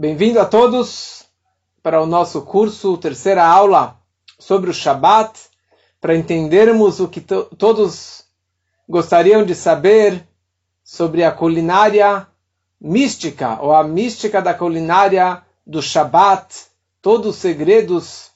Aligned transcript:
Bem-vindo 0.00 0.38
a 0.38 0.44
todos 0.44 1.24
para 1.82 2.00
o 2.00 2.06
nosso 2.06 2.42
curso, 2.42 2.96
terceira 2.98 3.44
aula 3.44 3.96
sobre 4.38 4.70
o 4.70 4.72
Shabat, 4.72 5.36
para 6.00 6.14
entendermos 6.14 7.00
o 7.00 7.08
que 7.08 7.20
to 7.20 7.46
todos 7.58 8.22
gostariam 8.88 9.44
de 9.44 9.56
saber 9.56 10.24
sobre 10.84 11.24
a 11.24 11.32
culinária 11.32 12.28
mística, 12.80 13.58
ou 13.60 13.74
a 13.74 13.82
mística 13.82 14.40
da 14.40 14.54
culinária 14.54 15.42
do 15.66 15.82
Shabat, 15.82 16.54
todos 17.02 17.34
os 17.34 17.42
segredos, 17.42 18.30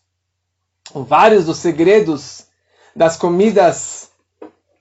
ou 0.92 1.04
vários 1.04 1.44
dos 1.44 1.58
segredos 1.58 2.44
das 2.96 3.16
comidas 3.16 4.10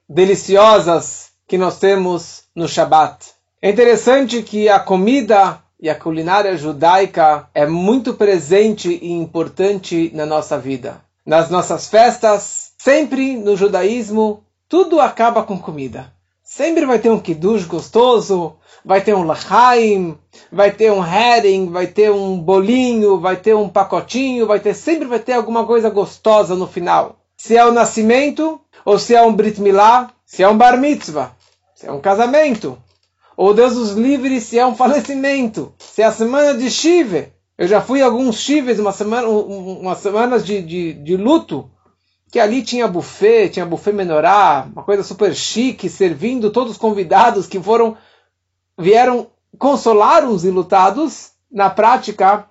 deliciosas 0.09 1.29
que 1.47 1.59
nós 1.59 1.77
temos 1.77 2.45
no 2.55 2.67
Shabat. 2.67 3.35
É 3.61 3.69
interessante 3.69 4.41
que 4.41 4.67
a 4.67 4.79
comida 4.79 5.61
e 5.81 5.89
a 5.89 5.95
culinária 5.95 6.55
judaica 6.55 7.49
é 7.55 7.65
muito 7.65 8.13
presente 8.13 8.99
e 9.01 9.11
importante 9.11 10.11
na 10.13 10.25
nossa 10.25 10.57
vida. 10.57 11.01
Nas 11.25 11.49
nossas 11.49 11.89
festas, 11.89 12.73
sempre 12.77 13.35
no 13.35 13.57
judaísmo, 13.57 14.43
tudo 14.69 15.01
acaba 15.01 15.43
com 15.43 15.57
comida. 15.57 16.13
Sempre 16.43 16.85
vai 16.85 16.99
ter 16.99 17.09
um 17.09 17.19
kiddush 17.19 17.65
gostoso, 17.65 18.57
vai 18.85 19.01
ter 19.01 19.15
um 19.15 19.23
lachaim, 19.23 20.17
vai 20.51 20.69
ter 20.71 20.91
um 20.91 21.03
herring, 21.03 21.71
vai 21.71 21.87
ter 21.87 22.11
um 22.11 22.37
bolinho, 22.37 23.19
vai 23.19 23.37
ter 23.37 23.55
um 23.55 23.69
pacotinho, 23.69 24.45
vai 24.45 24.59
ter 24.59 24.73
sempre 24.75 25.07
vai 25.07 25.19
ter 25.19 25.33
alguma 25.33 25.65
coisa 25.65 25.89
gostosa 25.89 26.55
no 26.55 26.67
final. 26.67 27.17
Se 27.37 27.57
é 27.57 27.65
o 27.65 27.71
nascimento, 27.71 28.61
ou 28.85 28.99
se 28.99 29.15
é 29.15 29.21
um 29.21 29.33
brit 29.33 29.59
milá, 29.59 30.11
se 30.25 30.43
é 30.43 30.47
um 30.47 30.57
bar 30.57 30.77
mitzvah, 30.77 31.31
se 31.73 31.87
é 31.87 31.91
um 31.91 31.99
casamento, 31.99 32.77
ou 33.35 33.53
Deus 33.53 33.75
os 33.75 33.91
livre 33.91 34.39
se 34.41 34.59
é 34.59 34.65
um 34.65 34.75
falecimento, 34.75 35.73
se 35.79 36.01
é 36.01 36.05
a 36.05 36.11
semana 36.11 36.53
de 36.57 36.69
Shiva. 36.69 37.27
Eu 37.57 37.67
já 37.67 37.81
fui 37.81 38.01
a 38.01 38.05
alguns 38.05 38.37
Shives, 38.37 38.79
uma 38.79 38.91
semana, 38.91 39.27
umas 39.27 39.99
semanas 39.99 40.45
de, 40.45 40.61
de, 40.61 40.93
de 40.93 41.15
luto, 41.15 41.69
que 42.31 42.39
ali 42.39 42.63
tinha 42.63 42.87
buffet, 42.87 43.49
tinha 43.49 43.65
buffet 43.65 43.91
menorá, 43.91 44.67
uma 44.71 44.83
coisa 44.83 45.03
super 45.03 45.35
chique, 45.35 45.89
servindo 45.89 46.49
todos 46.49 46.71
os 46.71 46.77
convidados 46.77 47.45
que 47.45 47.59
foram, 47.59 47.97
vieram 48.77 49.27
consolar 49.59 50.27
os 50.27 50.43
ilutados. 50.45 51.31
Na 51.51 51.69
prática, 51.69 52.45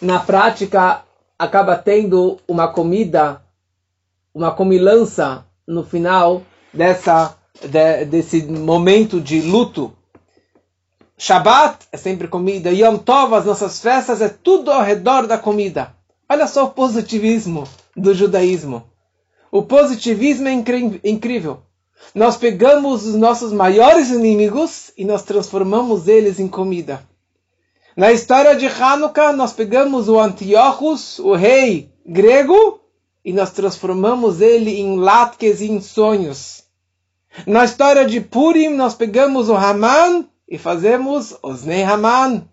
na 0.00 0.20
prática, 0.20 1.02
acaba 1.38 1.76
tendo 1.76 2.38
uma 2.46 2.68
comida, 2.68 3.42
uma 4.34 4.50
comilança 4.52 5.46
no 5.66 5.82
final 5.82 6.42
dessa 6.72 7.36
de, 7.62 8.04
desse 8.04 8.42
momento 8.44 9.20
de 9.20 9.40
luto. 9.40 9.92
Shabat 11.18 11.86
é 11.90 11.96
sempre 11.96 12.28
comida. 12.28 12.70
Yom 12.70 12.98
Tov, 12.98 13.34
as 13.34 13.46
nossas 13.46 13.80
festas, 13.80 14.20
é 14.20 14.28
tudo 14.28 14.70
ao 14.70 14.82
redor 14.82 15.26
da 15.26 15.38
comida. 15.38 15.94
Olha 16.28 16.46
só 16.46 16.64
o 16.64 16.70
positivismo 16.70 17.66
do 17.96 18.14
judaísmo. 18.14 18.84
O 19.50 19.62
positivismo 19.62 20.48
é 20.48 20.52
incrível. 20.52 21.62
Nós 22.14 22.36
pegamos 22.36 23.06
os 23.06 23.14
nossos 23.14 23.52
maiores 23.52 24.10
inimigos 24.10 24.90
e 24.96 25.04
nós 25.04 25.22
transformamos 25.22 26.08
eles 26.08 26.38
em 26.38 26.48
comida. 26.48 27.02
Na 27.96 28.12
história 28.12 28.54
de 28.54 28.66
Hanukkah, 28.66 29.32
nós 29.32 29.54
pegamos 29.54 30.08
o 30.08 30.20
Antiochus, 30.20 31.18
o 31.18 31.34
rei 31.34 31.90
grego, 32.04 32.80
e 33.24 33.32
nós 33.32 33.50
transformamos 33.52 34.40
ele 34.40 34.78
em 34.78 34.98
latkes 34.98 35.62
e 35.62 35.70
em 35.70 35.80
sonhos. 35.80 36.65
Na 37.44 37.64
história 37.64 38.06
de 38.06 38.20
Purim, 38.20 38.70
nós 38.70 38.94
pegamos 38.94 39.48
o 39.48 39.56
Haman 39.56 40.26
e 40.48 40.56
fazemos 40.56 41.36
Osnei 41.42 41.82
Haman. 41.82 42.48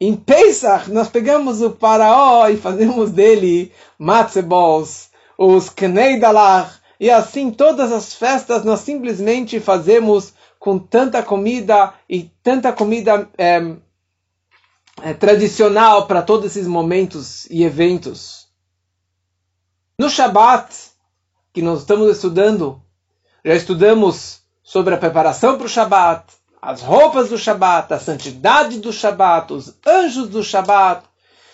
Em 0.00 0.14
Pesach, 0.14 0.90
nós 0.90 1.08
pegamos 1.08 1.60
o 1.60 1.72
Faraó 1.72 2.48
e 2.48 2.56
fazemos 2.56 3.10
dele 3.10 3.72
Matzebos, 3.98 5.08
os 5.36 5.68
Knei 5.68 6.20
Dalach, 6.20 6.78
e 7.00 7.10
assim 7.10 7.50
todas 7.50 7.92
as 7.92 8.14
festas 8.14 8.64
nós 8.64 8.80
simplesmente 8.80 9.58
fazemos 9.60 10.32
com 10.58 10.78
tanta 10.78 11.22
comida 11.22 11.94
e 12.08 12.24
tanta 12.42 12.72
comida 12.72 13.28
é, 13.36 13.76
é, 15.02 15.14
tradicional 15.14 16.06
para 16.06 16.22
todos 16.22 16.46
esses 16.46 16.66
momentos 16.66 17.46
e 17.50 17.64
eventos. 17.64 18.48
No 19.98 20.08
Shabat, 20.08 20.74
que 21.52 21.60
nós 21.60 21.80
estamos 21.80 22.08
estudando, 22.10 22.80
já 23.44 23.54
estudamos 23.54 24.40
sobre 24.62 24.94
a 24.94 24.98
preparação 24.98 25.56
para 25.56 25.66
o 25.66 25.68
Shabat, 25.68 26.24
as 26.60 26.82
roupas 26.82 27.28
do 27.28 27.38
Shabat, 27.38 27.92
a 27.94 27.98
santidade 27.98 28.80
do 28.80 28.92
Shabat, 28.92 29.52
os 29.52 29.74
anjos 29.86 30.28
do 30.28 30.42
Shabat. 30.42 31.04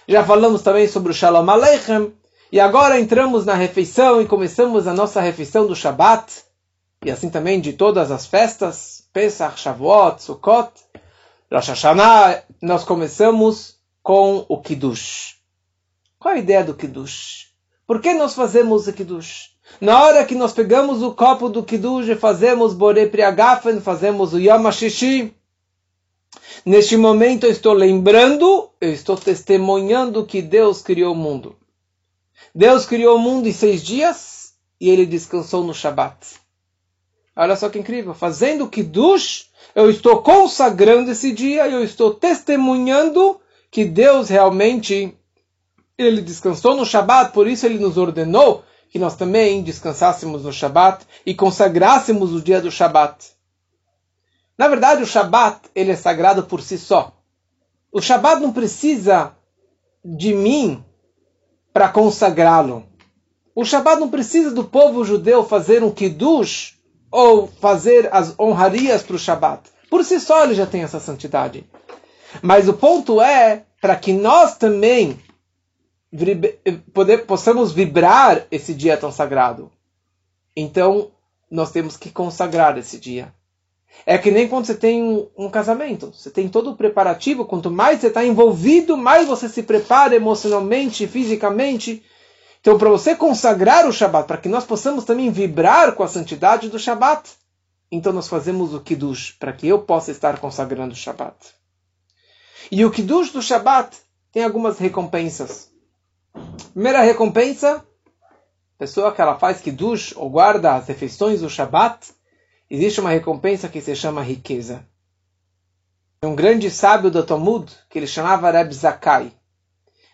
Já 0.08 0.24
falamos 0.24 0.62
também 0.62 0.88
sobre 0.88 1.12
o 1.12 1.14
Shalom 1.14 1.48
Aleichem. 1.48 2.12
E 2.50 2.60
agora 2.60 2.98
entramos 2.98 3.44
na 3.44 3.54
refeição 3.54 4.20
e 4.20 4.26
começamos 4.26 4.86
a 4.86 4.94
nossa 4.94 5.20
refeição 5.20 5.66
do 5.66 5.76
Shabat. 5.76 6.44
E 7.04 7.10
assim 7.10 7.28
também 7.28 7.60
de 7.60 7.74
todas 7.74 8.10
as 8.10 8.26
festas, 8.26 9.06
Pesach, 9.12 9.60
Shavuot, 9.60 10.22
Sukkot, 10.22 10.70
Rosh 11.52 11.68
Hashanah, 11.68 12.42
nós 12.62 12.84
começamos 12.84 13.78
com 14.02 14.44
o 14.48 14.60
Kiddush. 14.60 15.36
Qual 16.18 16.34
a 16.34 16.38
ideia 16.38 16.64
do 16.64 16.74
Kiddush? 16.74 17.52
Por 17.86 18.00
que 18.00 18.14
nós 18.14 18.34
fazemos 18.34 18.88
o 18.88 18.92
Kiddush? 18.92 19.53
Na 19.80 20.02
hora 20.02 20.24
que 20.24 20.34
nós 20.34 20.52
pegamos 20.52 21.02
o 21.02 21.12
copo 21.12 21.48
do 21.48 21.62
Kiddush 21.62 22.08
e 22.08 22.14
fazemos 22.14 22.72
Bore 22.72 23.06
Priagafen, 23.08 23.80
fazemos 23.80 24.32
o 24.32 24.38
Yom 24.38 24.66
HaShishi, 24.66 25.34
neste 26.64 26.96
momento 26.96 27.44
eu 27.44 27.50
estou 27.50 27.72
lembrando, 27.72 28.70
eu 28.80 28.92
estou 28.92 29.16
testemunhando 29.16 30.24
que 30.24 30.40
Deus 30.40 30.80
criou 30.80 31.12
o 31.12 31.16
mundo. 31.16 31.56
Deus 32.54 32.86
criou 32.86 33.16
o 33.16 33.20
mundo 33.20 33.48
em 33.48 33.52
seis 33.52 33.82
dias 33.82 34.54
e 34.80 34.88
ele 34.88 35.04
descansou 35.04 35.64
no 35.64 35.74
Shabat. 35.74 36.36
Olha 37.36 37.56
só 37.56 37.68
que 37.68 37.78
incrível. 37.78 38.14
Fazendo 38.14 38.64
o 38.64 38.68
Kiddush, 38.68 39.46
eu 39.74 39.90
estou 39.90 40.22
consagrando 40.22 41.10
esse 41.10 41.32
dia 41.32 41.66
e 41.66 41.72
eu 41.72 41.82
estou 41.82 42.14
testemunhando 42.14 43.40
que 43.72 43.84
Deus 43.84 44.28
realmente 44.28 45.16
ele 45.98 46.20
descansou 46.20 46.76
no 46.76 46.86
Shabat, 46.86 47.32
por 47.32 47.48
isso 47.48 47.66
ele 47.66 47.78
nos 47.78 47.96
ordenou 47.96 48.64
que 48.94 48.98
nós 49.00 49.16
também 49.16 49.60
descansássemos 49.60 50.44
no 50.44 50.52
Shabat 50.52 51.04
e 51.26 51.34
consagrássemos 51.34 52.32
o 52.32 52.40
dia 52.40 52.60
do 52.60 52.70
Shabat. 52.70 53.26
Na 54.56 54.68
verdade, 54.68 55.02
o 55.02 55.06
Shabat 55.06 55.62
ele 55.74 55.90
é 55.90 55.96
sagrado 55.96 56.44
por 56.44 56.62
si 56.62 56.78
só. 56.78 57.12
O 57.90 58.00
Shabat 58.00 58.40
não 58.40 58.52
precisa 58.52 59.32
de 60.04 60.32
mim 60.32 60.84
para 61.72 61.88
consagrá-lo. 61.88 62.84
O 63.52 63.64
Shabat 63.64 63.98
não 63.98 64.08
precisa 64.08 64.52
do 64.52 64.62
povo 64.62 65.04
judeu 65.04 65.42
fazer 65.42 65.82
um 65.82 65.90
kiddush 65.90 66.78
ou 67.10 67.48
fazer 67.48 68.08
as 68.12 68.38
honrarias 68.38 69.02
para 69.02 69.16
o 69.16 69.18
Shabat. 69.18 69.70
Por 69.90 70.04
si 70.04 70.20
só 70.20 70.44
ele 70.44 70.54
já 70.54 70.66
tem 70.66 70.84
essa 70.84 71.00
santidade. 71.00 71.68
Mas 72.40 72.68
o 72.68 72.74
ponto 72.74 73.20
é 73.20 73.64
para 73.80 73.96
que 73.96 74.12
nós 74.12 74.56
também 74.56 75.18
poder, 76.92 77.26
possamos 77.26 77.72
vibrar 77.72 78.46
esse 78.50 78.74
dia 78.74 78.96
tão 78.96 79.10
sagrado. 79.10 79.70
Então, 80.56 81.10
nós 81.50 81.70
temos 81.70 81.96
que 81.96 82.10
consagrar 82.10 82.76
esse 82.78 82.98
dia. 82.98 83.32
É 84.06 84.18
que 84.18 84.30
nem 84.30 84.48
quando 84.48 84.66
você 84.66 84.74
tem 84.74 85.02
um, 85.02 85.28
um 85.36 85.50
casamento. 85.50 86.12
Você 86.12 86.30
tem 86.30 86.48
todo 86.48 86.70
o 86.70 86.76
preparativo. 86.76 87.44
Quanto 87.44 87.70
mais 87.70 88.00
você 88.00 88.08
está 88.08 88.24
envolvido, 88.24 88.96
mais 88.96 89.28
você 89.28 89.48
se 89.48 89.62
prepara 89.62 90.14
emocionalmente, 90.14 91.06
fisicamente. 91.06 92.02
Então, 92.60 92.78
para 92.78 92.90
você 92.90 93.14
consagrar 93.14 93.86
o 93.86 93.92
Shabat, 93.92 94.26
para 94.26 94.38
que 94.38 94.48
nós 94.48 94.64
possamos 94.64 95.04
também 95.04 95.30
vibrar 95.30 95.92
com 95.92 96.02
a 96.02 96.08
santidade 96.08 96.68
do 96.68 96.78
Shabat, 96.78 97.30
então 97.90 98.12
nós 98.12 98.26
fazemos 98.26 98.74
o 98.74 98.80
Kiddush, 98.80 99.36
para 99.38 99.52
que 99.52 99.68
eu 99.68 99.82
possa 99.82 100.10
estar 100.10 100.38
consagrando 100.40 100.94
o 100.94 100.96
Shabat. 100.96 101.36
E 102.70 102.84
o 102.84 102.90
Kiddush 102.90 103.30
do 103.30 103.42
Shabat 103.42 103.96
tem 104.32 104.42
algumas 104.42 104.78
recompensas. 104.78 105.73
Primeira 106.74 107.02
recompensa, 107.02 107.84
pessoa 108.76 109.12
que 109.12 109.20
ela 109.20 109.38
faz 109.38 109.60
kiddush 109.60 110.12
ou 110.16 110.28
guarda 110.28 110.74
as 110.74 110.88
refeições 110.88 111.40
do 111.40 111.48
Shabat, 111.48 112.12
existe 112.68 113.00
uma 113.00 113.10
recompensa 113.10 113.68
que 113.68 113.80
se 113.80 113.94
chama 113.94 114.22
riqueza. 114.22 114.84
Um 116.24 116.34
grande 116.34 116.70
sábio 116.70 117.12
do 117.12 117.22
Talmud, 117.22 117.70
que 117.88 117.98
ele 117.98 118.08
chamava 118.08 118.50
Reb 118.50 118.72
Zakai. 118.72 119.32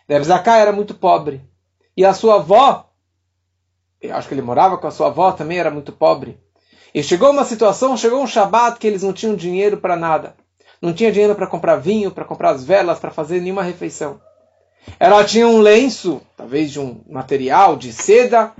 Reb 0.07 0.23
Zakai 0.23 0.61
era 0.61 0.71
muito 0.71 0.93
pobre. 0.93 1.41
E 1.97 2.05
a 2.05 2.13
sua 2.13 2.35
avó, 2.35 2.93
eu 3.99 4.15
acho 4.15 4.27
que 4.27 4.35
ele 4.35 4.43
morava 4.43 4.77
com 4.77 4.85
a 4.85 4.91
sua 4.91 5.07
avó, 5.07 5.31
também 5.31 5.57
era 5.57 5.71
muito 5.71 5.91
pobre. 5.91 6.39
E 6.93 7.01
chegou 7.01 7.31
uma 7.31 7.45
situação, 7.45 7.97
chegou 7.97 8.21
um 8.21 8.27
Shabat 8.27 8.77
que 8.77 8.85
eles 8.85 9.01
não 9.01 9.13
tinham 9.13 9.35
dinheiro 9.35 9.77
para 9.77 9.95
nada. 9.95 10.35
Não 10.79 10.93
tinha 10.93 11.11
dinheiro 11.11 11.33
para 11.33 11.47
comprar 11.47 11.77
vinho, 11.77 12.11
para 12.11 12.25
comprar 12.25 12.51
as 12.51 12.63
velas, 12.63 12.99
para 12.99 13.09
fazer 13.09 13.41
nenhuma 13.41 13.63
refeição. 13.63 14.21
Ela 14.99 15.23
tinha 15.23 15.47
um 15.47 15.59
lenço, 15.59 16.21
talvez 16.35 16.71
de 16.71 16.79
um 16.79 17.01
material, 17.09 17.75
de 17.75 17.93
seda. 17.93 18.53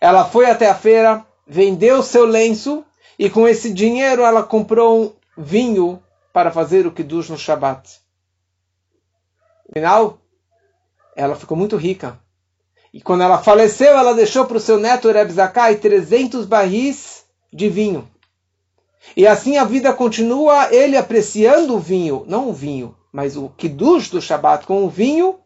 Ela 0.00 0.24
foi 0.24 0.50
até 0.50 0.68
a 0.68 0.74
feira, 0.74 1.24
vendeu 1.46 2.02
seu 2.02 2.24
lenço 2.24 2.84
e 3.18 3.28
com 3.30 3.46
esse 3.46 3.72
dinheiro 3.72 4.22
ela 4.22 4.42
comprou 4.42 5.02
um 5.02 5.12
vinho 5.36 6.02
para 6.32 6.50
fazer 6.50 6.86
o 6.86 6.92
kiddush 6.92 7.28
no 7.28 7.38
Shabat. 7.38 8.00
Final, 9.72 10.18
ela 11.14 11.36
ficou 11.36 11.56
muito 11.56 11.76
rica. 11.76 12.18
E 12.92 13.00
quando 13.00 13.22
ela 13.22 13.38
faleceu, 13.38 13.96
ela 13.96 14.14
deixou 14.14 14.44
para 14.44 14.56
o 14.56 14.60
seu 14.60 14.78
neto 14.78 15.10
Reb 15.10 15.30
Zakai 15.30 15.76
300 15.76 16.44
barris 16.46 17.24
de 17.52 17.68
vinho. 17.68 18.08
E 19.16 19.26
assim 19.26 19.56
a 19.56 19.64
vida 19.64 19.92
continua, 19.92 20.72
ele 20.72 20.96
apreciando 20.96 21.74
o 21.74 21.78
vinho, 21.78 22.24
não 22.26 22.50
o 22.50 22.52
vinho, 22.52 22.94
mas 23.12 23.36
o 23.36 23.48
kiddush 23.48 24.10
do 24.10 24.20
Shabat 24.20 24.66
com 24.66 24.84
o 24.84 24.90
vinho, 24.90 25.38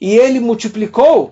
e 0.00 0.16
ele 0.16 0.40
multiplicou 0.40 1.30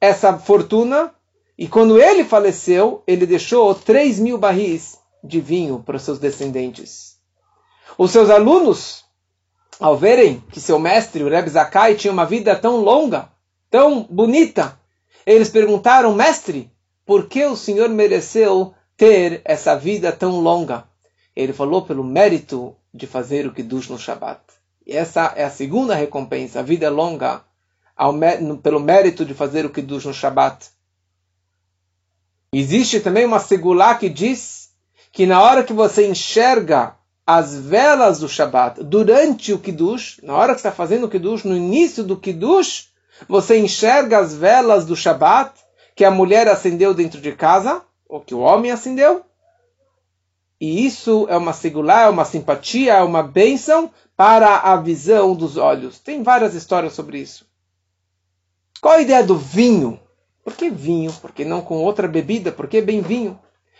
essa 0.00 0.36
fortuna, 0.38 1.14
e 1.56 1.68
quando 1.68 2.00
ele 2.00 2.24
faleceu, 2.24 3.02
ele 3.06 3.26
deixou 3.26 3.74
3 3.74 4.18
mil 4.18 4.38
barris 4.38 4.98
de 5.22 5.40
vinho 5.40 5.82
para 5.84 5.98
seus 5.98 6.18
descendentes. 6.18 7.16
Os 7.98 8.10
seus 8.10 8.30
alunos, 8.30 9.04
ao 9.78 9.96
verem 9.96 10.42
que 10.50 10.60
seu 10.60 10.78
mestre, 10.78 11.22
o 11.22 11.28
Reb 11.28 11.48
Zakai, 11.48 11.94
tinha 11.94 12.12
uma 12.12 12.24
vida 12.24 12.56
tão 12.56 12.76
longa, 12.76 13.28
tão 13.70 14.02
bonita, 14.02 14.78
eles 15.24 15.50
perguntaram, 15.50 16.14
mestre, 16.14 16.70
por 17.04 17.26
que 17.28 17.44
o 17.44 17.56
senhor 17.56 17.88
mereceu 17.88 18.74
ter 18.96 19.40
essa 19.44 19.76
vida 19.76 20.10
tão 20.10 20.40
longa? 20.40 20.84
Ele 21.34 21.52
falou 21.52 21.82
pelo 21.82 22.02
mérito 22.02 22.74
de 22.92 23.06
fazer 23.06 23.46
o 23.46 23.52
Kiddush 23.52 23.88
no 23.88 23.98
Shabat. 23.98 24.40
E 24.86 24.96
essa 24.96 25.32
é 25.36 25.44
a 25.44 25.50
segunda 25.50 25.94
recompensa, 25.94 26.60
a 26.60 26.62
vida 26.62 26.90
longa, 26.90 27.44
pelo 28.62 28.80
mérito 28.80 29.24
de 29.24 29.34
fazer 29.34 29.64
o 29.64 29.70
Kiddush 29.70 30.06
no 30.06 30.14
Shabat. 30.14 30.70
Existe 32.54 33.00
também 33.00 33.24
uma 33.24 33.38
segulá 33.38 33.94
que 33.94 34.08
diz 34.08 34.70
que 35.10 35.26
na 35.26 35.42
hora 35.42 35.62
que 35.62 35.72
você 35.72 36.06
enxerga 36.06 36.96
as 37.26 37.54
velas 37.54 38.18
do 38.18 38.28
Shabat 38.28 38.82
durante 38.82 39.52
o 39.52 39.58
Kiddush, 39.58 40.20
na 40.22 40.34
hora 40.34 40.52
que 40.52 40.60
está 40.60 40.72
fazendo 40.72 41.04
o 41.04 41.08
Kiddush, 41.08 41.44
no 41.44 41.56
início 41.56 42.02
do 42.02 42.16
Kiddush, 42.16 42.88
você 43.28 43.58
enxerga 43.58 44.18
as 44.18 44.34
velas 44.34 44.84
do 44.84 44.96
Shabat 44.96 45.52
que 45.94 46.04
a 46.04 46.10
mulher 46.10 46.48
acendeu 46.48 46.94
dentro 46.94 47.20
de 47.20 47.32
casa, 47.32 47.82
ou 48.08 48.20
que 48.20 48.34
o 48.34 48.40
homem 48.40 48.70
acendeu. 48.70 49.24
E 50.60 50.86
isso 50.86 51.26
é 51.28 51.36
uma 51.36 51.52
singular, 51.52 52.06
é 52.06 52.08
uma 52.10 52.24
simpatia, 52.24 52.94
é 52.94 53.02
uma 53.02 53.22
bênção 53.22 53.90
para 54.16 54.58
a 54.58 54.76
visão 54.76 55.34
dos 55.34 55.56
olhos. 55.56 55.98
Tem 55.98 56.22
várias 56.22 56.54
histórias 56.54 56.92
sobre 56.92 57.18
isso. 57.18 57.46
Qual 58.82 58.94
a 58.94 59.00
ideia 59.00 59.22
do 59.22 59.36
vinho? 59.36 60.00
Por 60.42 60.54
que 60.54 60.68
vinho? 60.68 61.12
Por 61.12 61.30
que 61.30 61.44
não 61.44 61.62
com 61.62 61.76
outra 61.76 62.08
bebida? 62.08 62.50
Por 62.50 62.66
que 62.66 62.82
bem 62.82 63.00
vinho? 63.00 63.38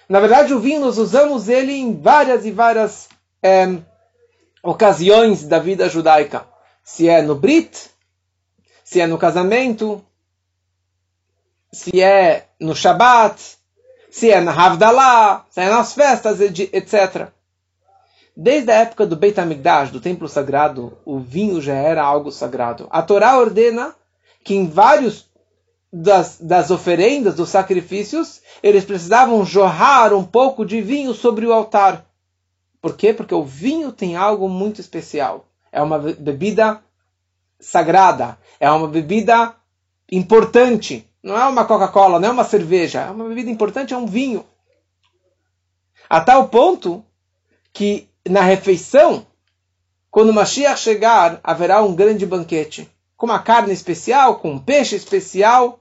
Na 0.09 0.21
verdade, 0.21 0.55
o 0.55 0.61
vinho 0.61 0.81
nós 0.81 0.97
usamos 0.97 1.49
ele 1.49 1.73
em 1.73 2.01
várias 2.01 2.47
e 2.47 2.53
várias 2.53 3.09
é, 3.43 3.79
ocasiões 4.63 5.43
da 5.43 5.59
vida 5.59 5.89
judaica. 5.89 6.47
Se 6.85 7.09
é 7.09 7.21
no 7.21 7.35
Brit, 7.35 7.91
se 8.85 9.01
é 9.01 9.07
no 9.09 9.19
casamento, 9.19 10.01
se 11.73 12.01
é 12.01 12.47
no 12.61 12.73
Shabat, 12.73 13.43
se 14.09 14.31
é 14.31 14.41
na 14.41 14.53
Havdalah, 14.53 15.47
se 15.51 15.63
é 15.63 15.69
nas 15.69 15.95
festas, 15.95 16.41
etc. 16.41 17.27
Desde 18.37 18.71
a 18.71 18.77
época 18.77 19.05
do 19.05 19.17
Beit 19.17 19.41
HaMikdash, 19.41 19.91
do 19.91 20.01
templo 20.01 20.29
sagrado, 20.29 20.97
o 21.05 21.19
vinho 21.19 21.61
já 21.61 21.75
era 21.75 22.05
algo 22.05 22.31
sagrado. 22.31 22.87
A 22.89 23.03
Torá 23.03 23.37
ordena 23.37 23.97
que 24.43 24.55
em 24.55 24.67
vários 24.67 25.31
das, 25.93 26.39
das 26.41 26.71
oferendas, 26.71 27.35
dos 27.35 27.51
sacrifícios, 27.51 28.41
eles 28.63 28.85
precisavam 28.85 29.45
jorrar 29.45 30.15
um 30.15 30.25
pouco 30.25 30.65
de 30.65 30.81
vinho 30.81 31.13
sobre 31.13 31.47
o 31.47 31.53
altar. 31.53 32.07
Por 32.81 32.97
quê? 32.97 33.13
Porque 33.13 33.35
o 33.35 33.45
vinho 33.45 33.93
tem 33.93 34.17
algo 34.17 34.49
muito 34.49 34.81
especial. 34.81 35.47
É 35.71 35.83
uma 35.83 35.99
bebida 35.99 36.83
sagrada, 37.61 38.39
é 38.59 38.71
uma 38.71 38.89
bebida 38.89 39.55
importante. 40.11 41.09
Não 41.23 41.39
é 41.39 41.47
uma 41.47 41.65
Coca-Cola, 41.65 42.19
não 42.19 42.29
é 42.29 42.33
uma 42.33 42.45
cerveja, 42.45 43.03
é 43.03 43.11
uma 43.11 43.29
bebida 43.29 43.51
importante, 43.51 43.95
é 43.95 43.97
um 43.97 44.07
vinho. 44.07 44.45
A 46.09 46.21
tal 46.21 46.49
ponto 46.49 47.05
que 47.73 48.09
na 48.29 48.43
refeição, 48.43 49.27
quando 50.11 50.33
Mashiach 50.33 50.81
chegar, 50.81 51.41
haverá 51.45 51.83
um 51.83 51.95
grande 51.95 52.27
banquete, 52.27 52.92
com 53.23 53.27
uma 53.27 53.39
carne 53.39 53.73
especial, 53.73 54.41
com 54.41 54.51
um 54.51 54.59
peixe 54.59 54.97
especial 54.97 55.79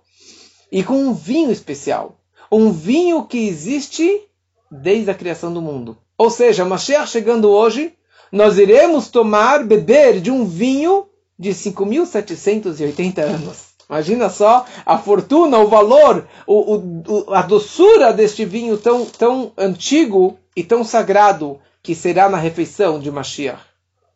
e 0.72 0.84
com 0.84 0.94
um 0.94 1.12
vinho 1.12 1.52
especial. 1.52 2.20
Um 2.52 2.72
vinho 2.72 3.24
que 3.24 3.48
existe 3.48 4.22
desde 4.70 5.10
a 5.10 5.16
criação 5.16 5.52
do 5.52 5.60
mundo. 5.60 5.98
Ou 6.16 6.30
seja, 6.30 6.64
Mashiach 6.64 7.10
chegando 7.10 7.50
hoje, 7.50 7.94
nós 8.32 8.60
iremos 8.60 9.08
tomar, 9.08 9.64
beber 9.64 10.22
de 10.22 10.30
um 10.30 10.46
vinho 10.46 11.08
de 11.40 11.50
5.780 11.50 13.18
anos. 13.24 13.70
Imagina 13.90 14.30
só 14.30 14.64
a 14.86 15.00
fortuna, 15.00 15.58
o 15.58 15.68
valor, 15.68 16.28
o, 16.46 16.76
o, 16.76 17.34
a 17.34 17.42
doçura 17.42 18.14
deste 18.14 18.46
vinho 18.46 18.78
tão, 18.78 19.04
tão 19.04 19.52
antigo 19.58 20.38
e 20.56 20.64
tão 20.64 20.84
sagrado 20.84 21.60
que 21.82 21.96
será 21.96 22.30
na 22.30 22.38
refeição 22.38 23.00
de 23.00 23.10
Mashiach. 23.10 23.64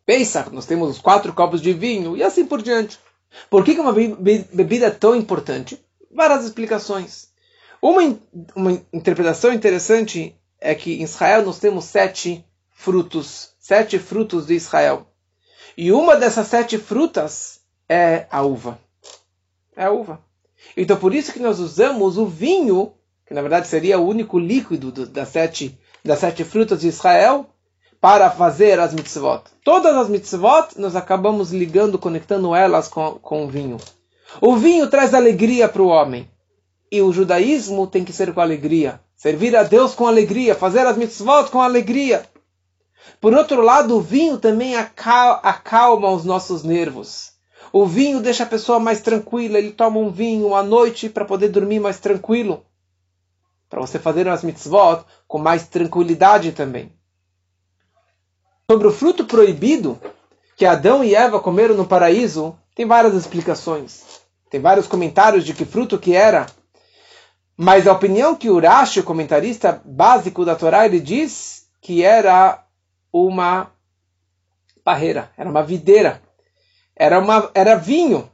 Pensa, 0.06 0.46
nós 0.52 0.64
temos 0.64 0.90
os 0.90 1.00
quatro 1.00 1.32
copos 1.32 1.60
de 1.60 1.72
vinho 1.72 2.16
e 2.16 2.22
assim 2.22 2.46
por 2.46 2.62
diante. 2.62 3.04
Por 3.50 3.64
que, 3.64 3.74
que 3.74 3.80
uma 3.80 3.92
bebida 3.92 4.86
é 4.86 4.90
tão 4.90 5.14
importante? 5.14 5.84
Várias 6.10 6.44
explicações. 6.44 7.28
Uma, 7.80 8.18
uma 8.54 8.72
interpretação 8.92 9.52
interessante 9.52 10.34
é 10.60 10.74
que 10.74 10.94
em 10.94 11.02
Israel 11.02 11.44
nós 11.44 11.58
temos 11.58 11.84
sete 11.84 12.44
frutos, 12.70 13.52
sete 13.58 13.98
frutos 13.98 14.46
de 14.46 14.54
Israel. 14.54 15.06
E 15.76 15.92
uma 15.92 16.16
dessas 16.16 16.48
sete 16.48 16.78
frutas 16.78 17.60
é 17.88 18.26
a 18.30 18.42
uva. 18.42 18.78
É 19.76 19.84
a 19.84 19.90
uva. 19.90 20.20
Então 20.76 20.96
por 20.96 21.14
isso 21.14 21.32
que 21.32 21.38
nós 21.38 21.60
usamos 21.60 22.16
o 22.16 22.26
vinho, 22.26 22.94
que 23.26 23.34
na 23.34 23.42
verdade 23.42 23.68
seria 23.68 23.98
o 23.98 24.06
único 24.06 24.38
líquido 24.38 24.90
das 25.06 25.28
sete, 25.28 25.78
das 26.04 26.18
sete 26.18 26.44
frutas 26.44 26.80
de 26.80 26.88
Israel, 26.88 27.46
para 28.06 28.30
fazer 28.30 28.78
as 28.78 28.94
mitzvot. 28.94 29.42
Todas 29.64 29.96
as 29.96 30.08
mitzvot 30.08 30.78
nós 30.78 30.94
acabamos 30.94 31.50
ligando, 31.50 31.98
conectando 31.98 32.54
elas 32.54 32.86
com, 32.86 33.14
com 33.14 33.44
o 33.44 33.48
vinho. 33.48 33.78
O 34.40 34.54
vinho 34.54 34.88
traz 34.88 35.12
alegria 35.12 35.68
para 35.68 35.82
o 35.82 35.88
homem. 35.88 36.30
E 36.88 37.02
o 37.02 37.12
judaísmo 37.12 37.84
tem 37.88 38.04
que 38.04 38.12
ser 38.12 38.32
com 38.32 38.40
alegria. 38.40 39.00
Servir 39.16 39.56
a 39.56 39.64
Deus 39.64 39.92
com 39.92 40.06
alegria, 40.06 40.54
fazer 40.54 40.86
as 40.86 40.96
mitzvot 40.96 41.50
com 41.50 41.60
alegria. 41.60 42.24
Por 43.20 43.34
outro 43.34 43.60
lado, 43.60 43.96
o 43.96 44.00
vinho 44.00 44.38
também 44.38 44.76
acalma 44.76 46.08
os 46.12 46.24
nossos 46.24 46.62
nervos. 46.62 47.32
O 47.72 47.86
vinho 47.86 48.20
deixa 48.20 48.44
a 48.44 48.46
pessoa 48.46 48.78
mais 48.78 49.00
tranquila. 49.00 49.58
Ele 49.58 49.72
toma 49.72 49.98
um 49.98 50.12
vinho 50.12 50.54
à 50.54 50.62
noite 50.62 51.08
para 51.08 51.24
poder 51.24 51.48
dormir 51.48 51.80
mais 51.80 51.98
tranquilo. 51.98 52.64
Para 53.68 53.80
você 53.80 53.98
fazer 53.98 54.28
as 54.28 54.44
mitzvot 54.44 55.04
com 55.26 55.38
mais 55.38 55.66
tranquilidade 55.66 56.52
também. 56.52 56.95
Sobre 58.68 58.88
o 58.88 58.92
fruto 58.92 59.24
proibido 59.24 59.96
que 60.56 60.66
Adão 60.66 61.04
e 61.04 61.14
Eva 61.14 61.38
comeram 61.38 61.76
no 61.76 61.86
paraíso, 61.86 62.58
tem 62.74 62.84
várias 62.84 63.14
explicações. 63.14 64.02
Tem 64.50 64.60
vários 64.60 64.88
comentários 64.88 65.44
de 65.44 65.54
que 65.54 65.64
fruto 65.64 65.96
que 66.00 66.16
era. 66.16 66.46
Mas 67.56 67.86
a 67.86 67.92
opinião 67.92 68.34
que 68.34 68.50
Urashi, 68.50 68.98
o 68.98 69.04
comentarista 69.04 69.80
básico 69.84 70.44
da 70.44 70.56
Torá, 70.56 70.84
ele 70.84 70.98
diz 70.98 71.68
que 71.80 72.02
era 72.02 72.66
uma 73.12 73.70
parreira, 74.82 75.30
era 75.36 75.48
uma 75.48 75.62
videira, 75.62 76.20
era, 76.96 77.20
uma, 77.20 77.48
era 77.54 77.76
vinho. 77.76 78.28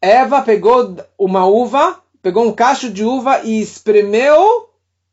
Eva 0.00 0.40
pegou 0.40 0.96
uma 1.18 1.44
uva, 1.44 2.02
pegou 2.22 2.46
um 2.46 2.52
cacho 2.52 2.90
de 2.90 3.04
uva 3.04 3.42
e 3.44 3.60
espremeu, 3.60 4.70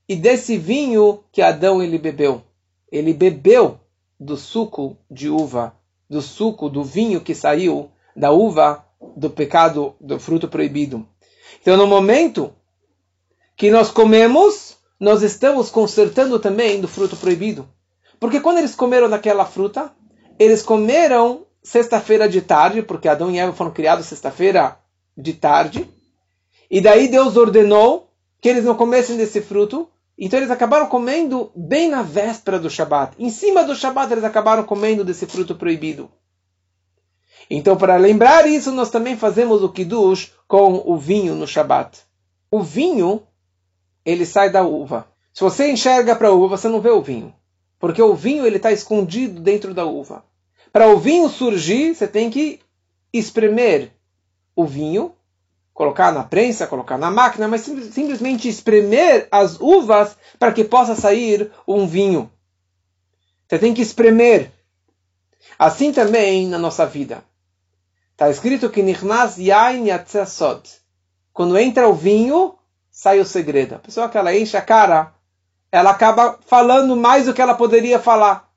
e 0.08 0.16
desse 0.16 0.58
vinho 0.58 1.22
que 1.34 1.42
Adão 1.42 1.84
ele 1.84 1.98
bebeu. 1.98 2.42
Ele 2.92 3.14
bebeu 3.14 3.80
do 4.20 4.36
suco 4.36 4.98
de 5.10 5.30
uva, 5.30 5.76
do 6.10 6.22
suco 6.22 6.70
do 6.70 6.84
vinho 6.84 7.22
que 7.22 7.34
saiu 7.34 7.90
da 8.16 8.32
uva 8.32 8.86
do 9.16 9.30
pecado 9.30 9.96
do 10.00 10.20
fruto 10.20 10.48
proibido. 10.48 11.08
Então, 11.62 11.78
no 11.78 11.88
momento 11.88 12.54
que 13.56 13.72
nós 13.72 13.90
comemos, 13.90 14.78
nós 15.00 15.22
estamos 15.24 15.70
consertando 15.70 16.40
também 16.40 16.82
do 16.82 16.88
fruto 16.88 17.16
proibido. 17.16 17.68
Porque 18.20 18.40
quando 18.40 18.60
eles 18.60 18.76
comeram 18.76 19.10
daquela 19.10 19.46
fruta, 19.46 19.92
eles 20.38 20.62
comeram 20.62 21.46
sexta-feira 21.64 22.28
de 22.28 22.42
tarde, 22.42 22.82
porque 22.82 23.08
Adão 23.08 23.32
e 23.32 23.40
Eva 23.40 23.54
foram 23.54 23.72
criados 23.72 24.06
sexta-feira 24.06 24.78
de 25.18 25.34
tarde. 25.34 25.90
E 26.70 26.82
daí 26.82 27.08
Deus 27.08 27.36
ordenou 27.38 28.10
que 28.40 28.50
eles 28.50 28.64
não 28.64 28.76
comessem 28.76 29.18
desse 29.18 29.42
fruto. 29.42 29.88
Então 30.18 30.40
eles 30.40 30.52
acabaram 30.52 30.88
comendo 30.88 31.52
bem 31.56 31.90
na 31.90 32.02
véspera 32.02 32.60
do 32.60 32.70
Shabat. 32.70 33.16
Em 33.18 33.30
cima 33.30 33.64
do 33.64 33.76
Shabat 33.76 34.12
eles 34.12 34.24
acabaram 34.24 34.64
comendo 34.64 35.04
desse 35.04 35.26
fruto 35.26 35.56
proibido. 35.56 36.12
Então, 37.50 37.76
para 37.76 37.98
lembrar 37.98 38.48
isso, 38.48 38.72
nós 38.72 38.90
também 38.90 39.18
fazemos 39.18 39.62
o 39.62 39.70
Kiddush 39.70 40.32
com 40.48 40.82
o 40.86 40.98
vinho 40.98 41.36
no 41.36 41.46
Shabat. 41.46 42.00
O 42.50 42.62
vinho 42.62 43.24
ele 44.06 44.26
sai 44.26 44.50
da 44.50 44.64
uva. 44.64 45.08
Se 45.34 45.42
você 45.42 45.72
enxerga 45.72 46.16
para 46.16 46.30
a 46.30 46.32
uva, 46.32 46.58
você 46.58 46.70
não 46.70 46.82
vê 46.82 46.90
o 46.90 47.02
vinho. 47.02 47.34
Porque 47.80 48.02
o 48.02 48.16
vinho 48.16 48.46
ele 48.46 48.58
está 48.58 48.72
escondido 48.72 49.42
dentro 49.42 49.74
da 49.74 49.86
uva. 49.86 50.24
Para 50.72 50.88
o 50.88 50.98
vinho 50.98 51.28
surgir, 51.28 51.94
você 51.94 52.08
tem 52.08 52.30
que 52.30 52.60
espremer 53.12 53.92
o 54.56 54.66
vinho, 54.66 55.14
colocar 55.74 56.12
na 56.12 56.24
prensa, 56.24 56.68
colocar 56.68 56.98
na 56.98 57.10
máquina, 57.10 57.48
mas 57.48 57.62
sim, 57.62 57.92
simplesmente 57.92 58.48
espremer 58.48 59.28
as 59.32 59.60
uvas 59.60 60.16
para 60.38 60.52
que 60.52 60.64
possa 60.64 60.96
sair 60.96 61.52
um 61.68 61.88
vinho. 61.88 62.32
Você 63.48 63.60
tem 63.60 63.74
que 63.74 63.82
espremer. 63.82 64.52
Assim 65.58 65.92
também 65.92 66.48
na 66.48 66.58
nossa 66.58 66.86
vida. 66.86 67.24
Está 68.12 68.30
escrito 68.30 68.70
que 68.70 68.84
Nichnas 68.84 69.38
Yain 69.38 69.88
Yatzesod. 69.88 70.62
Quando 71.34 71.58
entra 71.58 71.88
o 71.88 71.94
vinho, 71.94 72.56
sai 72.90 73.20
o 73.20 73.26
segredo. 73.26 73.76
A 73.76 73.80
pessoa 73.80 74.10
que 74.10 74.18
ela 74.18 74.36
enche 74.36 74.56
a 74.56 74.62
cara, 74.62 75.14
ela 75.72 75.90
acaba 75.90 76.38
falando 76.46 76.96
mais 76.96 77.26
do 77.26 77.34
que 77.34 77.42
ela 77.42 77.56
poderia 77.56 78.00
falar. 78.00 78.52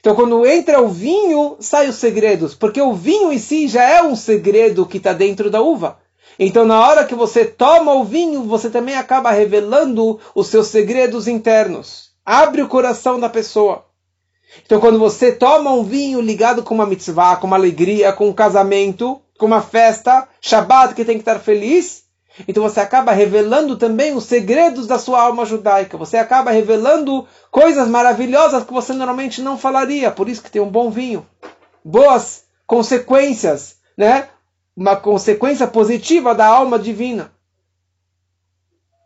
Então, 0.00 0.16
quando 0.16 0.44
entra 0.44 0.82
o 0.82 0.88
vinho, 0.88 1.56
sai 1.60 1.88
os 1.88 1.96
segredos, 1.96 2.54
porque 2.56 2.82
o 2.82 2.92
vinho 2.92 3.32
em 3.32 3.38
si 3.38 3.68
já 3.68 3.84
é 3.84 4.02
um 4.02 4.16
segredo 4.16 4.84
que 4.84 4.96
está 4.96 5.12
dentro 5.12 5.48
da 5.48 5.60
uva. 5.60 6.01
Então, 6.38 6.64
na 6.64 6.80
hora 6.80 7.04
que 7.04 7.14
você 7.14 7.44
toma 7.44 7.94
o 7.94 8.04
vinho, 8.04 8.44
você 8.44 8.70
também 8.70 8.96
acaba 8.96 9.30
revelando 9.30 10.18
os 10.34 10.46
seus 10.46 10.68
segredos 10.68 11.28
internos. 11.28 12.10
Abre 12.24 12.62
o 12.62 12.68
coração 12.68 13.18
da 13.18 13.28
pessoa. 13.28 13.84
Então, 14.64 14.80
quando 14.80 14.98
você 14.98 15.32
toma 15.32 15.72
um 15.72 15.82
vinho 15.82 16.20
ligado 16.20 16.62
com 16.62 16.74
uma 16.74 16.86
mitzvah, 16.86 17.36
com 17.36 17.46
uma 17.46 17.56
alegria, 17.56 18.12
com 18.12 18.28
um 18.28 18.32
casamento, 18.32 19.20
com 19.38 19.46
uma 19.46 19.62
festa, 19.62 20.28
Shabbat 20.40 20.94
que 20.94 21.04
tem 21.04 21.16
que 21.16 21.22
estar 21.22 21.38
feliz, 21.38 22.02
então 22.46 22.62
você 22.62 22.80
acaba 22.80 23.12
revelando 23.12 23.76
também 23.76 24.14
os 24.14 24.24
segredos 24.24 24.86
da 24.86 24.98
sua 24.98 25.22
alma 25.22 25.44
judaica. 25.44 25.98
Você 25.98 26.16
acaba 26.16 26.50
revelando 26.50 27.26
coisas 27.50 27.88
maravilhosas 27.88 28.64
que 28.64 28.72
você 28.72 28.92
normalmente 28.92 29.42
não 29.42 29.58
falaria. 29.58 30.10
Por 30.10 30.28
isso 30.28 30.42
que 30.42 30.50
tem 30.50 30.62
um 30.62 30.70
bom 30.70 30.90
vinho. 30.90 31.26
Boas 31.84 32.44
consequências, 32.66 33.76
né? 33.96 34.28
Uma 34.76 34.96
consequência 34.96 35.66
positiva 35.66 36.34
da 36.34 36.46
alma 36.46 36.78
divina. 36.78 37.32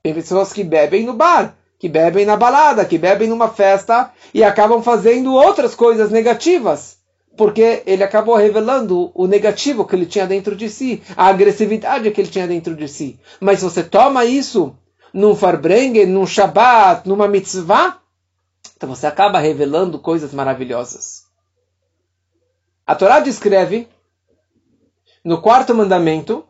Tem 0.03 0.15
pessoas 0.15 0.53
que 0.53 0.63
bebem 0.63 1.05
no 1.05 1.15
bar, 1.15 1.57
que 1.79 1.89
bebem 1.89 2.25
na 2.25 2.37
balada, 2.37 2.85
que 2.85 2.97
bebem 2.97 3.29
numa 3.29 3.49
festa 3.49 4.13
e 4.33 4.45
acabam 4.45 4.83
fazendo 4.83 5.35
outras 5.35 5.75
coisas 5.75 6.11
negativas 6.11 6.97
porque 7.37 7.83
ele 7.87 8.03
acabou 8.03 8.35
revelando 8.35 9.11
o 9.15 9.27
negativo 9.27 9.85
que 9.85 9.95
ele 9.95 10.07
tinha 10.07 10.27
dentro 10.27 10.57
de 10.57 10.71
si, 10.71 11.03
a 11.17 11.27
agressividade 11.27 12.11
que 12.11 12.21
ele 12.21 12.31
tinha 12.31 12.49
dentro 12.49 12.75
de 12.75 12.89
si. 12.89 13.21
Mas 13.39 13.59
se 13.59 13.65
você 13.65 13.85
toma 13.85 14.25
isso 14.25 14.75
num 15.13 15.37
farbrengen, 15.37 16.07
num 16.07 16.27
Shabbat, 16.27 17.07
numa 17.07 17.29
mitzvah, 17.29 17.99
então 18.77 18.89
você 18.89 19.07
acaba 19.07 19.39
revelando 19.39 19.99
coisas 19.99 20.33
maravilhosas. 20.33 21.25
A 22.87 22.95
Torá 22.95 23.21
descreve 23.21 23.89
no 25.27 25.43
quarto 25.43 25.75
mandamento, 25.75 26.47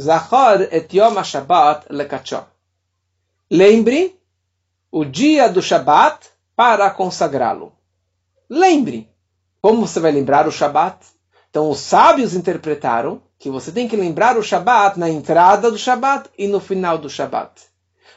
Zachor 0.00 0.66
et 0.70 0.90
Yom 0.96 1.18
HaShabbat 1.18 1.88
lekacho. 1.90 2.42
Lembre 3.50 4.18
o 4.90 5.04
dia 5.04 5.46
do 5.46 5.60
Shabbat 5.60 6.30
para 6.56 6.88
consagrá-lo. 6.88 7.74
Lembre. 8.48 9.10
Como 9.60 9.86
você 9.86 10.00
vai 10.00 10.10
lembrar 10.10 10.48
o 10.48 10.50
Shabat? 10.50 11.04
Então 11.50 11.68
os 11.68 11.80
sábios 11.80 12.34
interpretaram 12.34 13.20
que 13.38 13.50
você 13.50 13.70
tem 13.70 13.86
que 13.86 13.94
lembrar 13.94 14.38
o 14.38 14.42
Shabat 14.42 14.98
na 14.98 15.10
entrada 15.10 15.70
do 15.70 15.76
Shabat 15.76 16.30
e 16.38 16.48
no 16.48 16.60
final 16.60 16.96
do 16.96 17.10
Shabat. 17.10 17.60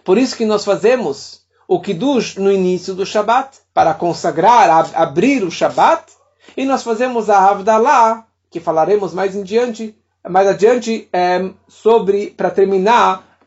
Por 0.05 0.17
isso 0.17 0.37
que 0.37 0.45
nós 0.45 0.63
fazemos 0.63 1.41
o 1.67 1.81
Kiddush 1.81 2.37
no 2.37 2.49
início 2.49 2.95
do 2.95 3.05
Shabat, 3.05 3.57
para 3.73 3.93
consagrar, 3.93 4.69
ab 4.69 4.89
abrir 4.95 5.43
o 5.43 5.51
Shabat, 5.51 6.13
e 6.55 6.63
nós 6.63 6.81
fazemos 6.81 7.29
a 7.29 7.39
Havdalah, 7.49 8.26
que 8.49 8.59
falaremos 8.59 9.13
mais 9.13 9.35
em 9.35 9.43
diante, 9.43 9.95
mais 10.27 10.47
adiante, 10.47 11.07
é, 11.11 11.51
sobre, 11.67 12.31
para 12.31 12.51
terminar, 12.51 13.39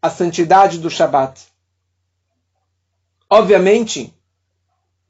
a 0.00 0.10
santidade 0.10 0.78
do 0.78 0.90
Shabat. 0.90 1.46
Obviamente 3.28 4.14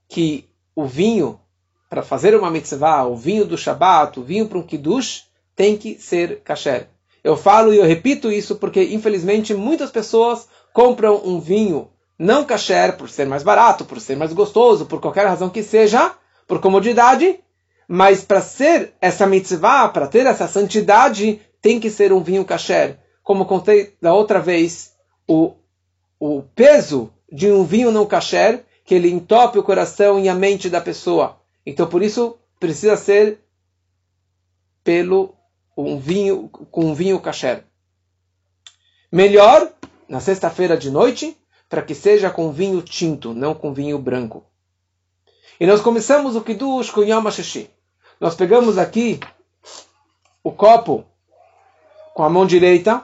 que 0.08 0.48
o 0.74 0.86
vinho 0.86 1.40
para 1.88 2.02
fazer 2.02 2.34
uma 2.34 2.50
mitzvah, 2.50 3.04
o 3.04 3.16
vinho 3.16 3.44
do 3.44 3.56
Shabat, 3.56 4.18
o 4.18 4.22
vinho 4.22 4.48
para 4.48 4.58
um 4.58 4.62
kiddush, 4.62 5.24
tem 5.54 5.76
que 5.76 5.98
ser 5.98 6.40
kasher. 6.40 6.88
Eu 7.22 7.36
falo 7.36 7.72
e 7.72 7.78
eu 7.78 7.84
repito 7.84 8.30
isso 8.30 8.56
porque, 8.56 8.82
infelizmente, 8.82 9.54
muitas 9.54 9.90
pessoas 9.90 10.48
compram 10.72 11.22
um 11.24 11.40
vinho 11.40 11.90
não 12.18 12.44
kasher 12.44 12.96
por 12.96 13.08
ser 13.08 13.26
mais 13.26 13.42
barato, 13.42 13.84
por 13.84 14.00
ser 14.00 14.16
mais 14.16 14.32
gostoso, 14.32 14.86
por 14.86 15.00
qualquer 15.00 15.26
razão 15.26 15.50
que 15.50 15.62
seja, 15.62 16.14
por 16.46 16.60
comodidade, 16.60 17.40
mas 17.88 18.24
para 18.24 18.40
ser 18.40 18.94
essa 19.00 19.26
mitzvah, 19.26 19.88
para 19.88 20.06
ter 20.06 20.26
essa 20.26 20.48
santidade, 20.48 21.40
tem 21.60 21.78
que 21.78 21.90
ser 21.90 22.12
um 22.12 22.22
vinho 22.22 22.44
kasher. 22.44 22.98
Como 23.22 23.46
contei 23.46 23.94
da 24.00 24.12
outra 24.12 24.40
vez, 24.40 24.94
o, 25.26 25.54
o 26.18 26.42
peso 26.54 27.12
de 27.30 27.50
um 27.50 27.64
vinho 27.64 27.90
não 27.90 28.06
kasher, 28.06 28.64
que 28.84 28.94
ele 28.94 29.10
entope 29.10 29.58
o 29.58 29.62
coração 29.62 30.18
e 30.18 30.28
a 30.28 30.34
mente 30.34 30.70
da 30.70 30.80
pessoa. 30.80 31.40
Então, 31.64 31.88
por 31.88 32.02
isso, 32.02 32.38
precisa 32.60 32.96
ser 32.96 33.40
pelo 34.84 35.34
um 35.76 35.98
vinho 35.98 36.48
com 36.48 36.86
um 36.86 36.94
vinho 36.94 37.20
kasher. 37.20 37.64
Melhor 39.10 39.72
na 40.08 40.20
sexta-feira 40.20 40.76
de 40.76 40.90
noite, 40.90 41.36
para 41.68 41.82
que 41.82 41.94
seja 41.94 42.30
com 42.30 42.52
vinho 42.52 42.80
tinto, 42.80 43.34
não 43.34 43.54
com 43.54 43.74
vinho 43.74 43.98
branco. 43.98 44.44
E 45.58 45.66
nós 45.66 45.80
começamos 45.80 46.36
o 46.36 46.42
Kiddush 46.42 46.90
com 46.90 47.02
Yom 47.02 47.26
HaSheshi. 47.26 47.70
Nós 48.20 48.34
pegamos 48.34 48.78
aqui 48.78 49.20
o 50.42 50.52
copo 50.52 51.04
com 52.14 52.22
a 52.22 52.30
mão 52.30 52.46
direita, 52.46 53.02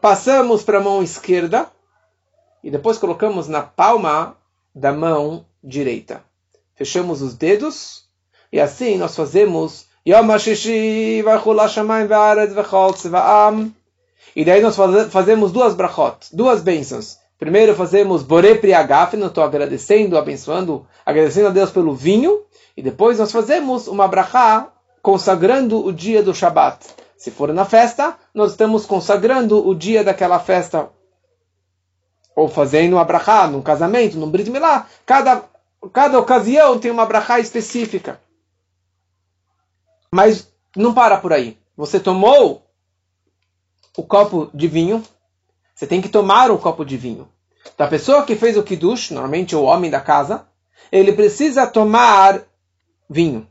passamos 0.00 0.62
para 0.62 0.78
a 0.78 0.82
mão 0.82 1.02
esquerda 1.02 1.70
e 2.62 2.70
depois 2.70 2.98
colocamos 2.98 3.48
na 3.48 3.62
palma 3.62 4.36
da 4.74 4.92
mão 4.92 5.46
direita 5.62 6.22
fechamos 6.78 7.20
os 7.20 7.34
dedos 7.34 8.04
e 8.52 8.60
assim 8.60 8.96
nós 8.96 9.16
fazemos 9.16 9.86
Yom 10.06 10.28
e 14.36 14.44
daí 14.44 14.60
nós 14.60 14.76
fazemos 15.10 15.50
duas 15.50 15.74
brachot, 15.74 16.28
duas 16.32 16.62
bênçãos. 16.62 17.17
Primeiro 17.38 17.74
fazemos 17.76 18.24
Bore 18.24 18.56
Priagaf, 18.56 19.16
eu 19.16 19.28
estou 19.28 19.44
agradecendo, 19.44 20.18
abençoando, 20.18 20.84
agradecendo 21.06 21.46
a 21.46 21.52
Deus 21.52 21.70
pelo 21.70 21.94
vinho. 21.94 22.42
E 22.76 22.82
depois 22.82 23.18
nós 23.18 23.30
fazemos 23.30 23.86
uma 23.86 24.08
brachá 24.08 24.72
consagrando 25.00 25.84
o 25.86 25.92
dia 25.92 26.22
do 26.22 26.34
Shabat. 26.34 26.84
Se 27.16 27.30
for 27.30 27.52
na 27.52 27.64
festa, 27.64 28.16
nós 28.34 28.50
estamos 28.50 28.84
consagrando 28.86 29.66
o 29.66 29.72
dia 29.72 30.02
daquela 30.02 30.40
festa. 30.40 30.90
Ou 32.34 32.48
fazendo 32.48 32.94
uma 32.94 33.04
brachá 33.04 33.46
num 33.46 33.62
casamento, 33.62 34.16
num 34.16 34.30
brit 34.30 34.50
milá. 34.50 34.86
Cada 35.06 35.44
cada 35.92 36.18
ocasião 36.18 36.78
tem 36.78 36.90
uma 36.90 37.06
brachá 37.06 37.38
específica. 37.38 38.20
Mas 40.12 40.52
não 40.76 40.92
para 40.92 41.18
por 41.18 41.32
aí. 41.32 41.56
Você 41.76 42.00
tomou 42.00 42.66
o 43.96 44.02
copo 44.02 44.50
de 44.52 44.66
vinho, 44.66 45.02
você 45.78 45.86
tem 45.86 46.00
que 46.00 46.08
tomar 46.08 46.50
o 46.50 46.58
copo 46.58 46.84
de 46.84 46.96
vinho. 46.96 47.28
Da 47.76 47.86
pessoa 47.86 48.24
que 48.24 48.34
fez 48.34 48.56
o 48.56 48.64
kiddush, 48.64 49.12
normalmente 49.12 49.54
o 49.54 49.62
homem 49.62 49.88
da 49.88 50.00
casa, 50.00 50.44
ele 50.90 51.12
precisa 51.12 51.68
tomar 51.68 52.40
vinho. 53.08 53.46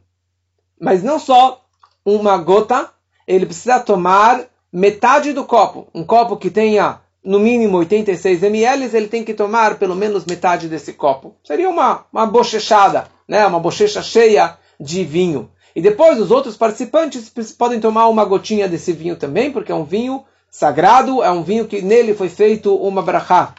Mas 0.78 1.02
não 1.02 1.20
só 1.20 1.64
uma 2.04 2.38
gota, 2.38 2.90
ele 3.26 3.46
precisa 3.46 3.80
tomar 3.80 4.44
metade 4.74 5.32
do 5.32 5.46
copo. 5.46 5.88
Um 5.96 6.04
copo 6.04 6.36
que 6.36 6.50
tenha 6.50 7.00
no 7.24 7.40
mínimo 7.40 7.78
86 7.78 8.44
ml, 8.44 8.94
ele 8.94 9.08
tem 9.08 9.24
que 9.24 9.34
tomar 9.34 9.80
pelo 9.80 9.96
menos 9.96 10.26
metade 10.26 10.68
desse 10.68 10.92
copo. 10.92 11.34
Seria 11.46 11.70
uma, 11.70 12.08
uma 12.12 12.26
bochechada, 12.26 13.08
né? 13.26 13.48
uma 13.48 13.62
bochecha 13.62 14.04
cheia 14.04 14.58
de 14.78 15.06
vinho. 15.06 15.50
E 15.74 15.82
depois 15.82 16.20
os 16.20 16.30
outros 16.30 16.58
participantes 16.58 17.30
podem 17.58 17.80
tomar 17.80 18.10
uma 18.10 18.26
gotinha 18.26 18.68
desse 18.68 18.92
vinho 18.92 19.16
também, 19.16 19.50
porque 19.50 19.72
é 19.72 19.76
um 19.76 19.86
vinho 19.86 20.26
sagrado, 20.58 21.22
é 21.22 21.30
um 21.30 21.44
vinho 21.44 21.68
que 21.68 21.84
nele 21.84 22.16
foi 22.16 22.30
feito 22.30 22.76
uma 22.76 23.04
brachá. 23.04 23.54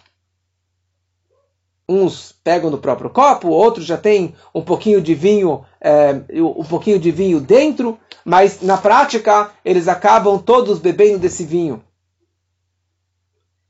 Uns 1.89 2.33
pegam 2.43 2.71
no 2.71 2.79
próprio 2.79 3.09
copo, 3.09 3.51
outros 3.51 3.87
já 3.87 3.97
tem 3.97 4.35
um 4.53 4.63
pouquinho 4.63 5.01
de 5.01 5.15
vinho, 5.15 5.65
é, 5.81 6.11
um 6.35 6.65
pouquinho 6.65 6.99
de 6.99 7.13
vinho 7.13 7.41
dentro, 7.41 7.97
mas 8.25 8.63
na 8.63 8.77
prática 8.77 9.53
eles 9.65 9.87
acabam 9.87 10.43
todos 10.43 10.81
bebendo 10.81 11.21
desse 11.21 11.45
vinho. 11.45 11.85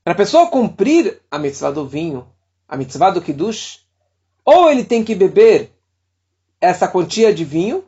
Para 0.02 0.14
a 0.14 0.16
pessoa 0.16 0.47
cumprir 0.47 1.20
a 1.30 1.38
mitzvah 1.38 1.70
do 1.70 1.87
vinho, 1.87 2.26
a 2.66 2.78
mitzvah 2.78 3.11
do 3.11 3.20
kiddush, 3.20 3.80
ou 4.42 4.70
ele 4.70 4.85
tem 4.85 5.04
que 5.04 5.14
beber 5.14 5.70
essa 6.58 6.88
quantia 6.88 7.35
de 7.35 7.44
vinho, 7.44 7.85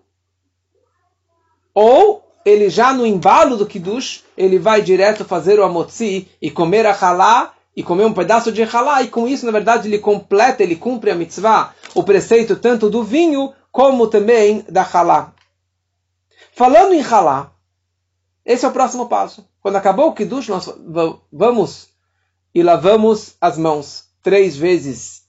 ou 1.72 2.29
ele 2.44 2.70
já 2.70 2.92
no 2.92 3.06
embalo 3.06 3.56
do 3.56 3.66
kiddush, 3.66 4.24
ele 4.36 4.58
vai 4.58 4.82
direto 4.82 5.24
fazer 5.24 5.58
o 5.58 5.64
amotzi 5.64 6.28
e 6.40 6.50
comer 6.50 6.86
a 6.86 6.92
halá, 6.92 7.52
e 7.76 7.82
comer 7.82 8.04
um 8.04 8.12
pedaço 8.12 8.50
de 8.50 8.62
halá, 8.62 9.02
e 9.02 9.08
com 9.08 9.28
isso, 9.28 9.46
na 9.46 9.52
verdade, 9.52 9.88
ele 9.88 9.98
completa, 9.98 10.62
ele 10.62 10.76
cumpre 10.76 11.10
a 11.10 11.14
mitzvah, 11.14 11.74
o 11.94 12.02
preceito 12.02 12.56
tanto 12.56 12.90
do 12.90 13.02
vinho 13.02 13.52
como 13.70 14.06
também 14.06 14.64
da 14.68 14.82
halá. 14.82 15.32
Falando 16.52 16.92
em 16.92 17.00
halá, 17.00 17.52
esse 18.44 18.64
é 18.64 18.68
o 18.68 18.72
próximo 18.72 19.08
passo. 19.08 19.48
Quando 19.62 19.76
acabou 19.76 20.08
o 20.08 20.14
kiddush, 20.14 20.48
nós 20.48 20.68
vamos 21.32 21.88
e 22.54 22.62
lavamos 22.62 23.36
as 23.40 23.56
mãos 23.56 24.04
três 24.22 24.56
vezes. 24.56 25.22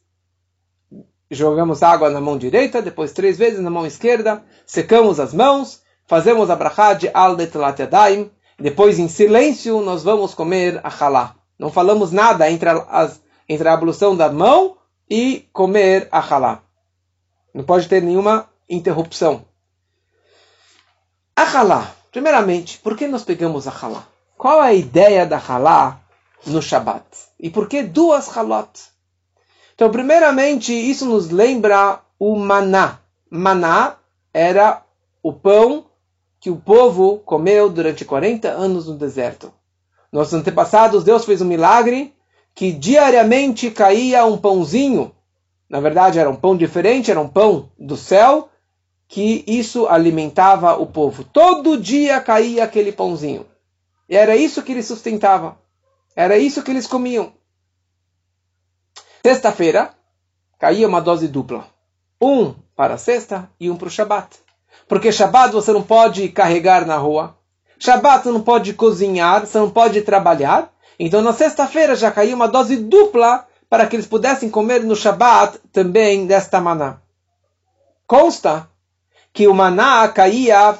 Jogamos 1.29 1.83
água 1.83 2.09
na 2.09 2.19
mão 2.19 2.37
direita, 2.37 2.81
depois 2.81 3.13
três 3.13 3.37
vezes 3.37 3.59
na 3.59 3.69
mão 3.69 3.85
esquerda, 3.85 4.43
secamos 4.65 5.19
as 5.19 5.33
mãos, 5.33 5.81
fazemos 6.11 6.49
a 6.49 6.57
brachá 6.57 6.93
de 6.93 7.09
al 7.13 7.37
yadayim, 7.39 8.29
depois 8.59 8.99
em 8.99 9.07
silêncio 9.07 9.79
nós 9.79 10.03
vamos 10.03 10.33
comer 10.33 10.81
a 10.83 10.89
halá. 10.89 11.37
Não 11.57 11.71
falamos 11.71 12.11
nada 12.11 12.51
entre, 12.51 12.67
as, 12.69 13.21
entre 13.47 13.69
a 13.69 13.73
ablução 13.73 14.13
da 14.13 14.29
mão 14.29 14.75
e 15.09 15.47
comer 15.53 16.09
a 16.11 16.19
halá. 16.19 16.63
Não 17.53 17.63
pode 17.63 17.87
ter 17.87 18.03
nenhuma 18.03 18.49
interrupção. 18.69 19.45
A 21.33 21.43
halá. 21.43 21.95
Primeiramente, 22.11 22.77
por 22.79 22.97
que 22.97 23.07
nós 23.07 23.23
pegamos 23.23 23.65
a 23.65 23.71
halá? 23.71 24.03
Qual 24.37 24.61
é 24.61 24.67
a 24.67 24.73
ideia 24.73 25.25
da 25.25 25.37
halá 25.37 26.01
no 26.45 26.61
Shabat? 26.61 27.05
E 27.39 27.49
por 27.49 27.69
que 27.69 27.83
duas 27.83 28.27
halot? 28.35 28.69
Então, 29.75 29.89
primeiramente, 29.89 30.73
isso 30.73 31.05
nos 31.05 31.29
lembra 31.29 32.01
o 32.19 32.35
maná. 32.35 32.99
Maná 33.29 33.95
era 34.33 34.83
o 35.23 35.31
pão 35.31 35.85
que 36.41 36.49
o 36.49 36.57
povo 36.57 37.19
comeu 37.19 37.69
durante 37.69 38.03
40 38.03 38.49
anos 38.49 38.87
no 38.87 38.97
deserto. 38.97 39.53
Nossos 40.11 40.33
antepassados, 40.33 41.03
Deus 41.03 41.23
fez 41.23 41.39
um 41.39 41.45
milagre 41.45 42.15
que 42.55 42.71
diariamente 42.71 43.69
caía 43.69 44.25
um 44.25 44.37
pãozinho. 44.37 45.15
Na 45.69 45.79
verdade, 45.79 46.17
era 46.17 46.29
um 46.29 46.35
pão 46.35 46.57
diferente, 46.57 47.11
era 47.11 47.21
um 47.21 47.29
pão 47.29 47.69
do 47.79 47.95
céu, 47.95 48.49
que 49.07 49.43
isso 49.45 49.85
alimentava 49.87 50.75
o 50.75 50.87
povo. 50.87 51.23
Todo 51.23 51.77
dia 51.77 52.19
caía 52.19 52.63
aquele 52.63 52.91
pãozinho. 52.91 53.45
E 54.09 54.15
era 54.17 54.35
isso 54.35 54.63
que 54.63 54.71
eles 54.71 54.87
sustentavam. 54.87 55.55
Era 56.15 56.37
isso 56.37 56.63
que 56.63 56.71
eles 56.71 56.87
comiam. 56.87 57.31
Sexta-feira, 59.23 59.93
caía 60.57 60.87
uma 60.87 61.01
dose 61.01 61.27
dupla. 61.27 61.67
Um 62.19 62.55
para 62.75 62.95
a 62.95 62.97
sexta 62.97 63.47
e 63.59 63.69
um 63.69 63.77
para 63.77 63.87
o 63.87 63.91
Shabat. 63.91 64.39
Porque 64.87 65.11
Shabat 65.11 65.53
você 65.53 65.71
não 65.71 65.81
pode 65.81 66.29
carregar 66.29 66.85
na 66.85 66.97
rua. 66.97 67.35
Shabat 67.79 68.23
você 68.23 68.31
não 68.31 68.41
pode 68.41 68.73
cozinhar, 68.73 69.45
você 69.45 69.57
não 69.57 69.69
pode 69.69 70.01
trabalhar. 70.01 70.71
Então 70.99 71.21
na 71.21 71.33
sexta-feira 71.33 71.95
já 71.95 72.11
caiu 72.11 72.35
uma 72.35 72.47
dose 72.47 72.77
dupla 72.77 73.47
para 73.69 73.87
que 73.87 73.95
eles 73.95 74.05
pudessem 74.05 74.49
comer 74.49 74.83
no 74.83 74.95
Shabat 74.95 75.59
também 75.71 76.27
desta 76.27 76.59
maná. 76.59 76.97
Consta 78.05 78.67
que 79.31 79.47
o 79.47 79.53
maná 79.53 80.07
caía, 80.09 80.77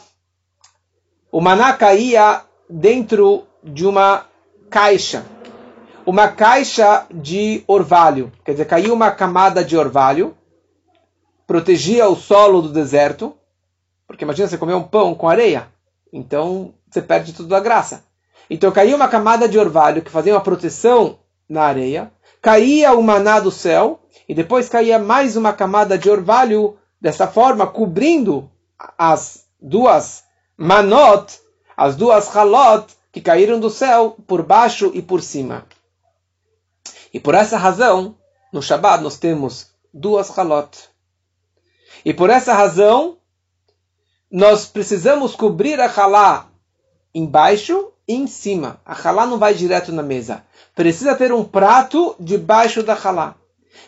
o 1.31 1.39
maná 1.39 1.73
caía 1.73 2.41
dentro 2.69 3.47
de 3.63 3.87
uma 3.87 4.25
caixa, 4.69 5.25
uma 6.05 6.27
caixa 6.27 7.05
de 7.09 7.63
orvalho, 7.67 8.31
quer 8.43 8.51
dizer, 8.51 8.65
caiu 8.65 8.93
uma 8.93 9.11
camada 9.11 9.63
de 9.63 9.77
orvalho, 9.77 10.35
protegia 11.47 12.09
o 12.09 12.15
solo 12.15 12.61
do 12.61 12.69
deserto, 12.69 13.35
porque 14.11 14.25
imagina 14.25 14.47
você 14.47 14.57
comer 14.57 14.73
um 14.73 14.83
pão 14.83 15.15
com 15.15 15.29
areia, 15.29 15.69
então 16.11 16.73
você 16.89 17.01
perde 17.01 17.31
tudo 17.31 17.55
a 17.55 17.61
graça. 17.61 18.03
Então 18.49 18.69
caiu 18.71 18.97
uma 18.97 19.07
camada 19.07 19.47
de 19.47 19.57
orvalho 19.57 20.01
que 20.01 20.11
fazia 20.11 20.33
uma 20.33 20.41
proteção 20.41 21.19
na 21.47 21.63
areia, 21.63 22.11
caía 22.41 22.91
o 22.91 23.01
maná 23.01 23.39
do 23.39 23.49
céu, 23.49 24.01
e 24.27 24.35
depois 24.35 24.67
caía 24.67 24.99
mais 24.99 25.37
uma 25.37 25.53
camada 25.53 25.97
de 25.97 26.09
orvalho, 26.09 26.77
dessa 26.99 27.25
forma, 27.25 27.65
cobrindo 27.65 28.51
as 28.97 29.45
duas 29.61 30.23
manot, 30.57 31.39
as 31.77 31.95
duas 31.95 32.27
halot, 32.35 32.93
que 33.13 33.21
caíram 33.21 33.59
do 33.61 33.69
céu 33.69 34.17
por 34.27 34.43
baixo 34.43 34.91
e 34.93 35.01
por 35.01 35.21
cima. 35.21 35.65
E 37.13 37.19
por 37.19 37.33
essa 37.33 37.57
razão, 37.57 38.17
no 38.51 38.61
Shabbat 38.61 39.01
nós 39.01 39.17
temos 39.17 39.67
duas 39.93 40.29
halot. 40.37 40.89
E 42.03 42.13
por 42.13 42.29
essa 42.29 42.53
razão, 42.53 43.17
nós 44.31 44.65
precisamos 44.65 45.35
cobrir 45.35 45.79
a 45.79 45.87
halá 45.87 46.47
embaixo 47.13 47.91
e 48.07 48.15
em 48.15 48.27
cima. 48.27 48.79
A 48.85 48.93
halá 48.93 49.25
não 49.25 49.37
vai 49.37 49.53
direto 49.53 49.91
na 49.91 50.01
mesa. 50.01 50.43
Precisa 50.73 51.15
ter 51.15 51.33
um 51.33 51.43
prato 51.43 52.15
debaixo 52.19 52.81
da 52.81 52.93
halá. 52.93 53.35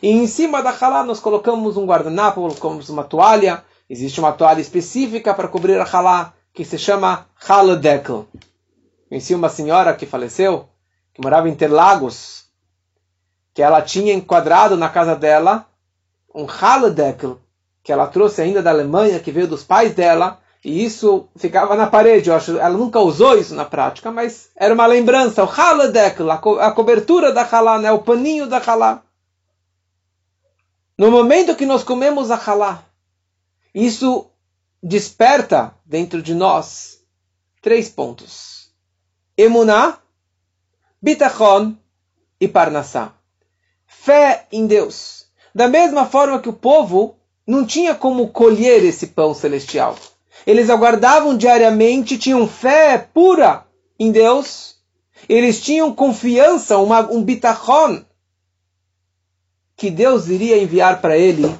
E 0.01 0.09
em 0.09 0.27
cima 0.27 0.61
da 0.61 0.71
halá 0.71 1.03
nós 1.03 1.19
colocamos 1.19 1.77
um 1.77 1.85
guardanapo, 1.85 2.41
colocamos 2.41 2.89
uma 2.89 3.03
toalha. 3.03 3.63
Existe 3.89 4.19
uma 4.19 4.33
toalha 4.33 4.59
específica 4.59 5.33
para 5.33 5.47
cobrir 5.47 5.79
a 5.79 5.85
halá, 5.85 6.33
que 6.53 6.65
se 6.65 6.77
chama 6.77 7.25
haladekel. 7.47 8.27
Conheci 9.07 9.33
uma 9.35 9.49
senhora 9.49 9.93
que 9.93 10.05
faleceu, 10.05 10.67
que 11.13 11.21
morava 11.21 11.47
em 11.47 11.51
Interlagos, 11.51 12.45
que 13.53 13.61
ela 13.61 13.81
tinha 13.81 14.13
enquadrado 14.13 14.75
na 14.75 14.89
casa 14.89 15.15
dela 15.15 15.67
um 16.33 16.47
Haladekel, 16.47 17.39
que 17.83 17.91
ela 17.91 18.07
trouxe 18.07 18.41
ainda 18.41 18.61
da 18.61 18.69
Alemanha, 18.69 19.19
que 19.19 19.31
veio 19.31 19.47
dos 19.47 19.63
pais 19.63 19.93
dela, 19.93 20.39
e 20.63 20.85
isso 20.85 21.27
ficava 21.35 21.75
na 21.75 21.87
parede. 21.87 22.29
Eu 22.29 22.35
acho, 22.35 22.57
ela 22.57 22.77
nunca 22.77 22.99
usou 22.99 23.37
isso 23.37 23.53
na 23.53 23.65
prática, 23.65 24.09
mas 24.09 24.49
era 24.55 24.73
uma 24.73 24.85
lembrança. 24.85 25.43
O 25.43 25.49
Haladekel, 25.49 26.31
a, 26.31 26.37
co 26.37 26.59
a 26.59 26.71
cobertura 26.71 27.33
da 27.33 27.43
Halá, 27.43 27.77
né? 27.77 27.91
o 27.91 27.99
paninho 27.99 28.47
da 28.47 28.57
Halá. 28.57 29.03
No 30.97 31.11
momento 31.11 31.55
que 31.55 31.65
nós 31.65 31.83
comemos 31.83 32.31
a 32.31 32.35
Halá, 32.35 32.83
isso 33.75 34.29
desperta 34.81 35.75
dentro 35.85 36.21
de 36.21 36.33
nós 36.33 36.99
três 37.61 37.89
pontos. 37.89 38.71
Emuná, 39.37 39.97
Bitachon 41.01 41.75
e 42.39 42.47
Parnassá. 42.47 43.13
Fé 43.85 44.47
em 44.51 44.67
Deus. 44.67 45.27
Da 45.53 45.67
mesma 45.67 46.05
forma 46.05 46.39
que 46.39 46.49
o 46.49 46.53
povo 46.53 47.17
não 47.45 47.65
tinha 47.65 47.93
como 47.93 48.29
colher 48.29 48.83
esse 48.83 49.07
pão 49.07 49.33
celestial. 49.33 49.95
Eles 50.45 50.69
aguardavam 50.69 51.37
diariamente, 51.37 52.17
tinham 52.17 52.47
fé 52.47 52.97
pura 52.97 53.65
em 53.99 54.11
Deus. 54.11 54.75
Eles 55.27 55.61
tinham 55.61 55.93
confiança, 55.93 56.77
uma, 56.77 56.99
um 57.09 57.23
bitachon, 57.23 58.03
que 59.75 59.89
Deus 59.89 60.27
iria 60.27 60.61
enviar 60.61 61.01
para 61.01 61.17
ele, 61.17 61.53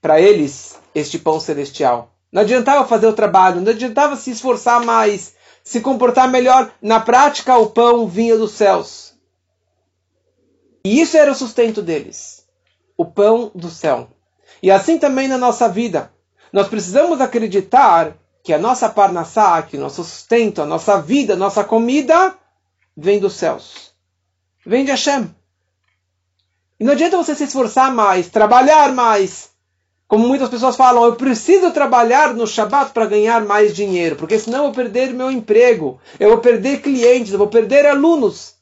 para 0.00 0.20
eles, 0.20 0.78
este 0.94 1.18
pão 1.18 1.38
celestial. 1.38 2.12
Não 2.32 2.42
adiantava 2.42 2.86
fazer 2.86 3.06
o 3.06 3.12
trabalho, 3.12 3.60
não 3.60 3.70
adiantava 3.70 4.16
se 4.16 4.32
esforçar 4.32 4.84
mais, 4.84 5.34
se 5.62 5.80
comportar 5.80 6.28
melhor. 6.28 6.72
Na 6.82 6.98
prática, 6.98 7.56
o 7.56 7.70
pão 7.70 8.08
vinha 8.08 8.36
dos 8.36 8.52
céus. 8.52 9.14
E 10.84 11.00
isso 11.00 11.16
era 11.16 11.30
o 11.30 11.34
sustento 11.34 11.80
deles. 11.80 12.44
O 12.96 13.04
pão 13.04 13.50
do 13.54 13.70
céu. 13.70 14.08
E 14.64 14.70
assim 14.70 14.98
também 14.98 15.28
na 15.28 15.36
nossa 15.36 15.68
vida. 15.68 16.10
Nós 16.50 16.68
precisamos 16.68 17.20
acreditar 17.20 18.16
que 18.42 18.50
a 18.50 18.56
nossa 18.56 18.88
parnassá, 18.88 19.60
que 19.60 19.76
o 19.76 19.80
nosso 19.80 20.02
sustento, 20.02 20.62
a 20.62 20.64
nossa 20.64 21.02
vida, 21.02 21.34
a 21.34 21.36
nossa 21.36 21.62
comida, 21.62 22.34
vem 22.96 23.20
dos 23.20 23.34
céus. 23.34 23.92
Vem 24.64 24.82
de 24.82 24.90
Hashem. 24.90 25.28
E 26.80 26.84
não 26.84 26.94
adianta 26.94 27.18
você 27.18 27.34
se 27.34 27.44
esforçar 27.44 27.92
mais, 27.92 28.30
trabalhar 28.30 28.94
mais, 28.94 29.50
como 30.08 30.26
muitas 30.26 30.48
pessoas 30.48 30.76
falam, 30.76 31.04
eu 31.04 31.14
preciso 31.14 31.70
trabalhar 31.70 32.32
no 32.32 32.46
Shabat 32.46 32.92
para 32.92 33.04
ganhar 33.04 33.44
mais 33.44 33.76
dinheiro, 33.76 34.16
porque 34.16 34.38
senão 34.38 34.60
eu 34.60 34.64
vou 34.64 34.72
perder 34.72 35.12
meu 35.12 35.30
emprego, 35.30 36.00
eu 36.18 36.30
vou 36.30 36.38
perder 36.38 36.80
clientes, 36.80 37.34
eu 37.34 37.38
vou 37.38 37.48
perder 37.48 37.84
alunos. 37.84 38.54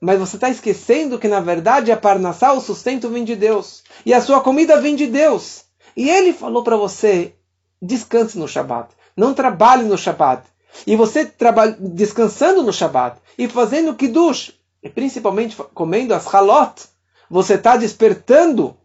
Mas 0.00 0.18
você 0.18 0.36
está 0.36 0.50
esquecendo 0.50 1.18
que 1.18 1.28
na 1.28 1.40
verdade 1.40 1.90
a 1.90 1.96
Parnassá, 1.96 2.52
o 2.52 2.60
sustento 2.60 3.08
vem 3.08 3.24
de 3.24 3.34
Deus. 3.34 3.82
E 4.04 4.12
a 4.12 4.20
sua 4.20 4.40
comida 4.40 4.80
vem 4.80 4.94
de 4.94 5.06
Deus. 5.06 5.64
E 5.96 6.10
ele 6.10 6.32
falou 6.32 6.62
para 6.62 6.76
você, 6.76 7.34
descanse 7.80 8.38
no 8.38 8.46
Shabat. 8.46 8.90
Não 9.16 9.32
trabalhe 9.32 9.84
no 9.84 9.96
Shabat. 9.96 10.42
E 10.86 10.94
você 10.94 11.30
descansando 11.78 12.62
no 12.62 12.72
Shabat 12.72 13.18
e 13.38 13.48
fazendo 13.48 13.94
Kiddush, 13.94 14.52
e 14.82 14.88
principalmente 14.90 15.56
comendo 15.72 16.12
as 16.14 16.26
halot, 16.26 16.82
você 17.30 17.54
está 17.54 17.76
despertando 17.76 18.76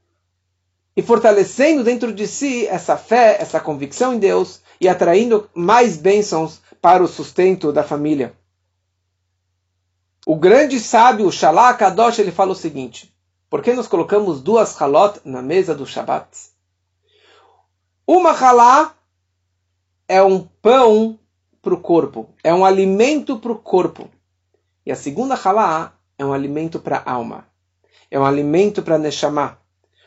e 0.96 1.02
fortalecendo 1.02 1.84
dentro 1.84 2.14
de 2.14 2.28
si 2.28 2.66
essa 2.68 2.98
fé, 2.98 3.38
essa 3.40 3.60
convicção 3.60 4.14
em 4.14 4.20
Deus 4.20 4.62
e 4.80 4.88
atraindo 4.88 5.50
mais 5.54 5.98
bênçãos 5.98 6.62
para 6.82 7.04
o 7.04 7.08
sustento 7.08 7.72
da 7.72 7.84
família. 7.84 8.34
O 10.32 10.38
grande 10.38 10.80
sábio 10.80 11.30
Shalá 11.30 11.74
Kadosh 11.74 12.20
ele 12.20 12.32
fala 12.32 12.54
o 12.54 12.56
seguinte: 12.56 13.14
por 13.50 13.62
que 13.62 13.74
nós 13.74 13.86
colocamos 13.86 14.42
duas 14.42 14.82
halot 14.82 15.20
na 15.26 15.42
mesa 15.42 15.76
do 15.76 15.86
Shabat? 15.86 16.26
Uma 18.08 18.32
halá 18.32 18.96
é 20.08 20.24
um 20.24 20.48
pão 20.62 21.20
para 21.62 21.74
o 21.74 21.82
corpo, 21.82 22.30
é 22.42 22.54
um 22.54 22.64
alimento 22.64 23.40
para 23.40 23.52
o 23.52 23.58
corpo. 23.58 24.10
E 24.86 24.92
a 24.94 24.96
segunda 24.96 25.36
halá 25.36 25.96
é 26.18 26.24
um 26.24 26.32
alimento 26.32 26.80
para 26.80 27.04
a 27.06 27.12
alma, 27.12 27.46
é 28.10 28.18
um 28.18 28.24
alimento 28.24 28.82
para 28.82 28.98
Neshama, 28.98 29.60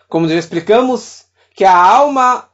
como 0.09 0.27
já 0.27 0.37
explicamos, 0.37 1.27
que 1.55 1.67
a 1.67 1.77
alma 1.77 2.49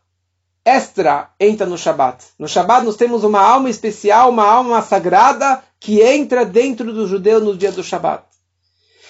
extra 0.65 1.31
entra 1.39 1.67
no 1.67 1.79
Shabat. 1.79 2.31
No 2.37 2.49
Shabat 2.49 2.85
nós 2.85 2.97
temos 2.97 3.23
uma 3.23 3.41
alma 3.41 3.71
especial, 3.71 4.31
uma 4.31 4.45
alma 4.45 4.83
sagrada 4.83 5.63
que 5.81 6.03
entra 6.03 6.45
dentro 6.45 6.93
do 6.93 7.09
judeu 7.09 7.41
no 7.41 7.57
dia 7.57 7.73
do 7.73 7.83
Shabat. 7.83 8.25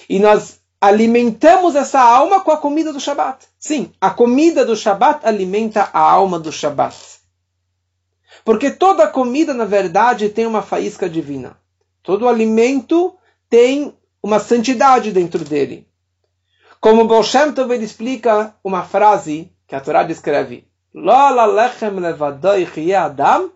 E 0.07 0.17
nós 0.17 0.61
alimentamos 0.79 1.75
essa 1.75 1.99
alma 1.99 2.41
com 2.41 2.51
a 2.51 2.57
comida 2.57 2.93
do 2.93 2.99
Shabat. 2.99 3.45
Sim, 3.59 3.91
a 3.99 4.09
comida 4.09 4.65
do 4.65 4.75
Shabat 4.75 5.27
alimenta 5.27 5.89
a 5.93 5.99
alma 5.99 6.39
do 6.39 6.51
Shabat. 6.51 6.95
Porque 8.45 8.71
toda 8.71 9.07
comida, 9.07 9.53
na 9.53 9.65
verdade, 9.65 10.29
tem 10.29 10.47
uma 10.47 10.61
faísca 10.61 11.09
divina. 11.09 11.57
Todo 12.01 12.27
alimento 12.27 13.15
tem 13.49 13.93
uma 14.23 14.39
santidade 14.39 15.11
dentro 15.11 15.43
dele. 15.43 15.87
Como 16.79 17.05
Baal 17.05 17.23
Shem 17.23 17.51
Tov 17.51 17.71
ele 17.71 17.85
explica 17.85 18.55
uma 18.63 18.83
frase 18.83 19.51
que 19.67 19.75
a 19.75 19.81
Torá 19.81 20.01
descreve: 20.01 20.67
Lola 20.93 21.45
lechem 21.45 21.99
levadoi 21.99 22.65
adam, 22.95 23.51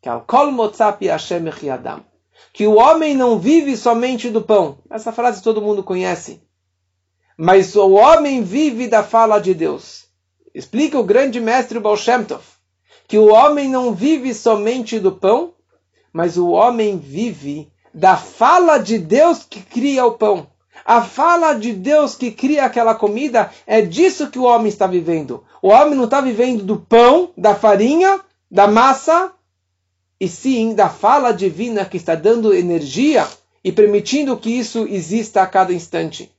que 0.00 0.08
al 0.08 0.22
kol 0.22 0.50
motzapi 0.52 1.08
Hashem 1.08 1.48
adam. 1.70 2.11
Que 2.52 2.66
o 2.66 2.76
homem 2.76 3.14
não 3.14 3.38
vive 3.38 3.76
somente 3.76 4.30
do 4.30 4.42
pão. 4.42 4.78
Essa 4.90 5.12
frase 5.12 5.42
todo 5.42 5.62
mundo 5.62 5.82
conhece. 5.82 6.42
Mas 7.36 7.74
o 7.74 7.92
homem 7.92 8.42
vive 8.42 8.86
da 8.86 9.02
fala 9.02 9.38
de 9.38 9.54
Deus. 9.54 10.04
Explica 10.54 10.98
o 10.98 11.04
grande 11.04 11.40
mestre 11.40 11.80
Baal 11.80 11.96
Shem 11.96 12.24
Tov, 12.24 12.42
que 13.08 13.18
o 13.18 13.32
homem 13.32 13.68
não 13.68 13.94
vive 13.94 14.34
somente 14.34 14.98
do 15.00 15.12
pão, 15.12 15.54
mas 16.12 16.36
o 16.36 16.50
homem 16.50 16.98
vive 16.98 17.72
da 17.94 18.16
fala 18.16 18.78
de 18.78 18.98
Deus 18.98 19.44
que 19.48 19.60
cria 19.60 20.04
o 20.04 20.12
pão. 20.12 20.46
A 20.84 21.02
fala 21.02 21.54
de 21.54 21.72
Deus 21.72 22.14
que 22.14 22.30
cria 22.30 22.64
aquela 22.64 22.94
comida 22.94 23.50
é 23.66 23.80
disso 23.80 24.30
que 24.30 24.38
o 24.38 24.44
homem 24.44 24.68
está 24.68 24.86
vivendo. 24.86 25.44
O 25.62 25.68
homem 25.68 25.94
não 25.94 26.04
está 26.04 26.20
vivendo 26.20 26.64
do 26.64 26.76
pão, 26.76 27.30
da 27.36 27.54
farinha, 27.54 28.20
da 28.50 28.66
massa, 28.66 29.32
e 30.22 30.28
sim 30.28 30.72
da 30.72 30.88
fala 30.88 31.32
divina 31.32 31.84
que 31.84 31.96
está 31.96 32.14
dando 32.14 32.54
energia 32.54 33.26
e 33.64 33.72
permitindo 33.72 34.36
que 34.36 34.50
isso 34.50 34.86
exista 34.86 35.42
a 35.42 35.48
cada 35.48 35.72
instante. 35.72 36.30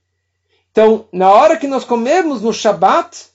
Então, 0.71 1.03
na 1.11 1.29
hora 1.29 1.57
que 1.57 1.67
nós 1.67 1.83
comemos 1.83 2.41
no 2.41 2.53
Shabat, 2.53 3.25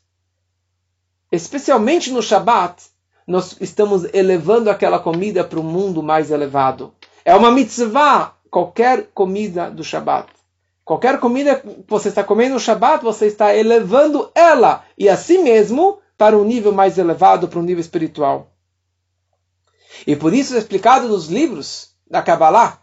especialmente 1.31 2.11
no 2.11 2.23
Shabat, 2.23 2.83
nós 3.27 3.59
estamos 3.61 4.07
elevando 4.15 4.71
aquela 4.71 4.99
comida 4.99 5.45
para 5.45 5.61
o 5.61 5.63
mundo 5.63 6.03
mais 6.03 6.31
elevado. 6.31 6.95
É 7.27 7.35
uma 7.35 7.51
mitzvah 7.51 8.35
qualquer 8.51 9.11
comida 9.13 9.71
do 9.71 9.85
Shabat. 9.85 10.29
Qualquer 10.83 11.21
comida 11.21 11.57
que 11.57 11.85
você 11.87 12.09
está 12.09 12.25
comendo 12.25 12.55
no 12.55 12.61
Shabat, 12.61 13.05
você 13.05 13.27
está 13.27 13.55
elevando 13.55 14.31
ela 14.35 14.83
e 14.97 15.11
a 15.11 15.17
si 15.19 15.37
mesmo 15.37 15.99
para 16.17 16.39
um 16.39 16.45
nível 16.45 16.73
mais 16.73 16.97
elevado, 16.97 17.49
para 17.49 17.59
um 17.59 17.63
nível 17.63 17.83
espiritual. 17.83 18.51
E 20.07 20.17
por 20.17 20.33
isso 20.33 20.55
é 20.55 20.59
explicado 20.59 21.09
nos 21.09 21.27
livros 21.29 21.91
da 22.11 22.23
Kabbalah 22.23 22.81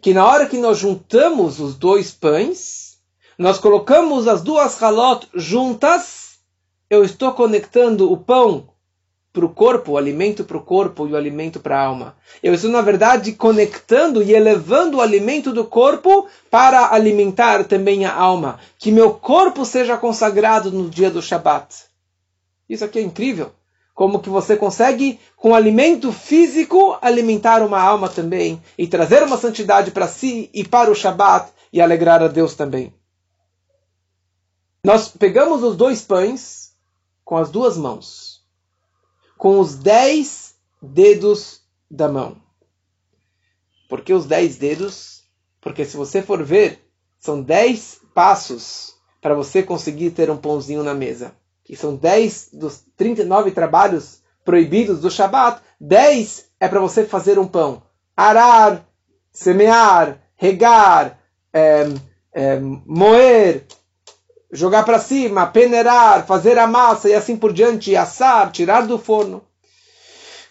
que 0.00 0.14
na 0.14 0.24
hora 0.24 0.46
que 0.46 0.58
nós 0.58 0.78
juntamos 0.78 1.58
os 1.58 1.74
dois 1.74 2.12
pães, 2.12 2.98
nós 3.38 3.58
colocamos 3.58 4.28
as 4.28 4.42
duas 4.42 4.80
halot 4.80 5.28
juntas, 5.34 6.38
eu 6.88 7.04
estou 7.04 7.32
conectando 7.32 8.12
o 8.12 8.16
pão 8.16 8.68
para 9.32 9.44
o 9.44 9.48
corpo, 9.50 9.92
o 9.92 9.98
alimento 9.98 10.44
para 10.44 10.56
o 10.56 10.62
corpo 10.62 11.06
e 11.06 11.12
o 11.12 11.16
alimento 11.16 11.60
para 11.60 11.78
a 11.78 11.84
alma. 11.84 12.16
Eu 12.42 12.54
estou, 12.54 12.70
na 12.70 12.80
verdade, 12.80 13.32
conectando 13.32 14.22
e 14.22 14.32
elevando 14.32 14.98
o 14.98 15.00
alimento 15.00 15.52
do 15.52 15.64
corpo 15.64 16.26
para 16.50 16.94
alimentar 16.94 17.64
também 17.64 18.06
a 18.06 18.14
alma. 18.14 18.58
Que 18.78 18.90
meu 18.90 19.12
corpo 19.12 19.64
seja 19.64 19.96
consagrado 19.96 20.70
no 20.70 20.88
dia 20.88 21.10
do 21.10 21.20
Shabat. 21.20 21.84
Isso 22.68 22.84
aqui 22.84 22.98
é 22.98 23.02
incrível. 23.02 23.52
Como 23.96 24.20
que 24.20 24.28
você 24.28 24.56
consegue, 24.56 25.18
com 25.36 25.56
alimento 25.56 26.12
físico, 26.12 26.96
alimentar 27.02 27.60
uma 27.62 27.80
alma 27.80 28.08
também 28.08 28.62
e 28.78 28.86
trazer 28.86 29.24
uma 29.24 29.36
santidade 29.36 29.90
para 29.90 30.06
si 30.06 30.48
e 30.54 30.62
para 30.62 30.92
o 30.92 30.94
Shabat 30.94 31.50
e 31.72 31.80
alegrar 31.80 32.22
a 32.22 32.28
Deus 32.28 32.54
também. 32.54 32.94
Nós 34.84 35.08
pegamos 35.08 35.64
os 35.64 35.76
dois 35.76 36.00
pães 36.02 36.72
com 37.24 37.36
as 37.36 37.50
duas 37.50 37.76
mãos 37.76 38.36
com 39.36 39.60
os 39.60 39.76
dez 39.76 40.54
dedos 40.80 41.60
da 41.90 42.08
mão. 42.08 42.36
Por 43.88 44.00
que 44.00 44.12
os 44.12 44.26
dez 44.26 44.56
dedos? 44.56 45.24
Porque 45.60 45.84
se 45.84 45.96
você 45.96 46.22
for 46.22 46.42
ver, 46.42 46.80
são 47.18 47.42
dez 47.42 48.00
passos 48.14 48.94
para 49.20 49.34
você 49.34 49.62
conseguir 49.62 50.10
ter 50.12 50.30
um 50.30 50.36
pãozinho 50.36 50.82
na 50.82 50.94
mesa. 50.94 51.34
E 51.68 51.76
são 51.76 51.96
dez 51.96 52.48
dos 52.52 52.82
39 52.96 53.50
trabalhos 53.50 54.20
proibidos 54.44 55.00
do 55.00 55.10
Shabat, 55.10 55.60
dez 55.80 56.46
é 56.60 56.68
para 56.68 56.80
você 56.80 57.04
fazer 57.04 57.38
um 57.38 57.46
pão. 57.46 57.82
Arar, 58.16 58.86
semear, 59.32 60.20
regar, 60.36 61.18
é, 61.52 61.88
é, 62.32 62.60
moer, 62.60 63.64
jogar 64.50 64.84
para 64.84 64.98
cima, 64.98 65.46
peneirar, 65.46 66.26
fazer 66.26 66.58
a 66.58 66.66
massa 66.66 67.08
e 67.08 67.14
assim 67.14 67.36
por 67.36 67.52
diante, 67.52 67.96
assar, 67.96 68.52
tirar 68.52 68.86
do 68.86 68.98
forno. 68.98 69.42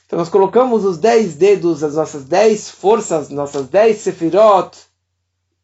Então 0.06 0.20
nós 0.20 0.30
colocamos 0.30 0.86
os 0.86 0.98
dez 0.98 1.36
dedos, 1.36 1.84
as 1.84 1.96
nossas 1.96 2.26
dez 2.26 2.70
forças, 2.70 3.30
nossas 3.30 3.68
dez 3.68 3.98
sefirot, 4.00 4.78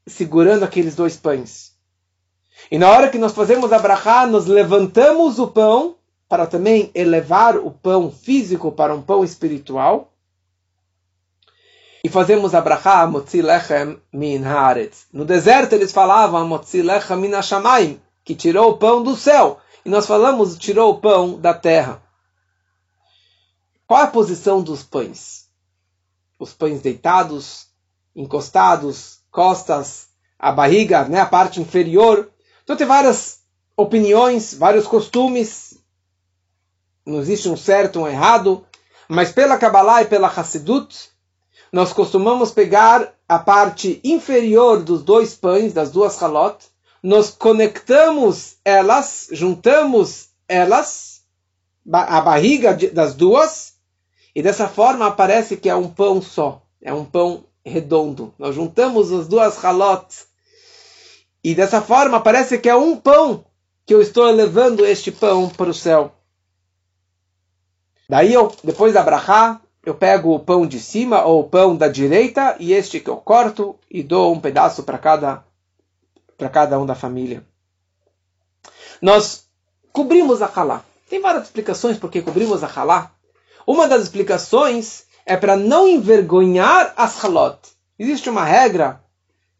segurando 0.08 0.64
aqueles 0.64 0.96
dois 0.96 1.16
pães. 1.16 1.71
E 2.72 2.78
na 2.78 2.90
hora 2.90 3.10
que 3.10 3.18
nós 3.18 3.34
fazemos 3.34 3.74
a 3.74 3.80
brachá, 3.80 4.26
nós 4.26 4.46
levantamos 4.46 5.38
o 5.38 5.48
pão 5.48 5.98
para 6.30 6.48
também 6.48 6.90
elevar 6.96 7.58
o 7.58 7.70
pão 7.70 8.10
físico 8.10 8.72
para 8.72 8.96
um 8.96 9.02
pão 9.02 9.24
espiritual. 9.24 10.14
E 12.04 12.10
fazemos 12.10 12.56
a 12.56 12.62
brachá 12.62 13.06
motzi 13.06 13.42
lechem 13.42 14.02
min 14.14 14.44
haaretz. 14.46 15.08
No 15.12 15.26
deserto 15.26 15.74
eles 15.74 15.92
falavam 15.92 16.48
motzi 16.48 16.82
lechem 16.82 17.18
min 17.18 17.32
hashamayim 17.32 18.00
que 18.24 18.34
tirou 18.34 18.72
o 18.72 18.78
pão 18.78 19.04
do 19.04 19.16
céu. 19.16 19.60
E 19.84 19.90
nós 19.90 20.06
falamos, 20.06 20.58
tirou 20.58 20.92
o 20.92 21.00
pão 21.00 21.40
da 21.40 21.54
terra. 21.54 22.02
Qual 23.86 24.02
a 24.02 24.08
posição 24.08 24.62
dos 24.62 24.84
pães? 24.84 25.50
Os 26.40 26.54
pães 26.54 26.82
deitados, 26.82 27.68
encostados, 28.16 29.20
costas, 29.30 30.08
a 30.40 30.52
barriga, 30.52 31.04
né, 31.06 31.20
a 31.20 31.26
parte 31.26 31.60
inferior. 31.60 32.31
Então 32.72 32.78
tem 32.78 32.88
várias 32.88 33.42
opiniões, 33.76 34.54
vários 34.54 34.88
costumes. 34.88 35.78
Não 37.06 37.20
existe 37.20 37.50
um 37.50 37.58
certo, 37.58 38.00
um 38.00 38.08
errado. 38.08 38.66
Mas 39.10 39.30
pela 39.30 39.58
Kabbalah 39.58 40.04
e 40.04 40.06
pela 40.06 40.30
Hassidut, 40.30 41.10
nós 41.70 41.92
costumamos 41.92 42.52
pegar 42.52 43.14
a 43.28 43.38
parte 43.38 44.00
inferior 44.06 44.82
dos 44.82 45.04
dois 45.04 45.36
pães, 45.36 45.74
das 45.74 45.92
duas 45.92 46.18
halot, 46.24 46.66
nós 47.04 47.30
conectamos 47.30 48.56
elas, 48.64 49.28
juntamos 49.34 50.30
elas, 50.48 51.24
a 51.92 52.22
barriga 52.22 52.74
das 52.94 53.14
duas, 53.16 53.74
e 54.34 54.42
dessa 54.42 54.70
forma 54.70 55.08
aparece 55.08 55.58
que 55.58 55.68
é 55.68 55.76
um 55.76 55.90
pão 55.90 56.22
só, 56.22 56.62
é 56.82 56.94
um 56.94 57.04
pão 57.04 57.44
redondo. 57.66 58.34
Nós 58.40 58.56
juntamos 58.56 59.12
as 59.12 59.28
duas 59.28 59.62
halotes, 59.62 60.31
e 61.44 61.56
dessa 61.56 61.82
forma 61.82 62.20
parece 62.22 62.58
que 62.58 62.70
é 62.70 62.76
um 62.76 62.96
pão 62.96 63.46
que 63.86 63.94
eu 63.94 64.02
estou 64.02 64.28
elevando 64.28 64.86
este 64.86 65.12
pão 65.12 65.50
para 65.50 65.70
o 65.70 65.74
céu. 65.74 66.14
Daí 68.08 68.34
eu, 68.34 68.56
depois 68.64 68.94
da 68.94 69.02
brachá, 69.02 69.60
eu 69.84 69.96
pego 69.96 70.36
o 70.36 70.40
pão 70.40 70.68
de 70.68 70.80
cima 70.80 71.24
ou 71.24 71.42
o 71.42 71.50
pão 71.50 71.76
da 71.76 71.88
direita 71.88 72.56
e 72.60 72.74
este 72.74 73.00
que 73.00 73.10
eu 73.10 73.18
corto 73.18 73.80
e 73.90 74.04
dou 74.04 74.34
um 74.34 74.40
pedaço 74.40 74.84
para 74.84 74.98
cada 74.98 75.44
para 76.38 76.50
cada 76.50 76.80
um 76.80 76.86
da 76.86 76.96
família. 76.96 77.46
Nós 79.02 79.46
cobrimos 79.92 80.42
a 80.42 80.52
Halá. 80.54 80.84
Tem 81.10 81.22
várias 81.22 81.44
explicações 81.44 81.98
por 81.98 82.10
que 82.10 82.22
cobrimos 82.22 82.64
a 82.64 82.68
Halá. 82.68 83.12
Uma 83.66 83.88
das 83.88 84.04
explicações 84.04 85.06
é 85.26 85.38
para 85.38 85.56
não 85.56 85.88
envergonhar 85.88 86.94
as 86.98 87.24
halot. 87.24 87.60
Existe 87.98 88.30
uma 88.30 88.44
regra 88.44 89.01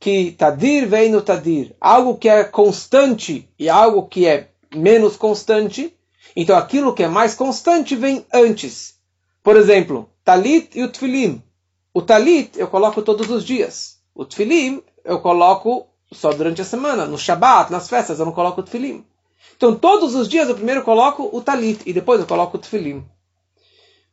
que 0.01 0.31
tadir 0.31 0.87
vem 0.87 1.11
no 1.11 1.21
tadir, 1.21 1.75
algo 1.79 2.17
que 2.17 2.27
é 2.27 2.43
constante 2.43 3.47
e 3.57 3.69
algo 3.69 4.07
que 4.07 4.25
é 4.25 4.49
menos 4.75 5.15
constante. 5.15 5.95
Então 6.35 6.57
aquilo 6.57 6.95
que 6.95 7.03
é 7.03 7.07
mais 7.07 7.35
constante 7.35 7.95
vem 7.95 8.25
antes. 8.33 8.95
Por 9.43 9.55
exemplo, 9.55 10.09
talit 10.25 10.75
e 10.75 10.83
o 10.83 10.89
tfilim. 10.89 11.41
O 11.93 12.01
talit 12.01 12.57
eu 12.57 12.67
coloco 12.67 13.03
todos 13.03 13.29
os 13.29 13.45
dias. 13.45 13.99
O 14.15 14.25
tfilim 14.25 14.81
eu 15.05 15.19
coloco 15.19 15.85
só 16.11 16.31
durante 16.33 16.61
a 16.61 16.65
semana. 16.65 17.05
No 17.05 17.17
Shabat, 17.17 17.71
nas 17.71 17.87
festas, 17.87 18.19
eu 18.19 18.25
não 18.25 18.33
coloco 18.33 18.61
o 18.61 18.63
tefilim. 18.63 19.05
Então, 19.55 19.75
todos 19.75 20.15
os 20.15 20.27
dias 20.27 20.49
eu 20.49 20.55
primeiro 20.55 20.81
coloco 20.81 21.29
o 21.31 21.41
talit 21.41 21.83
e 21.85 21.93
depois 21.93 22.19
eu 22.19 22.25
coloco 22.25 22.57
o 22.57 22.59
tefilim. 22.59 23.05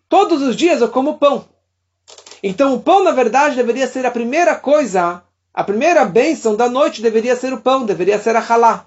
Todos 0.06 0.42
os 0.42 0.54
dias 0.54 0.82
eu 0.82 0.90
como 0.90 1.16
pão. 1.16 1.46
Então, 2.42 2.74
o 2.74 2.80
pão, 2.80 3.02
na 3.02 3.10
verdade, 3.10 3.56
deveria 3.56 3.86
ser 3.86 4.04
a 4.04 4.10
primeira 4.10 4.54
coisa, 4.54 5.22
a 5.58 5.64
primeira 5.64 6.04
bênção 6.04 6.54
da 6.54 6.70
noite 6.70 7.02
deveria 7.02 7.34
ser 7.34 7.52
o 7.52 7.60
pão, 7.60 7.84
deveria 7.84 8.16
ser 8.20 8.36
a 8.36 8.38
halá. 8.38 8.86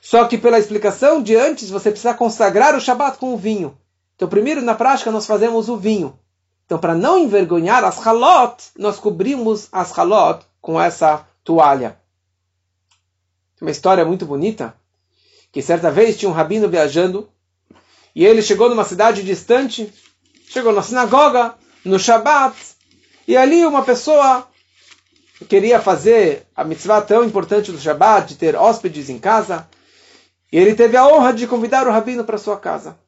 Só 0.00 0.24
que 0.24 0.38
pela 0.38 0.58
explicação 0.58 1.22
de 1.22 1.36
antes, 1.36 1.68
você 1.68 1.90
precisa 1.90 2.14
consagrar 2.14 2.74
o 2.74 2.80
Shabat 2.80 3.18
com 3.18 3.34
o 3.34 3.36
vinho. 3.36 3.76
Então, 4.14 4.26
primeiro, 4.26 4.62
na 4.62 4.74
prática, 4.74 5.10
nós 5.10 5.26
fazemos 5.26 5.68
o 5.68 5.76
vinho. 5.76 6.18
Então, 6.64 6.78
para 6.78 6.94
não 6.94 7.18
envergonhar 7.18 7.84
as 7.84 7.98
halot, 7.98 8.56
nós 8.78 8.98
cobrimos 8.98 9.68
as 9.70 9.92
halot 9.92 10.46
com 10.62 10.80
essa 10.80 11.26
toalha. 11.44 12.00
Uma 13.60 13.70
história 13.70 14.02
muito 14.06 14.24
bonita, 14.24 14.74
que 15.52 15.60
certa 15.60 15.90
vez 15.90 16.16
tinha 16.16 16.30
um 16.30 16.34
rabino 16.34 16.70
viajando, 16.70 17.28
e 18.14 18.24
ele 18.24 18.40
chegou 18.40 18.70
numa 18.70 18.84
cidade 18.84 19.22
distante, 19.22 19.92
chegou 20.48 20.72
na 20.72 20.82
sinagoga, 20.82 21.54
no 21.84 21.98
Shabat, 21.98 22.56
e 23.28 23.36
ali 23.36 23.66
uma 23.66 23.82
pessoa 23.82 24.48
queria 25.44 25.80
fazer 25.80 26.46
a 26.54 26.64
mitzvah 26.64 27.02
tão 27.02 27.24
importante 27.24 27.70
do 27.70 27.78
Shabat, 27.78 28.28
de 28.28 28.36
ter 28.36 28.56
hóspedes 28.56 29.10
em 29.10 29.18
casa, 29.18 29.68
e 30.50 30.58
ele 30.58 30.74
teve 30.74 30.96
a 30.96 31.06
honra 31.06 31.32
de 31.32 31.46
convidar 31.46 31.86
o 31.86 31.90
rabino 31.90 32.24
para 32.24 32.38
sua 32.38 32.58
casa. 32.58 32.98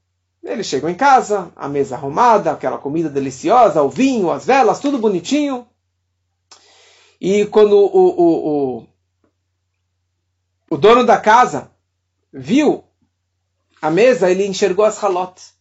Ele 0.42 0.62
chegou 0.62 0.88
em 0.88 0.94
casa, 0.94 1.50
a 1.56 1.68
mesa 1.68 1.96
arrumada, 1.96 2.52
aquela 2.52 2.78
comida 2.78 3.08
deliciosa, 3.08 3.82
o 3.82 3.88
vinho, 3.88 4.30
as 4.30 4.46
velas, 4.46 4.80
tudo 4.80 4.98
bonitinho. 4.98 5.66
E 7.20 7.46
quando 7.46 7.76
o, 7.76 7.86
o, 7.86 8.78
o, 8.78 8.86
o 10.70 10.76
dono 10.76 11.04
da 11.04 11.18
casa 11.18 11.70
viu 12.32 12.84
a 13.80 13.90
mesa, 13.90 14.30
ele 14.30 14.46
enxergou 14.46 14.84
as 14.84 15.02
halotes. 15.02 15.54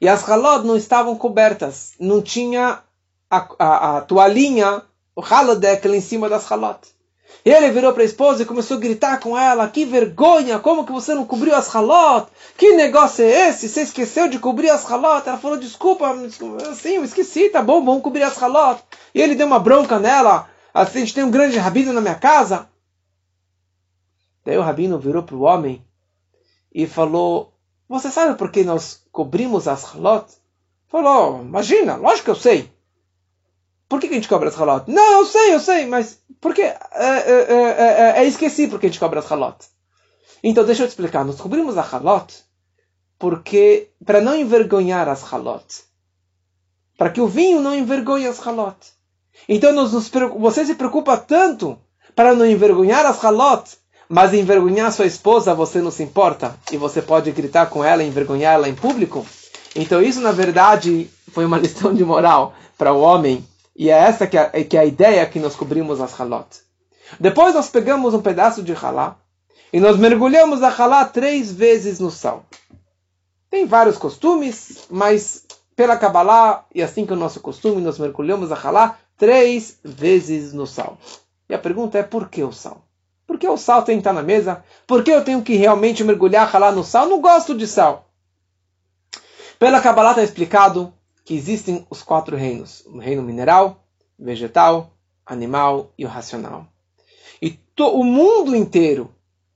E 0.00 0.08
as 0.08 0.22
halot 0.28 0.66
não 0.66 0.76
estavam 0.76 1.16
cobertas, 1.16 1.94
não 1.98 2.20
tinha 2.20 2.82
a, 3.30 3.48
a, 3.58 3.98
a 3.98 4.00
toalhinha, 4.02 4.82
o 5.16 5.20
halodek 5.20 5.86
em 5.88 6.00
cima 6.00 6.28
das 6.28 6.50
halotes. 6.50 6.94
E 7.44 7.50
ele 7.50 7.70
virou 7.70 7.92
para 7.92 8.02
a 8.02 8.06
esposa 8.06 8.42
e 8.42 8.46
começou 8.46 8.76
a 8.76 8.80
gritar 8.80 9.20
com 9.20 9.36
ela: 9.36 9.68
Que 9.68 9.84
vergonha! 9.84 10.58
Como 10.58 10.84
que 10.84 10.92
você 10.92 11.14
não 11.14 11.26
cobriu 11.26 11.54
as 11.54 11.68
halot? 11.74 12.28
Que 12.56 12.72
negócio 12.72 13.24
é 13.24 13.48
esse? 13.48 13.68
Você 13.68 13.82
esqueceu 13.82 14.28
de 14.28 14.38
cobrir 14.38 14.70
as 14.70 14.84
halot? 14.90 15.28
Ela 15.28 15.38
falou: 15.38 15.58
Desculpa, 15.58 16.10
assim, 16.70 16.96
eu 16.96 17.04
esqueci, 17.04 17.50
tá 17.50 17.62
bom, 17.62 17.84
vamos 17.84 18.02
cobrir 18.02 18.22
as 18.22 18.40
halot. 18.40 18.82
E 19.14 19.20
ele 19.20 19.34
deu 19.34 19.46
uma 19.46 19.58
bronca 19.58 19.98
nela: 19.98 20.48
Assim, 20.72 20.98
a 20.98 21.00
gente 21.00 21.14
tem 21.14 21.24
um 21.24 21.30
grande 21.30 21.58
rabino 21.58 21.92
na 21.92 22.00
minha 22.00 22.14
casa. 22.14 22.68
Daí 24.44 24.56
o 24.56 24.62
rabino 24.62 24.98
virou 24.98 25.22
para 25.22 25.36
o 25.36 25.42
homem 25.42 25.84
e 26.72 26.86
falou: 26.86 27.52
Você 27.88 28.10
sabe 28.10 28.38
por 28.38 28.50
que 28.50 28.64
nós 28.64 29.02
cobrimos 29.12 29.68
as 29.68 29.84
halot? 29.84 30.26
Falou: 30.88 31.42
Imagina, 31.42 31.96
lógico 31.96 32.24
que 32.24 32.30
eu 32.30 32.36
sei. 32.36 32.73
Por 33.94 34.00
que, 34.00 34.08
que 34.08 34.14
a 34.14 34.16
gente 34.16 34.28
cobra 34.28 34.48
as 34.48 34.56
halot? 34.56 34.90
Não, 34.90 35.20
eu 35.20 35.24
sei, 35.24 35.54
eu 35.54 35.60
sei, 35.60 35.86
mas 35.86 36.18
por 36.40 36.52
que? 36.52 36.62
É, 36.62 36.76
é, 37.00 37.46
é, 37.48 38.14
é, 38.16 38.24
esqueci 38.24 38.66
por 38.66 38.80
que 38.80 38.86
a 38.86 38.88
gente 38.88 38.98
cobra 38.98 39.20
as 39.20 39.30
halot. 39.30 39.54
Então, 40.42 40.64
deixa 40.64 40.82
eu 40.82 40.88
te 40.88 40.90
explicar. 40.90 41.24
Nós 41.24 41.40
cobrimos 41.40 41.78
a 41.78 41.82
halot 41.82 42.34
porque 43.20 43.90
para 44.04 44.20
não 44.20 44.34
envergonhar 44.34 45.08
as 45.08 45.22
halot. 45.22 45.64
Para 46.98 47.10
que 47.10 47.20
o 47.20 47.28
vinho 47.28 47.60
não 47.60 47.72
envergonhe 47.72 48.26
as 48.26 48.44
halot. 48.44 48.76
Então, 49.48 49.72
nos, 49.72 49.92
nos, 49.92 50.10
você 50.40 50.66
se 50.66 50.74
preocupa 50.74 51.16
tanto 51.16 51.78
para 52.16 52.34
não 52.34 52.44
envergonhar 52.44 53.06
as 53.06 53.22
halot, 53.22 53.78
mas 54.08 54.34
envergonhar 54.34 54.90
sua 54.90 55.06
esposa 55.06 55.54
você 55.54 55.80
não 55.80 55.92
se 55.92 56.02
importa 56.02 56.58
e 56.72 56.76
você 56.76 57.00
pode 57.00 57.30
gritar 57.30 57.66
com 57.66 57.84
ela 57.84 58.02
envergonhar 58.02 58.54
ela 58.54 58.68
em 58.68 58.74
público. 58.74 59.24
Então, 59.76 60.02
isso 60.02 60.20
na 60.20 60.32
verdade 60.32 61.08
foi 61.30 61.44
uma 61.44 61.58
lição 61.58 61.94
de 61.94 62.04
moral 62.04 62.54
para 62.76 62.92
o 62.92 63.00
homem 63.00 63.46
e 63.76 63.90
é 63.90 63.98
essa 63.98 64.26
que 64.26 64.38
é, 64.38 64.64
que 64.64 64.76
é 64.76 64.80
a 64.80 64.84
ideia 64.84 65.26
que 65.26 65.40
nós 65.40 65.56
cobrimos 65.56 66.00
as 66.00 66.18
halot. 66.18 66.46
Depois 67.18 67.54
nós 67.54 67.68
pegamos 67.68 68.14
um 68.14 68.22
pedaço 68.22 68.62
de 68.62 68.72
halá 68.72 69.16
e 69.72 69.80
nós 69.80 69.96
mergulhamos 69.96 70.62
a 70.62 70.68
halá 70.68 71.04
três 71.04 71.50
vezes 71.50 71.98
no 71.98 72.10
sal. 72.10 72.44
Tem 73.50 73.66
vários 73.66 73.98
costumes, 73.98 74.84
mas 74.90 75.44
pela 75.76 75.96
Kabbalah, 75.96 76.64
e 76.74 76.82
assim 76.82 77.04
que 77.04 77.12
é 77.12 77.16
o 77.16 77.18
nosso 77.18 77.40
costume, 77.40 77.82
nós 77.82 77.98
mergulhamos 77.98 78.52
a 78.52 78.56
halá 78.56 78.98
três 79.16 79.78
vezes 79.82 80.52
no 80.52 80.66
sal. 80.66 80.98
E 81.48 81.54
a 81.54 81.58
pergunta 81.58 81.98
é 81.98 82.02
por 82.02 82.28
que 82.28 82.42
o 82.42 82.52
sal? 82.52 82.84
Por 83.26 83.38
que 83.38 83.48
o 83.48 83.56
sal 83.56 83.82
tem 83.82 83.96
que 83.96 84.00
estar 84.00 84.12
na 84.12 84.22
mesa? 84.22 84.64
Por 84.86 85.02
que 85.02 85.10
eu 85.10 85.24
tenho 85.24 85.42
que 85.42 85.56
realmente 85.56 86.04
mergulhar 86.04 86.54
halá 86.54 86.70
no 86.70 86.84
sal? 86.84 87.06
Não 87.06 87.20
gosto 87.20 87.56
de 87.56 87.66
sal. 87.66 88.08
Pela 89.58 89.80
Kabbalah 89.80 90.10
está 90.10 90.22
explicado 90.22 90.92
que 91.24 91.34
existem 91.34 91.86
os 91.90 92.02
quatro 92.02 92.36
reinos: 92.36 92.84
o 92.86 92.98
reino 92.98 93.22
mineral, 93.22 93.84
vegetal, 94.18 94.92
animal 95.24 95.92
e 95.98 96.04
o 96.04 96.08
racional. 96.08 96.66
E 97.40 97.50
to, 97.50 97.86
o 97.86 98.04
mundo 98.04 98.54
inteiro, 98.54 99.12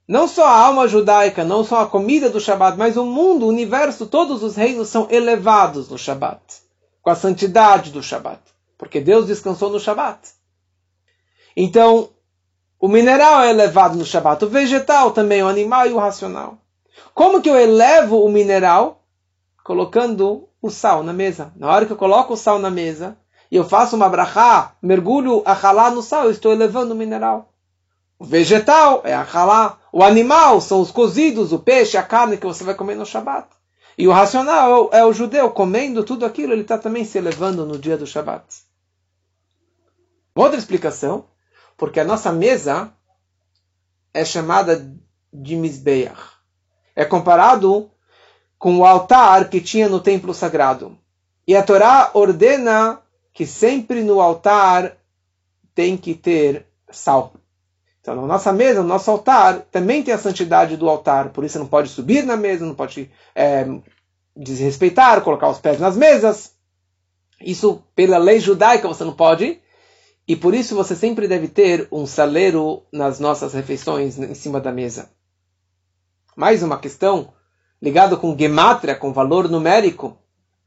não 0.07 0.27
só 0.27 0.47
a 0.47 0.59
alma 0.67 0.89
judaica, 0.89 1.45
não 1.45 1.63
só 1.63 1.81
a 1.81 1.87
comida 1.87 2.31
do 2.31 2.41
Shabat, 2.41 2.79
mas 2.79 2.97
o 2.97 3.05
mundo, 3.05 3.45
o 3.45 3.49
universo, 3.49 4.07
todos 4.07 4.43
os 4.43 4.57
reinos 4.57 4.89
são 4.89 5.07
elevados 5.11 5.89
no 5.89 5.99
Shabat, 5.99 6.43
com 7.03 7.11
a 7.11 7.15
santidade 7.15 7.93
do 7.93 8.03
Shabat, 8.03 8.41
porque 8.79 9.01
Deus 9.01 9.27
descansou 9.27 9.71
no 9.71 9.79
Shabat. 9.79 10.21
Então, 11.55 12.11
o 12.81 12.89
mineral 12.89 13.43
é 13.43 13.51
elevado 13.51 13.99
no 13.99 14.05
Shabat, 14.05 14.45
o 14.45 14.49
vegetal 14.49 15.11
também, 15.11 15.43
o 15.43 15.49
animal 15.49 15.87
e 15.87 15.93
o 15.93 15.99
racional. 15.99 16.59
Como 17.13 17.43
que 17.43 17.51
eu 17.51 17.59
elevo 17.59 18.25
o 18.25 18.31
mineral? 18.31 18.98
Colocando 19.69 20.49
o 20.63 20.71
sal 20.71 21.03
na 21.03 21.13
mesa. 21.13 21.53
Na 21.55 21.71
hora 21.71 21.85
que 21.85 21.93
eu 21.93 21.97
coloco 21.99 22.33
o 22.33 22.37
sal 22.39 22.59
na 22.59 22.71
mesa 22.71 23.19
e 23.51 23.57
eu 23.57 23.69
faço 23.69 23.97
uma 23.97 24.09
brachá, 24.09 24.75
mergulho 24.81 25.43
a 25.45 25.53
halá 25.53 25.91
no 25.91 26.01
sal, 26.01 26.25
eu 26.25 26.31
estou 26.31 26.53
elevando 26.53 26.95
o 26.95 26.97
mineral. 26.97 27.53
O 28.19 28.25
vegetal 28.25 29.03
é 29.05 29.13
a 29.13 29.23
halá. 29.23 29.79
O 29.93 30.03
animal 30.03 30.63
são 30.63 30.81
os 30.81 30.91
cozidos, 30.91 31.53
o 31.53 31.59
peixe, 31.59 31.99
a 31.99 32.03
carne 32.03 32.39
que 32.39 32.47
você 32.47 32.65
vai 32.65 32.75
comer 32.75 32.95
no 32.95 33.05
Shabat. 33.05 33.47
E 33.99 34.09
o 34.09 34.11
racional 34.11 34.89
é 34.91 35.05
o 35.05 35.13
judeu 35.13 35.51
comendo 35.51 36.03
tudo 36.03 36.25
aquilo, 36.25 36.55
ele 36.55 36.63
está 36.63 36.79
também 36.79 37.05
se 37.05 37.19
elevando 37.19 37.67
no 37.67 37.79
dia 37.79 37.99
do 37.99 38.07
Shabat. 38.07 38.47
Outra 40.35 40.59
explicação, 40.59 41.27
porque 41.77 42.01
a 42.01 42.07
nossa 42.07 42.33
mesa 42.33 42.91
é 44.15 44.25
chamada 44.25 44.91
de 45.31 45.57
Mizbeach. 45.57 46.39
É 46.97 47.05
comparado 47.05 47.91
com 48.59 48.79
o 48.79 48.85
altar 48.85 49.49
que 49.49 49.61
tinha 49.61 49.89
no 49.89 50.01
templo 50.01 50.35
sagrado. 50.35 50.99
E 51.47 51.55
a 51.55 51.63
Torá 51.63 52.11
ordena 52.13 53.01
que 53.33 53.47
sempre 53.47 54.03
no 54.03 54.21
altar 54.21 54.97
tem 55.75 55.97
que 55.97 56.15
ter 56.15 56.67
sal. 56.91 57.33
Então, 58.01 58.17
na 58.17 58.27
nossa 58.27 58.53
mesa, 58.53 58.83
no 58.83 58.89
nosso 58.89 59.11
altar, 59.11 59.61
também 59.71 60.03
tem 60.03 60.13
a 60.13 60.19
santidade 60.19 60.77
do 60.77 60.89
altar. 60.89 61.31
Por 61.31 61.45
isso, 61.45 61.59
não 61.59 61.67
pode 61.67 61.89
subir 61.89 62.25
na 62.25 62.37
mesa, 62.37 62.67
não 62.67 62.75
pode 62.75 63.11
é, 63.35 63.67
desrespeitar, 64.37 65.21
colocar 65.23 65.49
os 65.49 65.59
pés 65.59 65.79
nas 65.79 65.97
mesas. 65.97 66.53
Isso, 67.41 67.83
pela 67.95 68.19
lei 68.19 68.41
judaica, 68.41 68.89
você 68.89 69.05
não 69.05 69.13
pode. 69.13 69.61
E 70.27 70.35
por 70.35 70.55
isso, 70.55 70.75
você 70.75 70.97
sempre 70.97 71.29
deve 71.29 71.49
ter 71.49 71.87
um 71.93 72.07
saleiro 72.07 72.83
nas 72.93 73.21
nossas 73.21 73.53
refeições 73.53 74.19
em 74.19 74.35
cima 74.35 74.61
da 74.61 74.73
mesa. 74.73 75.11
Mais 76.35 76.63
uma 76.63 76.79
questão 76.79 77.33
ligado 77.81 78.19
com 78.19 78.37
gematria, 78.37 78.95
com 78.95 79.13
valor 79.13 79.49
numérico, 79.49 80.19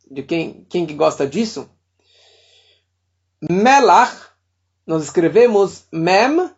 de 0.10 0.24
quem, 0.24 0.66
quem 0.70 0.86
que 0.86 0.94
gosta 0.94 1.28
disso. 1.28 1.70
Melach, 3.50 4.32
nós 4.86 5.04
escrevemos 5.04 5.86
Mem, 5.92 6.52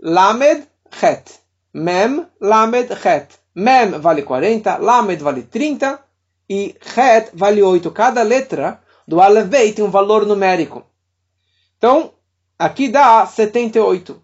Lamed, 0.00 0.66
Het. 0.90 1.40
Mem, 1.72 2.26
Lamed, 2.40 2.90
Het. 3.04 3.38
Mem 3.54 4.00
vale 4.00 4.22
40, 4.22 4.78
Lamed 4.78 5.20
vale 5.20 5.42
30 5.42 6.02
e 6.48 6.74
Het 6.80 7.30
vale 7.34 7.62
8. 7.62 7.90
Cada 7.90 8.22
letra 8.22 8.82
do 9.06 9.20
Alevei 9.20 9.72
tem 9.72 9.84
um 9.84 9.90
valor 9.90 10.24
numérico. 10.24 10.84
Então, 11.76 12.12
aqui 12.58 12.88
dá 12.88 13.26
78. 13.26 14.22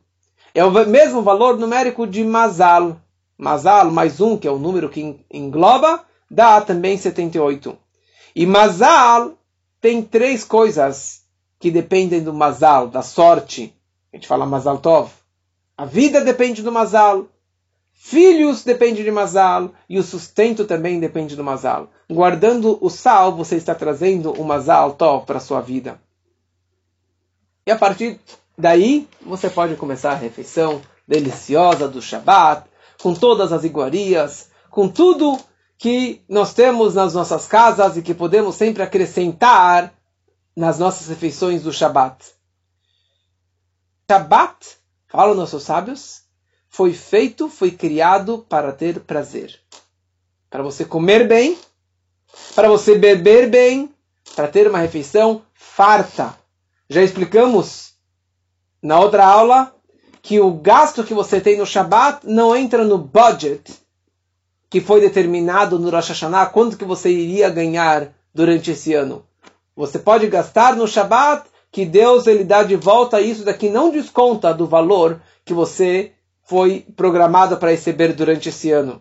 É 0.55 0.64
o 0.64 0.70
mesmo 0.70 1.22
valor 1.22 1.59
numérico 1.59 2.07
de 2.07 2.25
Mazal. 2.25 3.01
Mazal 3.38 3.90
mais 3.90 4.20
um, 4.20 4.37
que 4.37 4.49
é 4.49 4.51
o 4.51 4.59
número 4.59 4.88
que 4.88 5.25
engloba, 5.31 6.05
dá 6.31 6.61
também 6.61 6.96
78. 6.96 7.77
E 8.35 8.46
Mazal 8.46 9.35
tem 9.81 10.03
três 10.03 10.44
coisas 10.44 11.22
que 11.59 11.70
dependem 11.70 12.22
do 12.22 12.33
Mazal, 12.33 12.88
da 12.88 13.03
sorte. 13.03 13.75
A 14.12 14.16
gente 14.16 14.27
fala 14.27 14.46
Mazal 14.46 14.79
Tov. 14.79 15.11
A 15.77 15.85
vida 15.85 16.20
depende 16.20 16.62
do 16.62 16.72
Mazal. 16.72 17.27
Filhos 17.92 18.62
depende 18.62 19.03
de 19.03 19.11
Mazal. 19.11 19.70
E 19.88 19.99
o 19.99 20.03
sustento 20.03 20.64
também 20.64 20.99
depende 21.01 21.37
do 21.37 21.44
Mazal. 21.44 21.90
Guardando 22.11 22.79
o 22.81 22.88
sal, 22.88 23.35
você 23.35 23.57
está 23.57 23.75
trazendo 23.75 24.33
o 24.33 24.44
Mazal 24.44 24.92
Tov 24.92 25.27
para 25.27 25.38
a 25.38 25.40
sua 25.40 25.61
vida. 25.61 26.01
E 27.66 27.70
a 27.70 27.77
partir 27.77 28.20
daí, 28.57 29.09
você 29.20 29.51
pode 29.51 29.77
começar 29.77 30.12
a 30.12 30.16
refeição 30.16 30.81
deliciosa 31.07 31.88
do 31.88 32.01
Shabat, 32.01 32.64
com 33.07 33.14
todas 33.14 33.53
as 33.53 33.62
iguarias, 33.62 34.49
com 34.69 34.88
tudo 34.88 35.38
que 35.79 36.25
nós 36.29 36.53
temos 36.53 36.92
nas 36.92 37.14
nossas 37.14 37.47
casas 37.47 37.97
e 37.97 38.03
que 38.03 38.12
podemos 38.12 38.57
sempre 38.57 38.83
acrescentar 38.83 39.95
nas 40.57 40.81
nossas 40.81 41.07
refeições 41.07 41.62
do 41.62 41.73
Shabat. 41.73 42.16
Shabat, 44.11 44.77
falam 45.07 45.37
nossos 45.37 45.62
sábios, 45.62 46.23
foi 46.69 46.92
feito, 46.92 47.49
foi 47.49 47.71
criado 47.71 48.45
para 48.49 48.73
ter 48.73 48.99
prazer. 48.99 49.57
Para 50.51 50.64
você 50.64 50.85
comer 50.85 51.29
bem, 51.29 51.57
para 52.57 52.69
você 52.69 52.99
beber 52.99 53.49
bem, 53.49 53.88
para 54.35 54.49
ter 54.49 54.69
uma 54.69 54.81
refeição 54.81 55.42
farta. 55.55 56.37
Já 56.90 57.03
explicamos 57.03 57.92
na 58.83 58.99
outra 58.99 59.25
aula 59.25 59.76
que 60.27 60.41
o 60.41 60.51
gasto 60.51 61.05
que 61.05 61.15
você 61.15 61.41
tem 61.41 61.57
no 61.57 61.65
Shabat 61.65 62.27
não 62.27 62.57
entra 62.57 62.85
no 62.85 62.99
budget 62.99 63.73
que 64.69 64.81
foi 64.81 65.01
determinado 65.01 65.79
no 65.79 65.89
Rosh 65.89 66.09
Hashanah, 66.09 66.47
quanto 66.47 66.77
que 66.77 66.85
você 66.85 67.09
iria 67.12 67.49
ganhar 67.49 68.12
durante 68.35 68.73
esse 68.73 68.93
ano. 68.93 69.25
Você 69.77 70.01
pode 70.01 70.27
gastar 70.27 70.75
no 70.75 70.89
Shabat, 70.89 71.49
que 71.71 71.87
Deus 71.87 72.27
ele 72.27 72.43
dá 72.43 72.65
de 72.65 72.75
volta 72.75 73.21
isso 73.21 73.45
daqui 73.45 73.69
não 73.69 73.89
desconta 73.89 74.53
do 74.53 74.67
valor 74.67 75.23
que 75.45 75.55
você 75.55 76.11
foi 76.43 76.85
programado 76.97 77.57
para 77.57 77.71
receber 77.71 78.12
durante 78.12 78.49
esse 78.49 78.73
ano. 78.73 79.01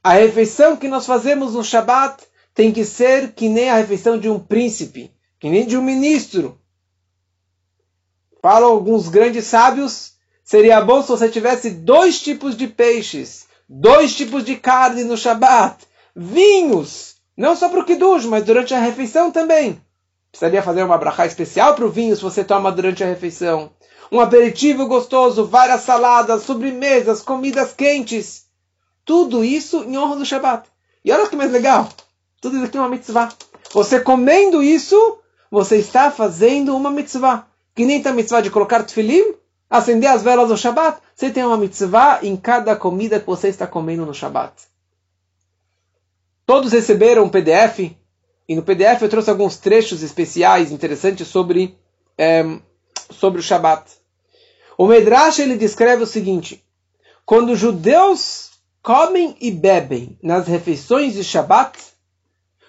A 0.00 0.12
refeição 0.12 0.76
que 0.76 0.86
nós 0.86 1.06
fazemos 1.06 1.54
no 1.54 1.64
Shabat 1.64 2.22
tem 2.54 2.70
que 2.70 2.84
ser 2.84 3.32
que 3.32 3.48
nem 3.48 3.68
a 3.68 3.78
refeição 3.78 4.16
de 4.16 4.28
um 4.28 4.38
príncipe, 4.38 5.12
que 5.40 5.50
nem 5.50 5.66
de 5.66 5.76
um 5.76 5.82
ministro. 5.82 6.56
Falam 8.40 8.70
alguns 8.70 9.08
grandes 9.08 9.44
sábios, 9.46 10.19
seria 10.50 10.80
bom 10.80 11.00
se 11.00 11.06
você 11.06 11.28
tivesse 11.28 11.70
dois 11.70 12.20
tipos 12.20 12.56
de 12.56 12.66
peixes, 12.66 13.46
dois 13.68 14.16
tipos 14.16 14.44
de 14.44 14.56
carne 14.56 15.04
no 15.04 15.16
Shabat, 15.16 15.86
vinhos, 16.14 17.14
não 17.36 17.54
só 17.54 17.68
para 17.68 17.78
o 17.78 17.84
Kiddush, 17.84 18.24
mas 18.24 18.42
durante 18.42 18.74
a 18.74 18.80
refeição 18.80 19.30
também. 19.30 19.80
Precisaria 20.28 20.60
fazer 20.60 20.82
uma 20.82 20.98
brachá 20.98 21.24
especial 21.24 21.76
para 21.76 21.86
o 21.86 21.88
vinho 21.88 22.16
se 22.16 22.22
você 22.22 22.42
toma 22.42 22.72
durante 22.72 23.04
a 23.04 23.06
refeição. 23.06 23.70
Um 24.10 24.18
aperitivo 24.18 24.88
gostoso, 24.88 25.46
várias 25.46 25.82
saladas, 25.82 26.42
sobremesas, 26.42 27.22
comidas 27.22 27.72
quentes. 27.72 28.46
Tudo 29.04 29.44
isso 29.44 29.84
em 29.84 29.96
honra 29.96 30.16
do 30.16 30.26
Shabat. 30.26 30.68
E 31.04 31.12
olha 31.12 31.28
que 31.28 31.36
mais 31.36 31.52
legal. 31.52 31.88
Tudo 32.40 32.56
isso 32.56 32.64
aqui 32.64 32.76
é 32.76 32.80
uma 32.80 32.88
mitzvah. 32.88 33.28
Você 33.72 34.00
comendo 34.00 34.60
isso, 34.60 35.20
você 35.48 35.76
está 35.76 36.10
fazendo 36.10 36.74
uma 36.74 36.90
mitzvah. 36.90 37.46
Que 37.72 37.84
nem 37.84 38.04
a 38.04 38.12
mitzvah 38.12 38.40
de 38.40 38.50
colocar 38.50 38.82
tefilim, 38.82 39.38
acender 39.70 40.10
as 40.10 40.22
velas 40.22 40.50
no 40.50 40.56
Shabat. 40.56 41.00
Você 41.14 41.30
tem 41.30 41.44
uma 41.44 41.56
mitzvah 41.56 42.18
em 42.22 42.36
cada 42.36 42.74
comida 42.74 43.20
que 43.20 43.26
você 43.26 43.48
está 43.48 43.66
comendo 43.66 44.04
no 44.04 44.12
Shabat. 44.12 44.52
Todos 46.44 46.72
receberam 46.72 47.24
um 47.24 47.28
PDF. 47.28 47.94
E 48.48 48.56
no 48.56 48.64
PDF 48.64 49.02
eu 49.02 49.08
trouxe 49.08 49.30
alguns 49.30 49.56
trechos 49.56 50.02
especiais 50.02 50.72
interessantes 50.72 51.28
sobre, 51.28 51.78
é, 52.18 52.42
sobre 53.10 53.38
o 53.38 53.42
Shabat. 53.42 53.88
O 54.76 54.88
Medrash 54.88 55.38
ele 55.38 55.56
descreve 55.56 56.02
o 56.02 56.06
seguinte: 56.06 56.64
quando 57.24 57.52
os 57.52 57.58
judeus 57.60 58.50
comem 58.82 59.36
e 59.40 59.52
bebem 59.52 60.18
nas 60.20 60.48
refeições 60.48 61.14
de 61.14 61.22
Shabat, 61.22 61.78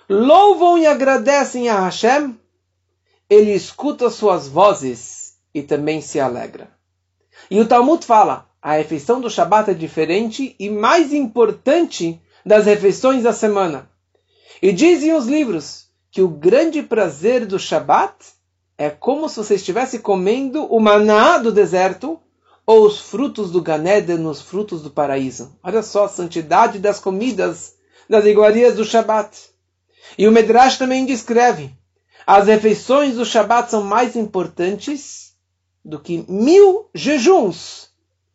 louvam 0.07 0.77
e 0.77 0.85
agradecem 0.85 1.67
a 1.69 1.79
Hashem, 1.79 2.37
ele 3.27 3.53
escuta 3.53 4.11
suas 4.11 4.47
vozes 4.47 5.35
e 5.51 5.63
também 5.63 6.01
se 6.01 6.19
alegra. 6.19 6.69
E 7.51 7.59
o 7.59 7.67
Talmud 7.67 8.05
fala, 8.05 8.47
a 8.61 8.75
refeição 8.77 9.19
do 9.19 9.29
Shabat 9.29 9.71
é 9.71 9.73
diferente 9.73 10.55
e 10.57 10.69
mais 10.69 11.11
importante 11.11 12.17
das 12.45 12.65
refeições 12.65 13.23
da 13.23 13.33
semana. 13.33 13.89
E 14.61 14.71
dizem 14.71 15.13
os 15.13 15.25
livros 15.25 15.87
que 16.09 16.21
o 16.21 16.29
grande 16.29 16.81
prazer 16.81 17.45
do 17.45 17.59
Shabat 17.59 18.13
é 18.77 18.89
como 18.89 19.27
se 19.27 19.35
você 19.35 19.55
estivesse 19.55 19.99
comendo 19.99 20.63
o 20.73 20.79
maná 20.79 21.39
do 21.39 21.51
deserto 21.51 22.17
ou 22.65 22.85
os 22.85 23.01
frutos 23.01 23.51
do 23.51 23.61
Ganeden, 23.61 24.25
os 24.27 24.41
frutos 24.41 24.81
do 24.81 24.89
paraíso. 24.89 25.53
Olha 25.61 25.83
só 25.83 26.05
a 26.05 26.09
santidade 26.09 26.79
das 26.79 27.01
comidas, 27.01 27.75
das 28.09 28.23
iguarias 28.23 28.77
do 28.77 28.85
Shabat. 28.85 29.37
E 30.17 30.25
o 30.25 30.31
Medrash 30.31 30.77
também 30.77 31.05
descreve: 31.05 31.75
as 32.25 32.47
refeições 32.47 33.15
do 33.15 33.25
Shabat 33.25 33.69
são 33.69 33.83
mais 33.83 34.15
importantes 34.15 35.30
do 35.83 35.99
que 35.99 36.25
mil 36.29 36.89
jejuns. 36.93 37.89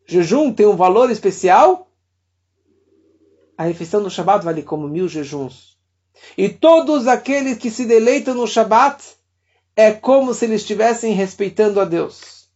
Jejum 0.05 0.53
tem 0.53 0.65
um 0.65 0.75
valor 0.75 1.09
especial. 1.11 1.89
A 3.57 3.63
refeição 3.63 4.03
do 4.03 4.09
Shabat 4.09 4.45
vale 4.45 4.63
como 4.63 4.87
mil 4.87 5.07
jejuns. 5.07 5.77
E 6.37 6.49
todos 6.49 7.07
aqueles 7.07 7.57
que 7.57 7.69
se 7.69 7.85
deleitam 7.85 8.33
no 8.33 8.47
Shabat 8.47 9.03
é 9.75 9.91
como 9.91 10.33
se 10.33 10.45
eles 10.45 10.61
estivessem 10.61 11.13
respeitando 11.13 11.79
a 11.79 11.85
Deus. 11.85 12.47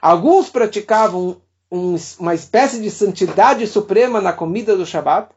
Alguns 0.00 0.48
praticavam 0.50 1.40
um, 1.70 1.96
uma 2.18 2.34
espécie 2.34 2.80
de 2.80 2.90
santidade 2.90 3.66
suprema 3.66 4.20
na 4.20 4.32
comida 4.32 4.76
do 4.76 4.86
Shabat, 4.86 5.34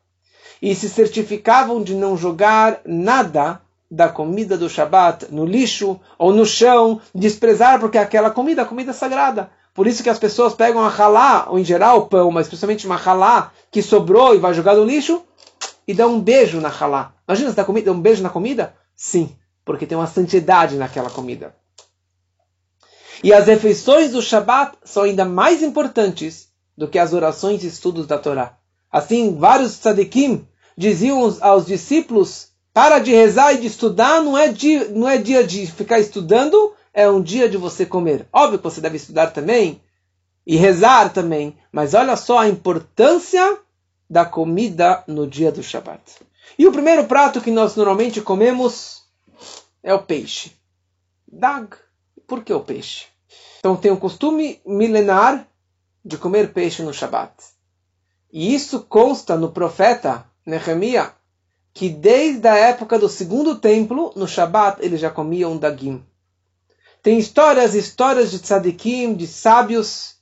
e 0.61 0.73
se 0.73 0.89
certificavam 0.89 1.83
de 1.83 1.93
não 1.93 2.17
jogar 2.17 2.81
nada 2.85 3.61
da 3.89 4.09
comida 4.09 4.57
do 4.57 4.69
Shabat 4.69 5.27
no 5.31 5.45
lixo 5.45 5.99
ou 6.17 6.33
no 6.33 6.45
chão, 6.45 6.99
desprezar 7.13 7.79
porque 7.79 7.97
aquela 7.97 8.31
comida 8.31 8.63
é 8.63 8.65
comida 8.65 8.93
sagrada. 8.93 9.49
Por 9.73 9.87
isso 9.87 10.01
que 10.01 10.09
as 10.09 10.17
pessoas 10.17 10.53
pegam 10.53 10.81
a 10.81 10.89
halá, 10.89 11.47
ou 11.49 11.59
em 11.59 11.65
geral 11.65 11.99
o 11.99 12.07
pão, 12.07 12.31
mas 12.31 12.45
especialmente 12.45 12.85
uma 12.85 12.95
halá 12.95 13.51
que 13.69 13.81
sobrou 13.81 14.33
e 14.33 14.39
vai 14.39 14.53
jogar 14.53 14.75
no 14.75 14.85
lixo, 14.85 15.21
e 15.87 15.93
dá 15.93 16.07
um 16.07 16.19
beijo 16.19 16.61
na 16.61 16.69
halá. 16.69 17.13
Imagina 17.27 17.49
se 17.49 17.55
dá 17.55 17.65
comida, 17.65 17.91
um 17.91 17.99
beijo 17.99 18.23
na 18.23 18.29
comida? 18.29 18.73
Sim, 18.95 19.35
porque 19.65 19.85
tem 19.85 19.97
uma 19.97 20.07
santidade 20.07 20.77
naquela 20.77 21.09
comida. 21.09 21.53
E 23.23 23.33
as 23.33 23.47
refeições 23.47 24.11
do 24.11 24.21
Shabat 24.21 24.77
são 24.83 25.03
ainda 25.03 25.25
mais 25.25 25.61
importantes 25.61 26.49
do 26.77 26.87
que 26.87 26.99
as 26.99 27.13
orações 27.13 27.63
e 27.63 27.67
estudos 27.67 28.07
da 28.07 28.17
Torá. 28.17 28.57
Assim, 28.91 29.35
vários 29.37 29.77
tzadikim 29.77 30.47
diziam 30.77 31.35
aos 31.41 31.65
discípulos: 31.65 32.49
para 32.75 32.99
de 32.99 33.13
rezar 33.13 33.53
e 33.53 33.59
de 33.59 33.67
estudar, 33.67 34.21
não 34.21 34.37
é, 34.37 34.49
dia, 34.49 34.89
não 34.89 35.07
é 35.07 35.17
dia 35.17 35.47
de 35.47 35.65
ficar 35.65 35.97
estudando, 35.97 36.73
é 36.93 37.09
um 37.09 37.21
dia 37.21 37.47
de 37.47 37.55
você 37.55 37.85
comer. 37.85 38.27
Óbvio 38.33 38.57
que 38.59 38.65
você 38.65 38.81
deve 38.81 38.97
estudar 38.97 39.27
também 39.27 39.81
e 40.45 40.57
rezar 40.57 41.13
também, 41.13 41.57
mas 41.71 41.93
olha 41.93 42.17
só 42.17 42.39
a 42.39 42.49
importância 42.49 43.59
da 44.09 44.25
comida 44.25 45.01
no 45.07 45.25
dia 45.25 45.53
do 45.53 45.63
Shabat. 45.63 46.01
E 46.59 46.67
o 46.67 46.71
primeiro 46.73 47.05
prato 47.05 47.39
que 47.39 47.49
nós 47.49 47.77
normalmente 47.77 48.19
comemos 48.19 49.03
é 49.81 49.93
o 49.93 50.03
peixe. 50.03 50.51
Dag. 51.31 51.77
Por 52.27 52.43
que 52.43 52.51
o 52.51 52.59
peixe? 52.59 53.05
Então 53.59 53.77
tem 53.77 53.91
o 53.93 53.97
costume 53.97 54.59
milenar 54.65 55.47
de 56.03 56.17
comer 56.17 56.51
peixe 56.51 56.83
no 56.83 56.93
Shabat. 56.93 57.35
E 58.33 58.53
isso 58.53 58.81
consta 58.81 59.37
no 59.37 59.53
profeta 59.53 60.25
Nehemiah, 60.45 61.13
que 61.75 61.89
desde 61.89 62.47
a 62.47 62.55
época 62.55 62.97
do 62.97 63.09
segundo 63.09 63.59
templo, 63.59 64.13
no 64.15 64.25
Shabat, 64.25 64.77
eles 64.81 64.97
já 64.97 65.09
comiam 65.09 65.57
dagim. 65.57 66.01
Tem 67.03 67.19
histórias, 67.19 67.75
histórias 67.75 68.31
de 68.31 68.39
tzadikim, 68.39 69.13
de 69.13 69.27
sábios, 69.27 70.15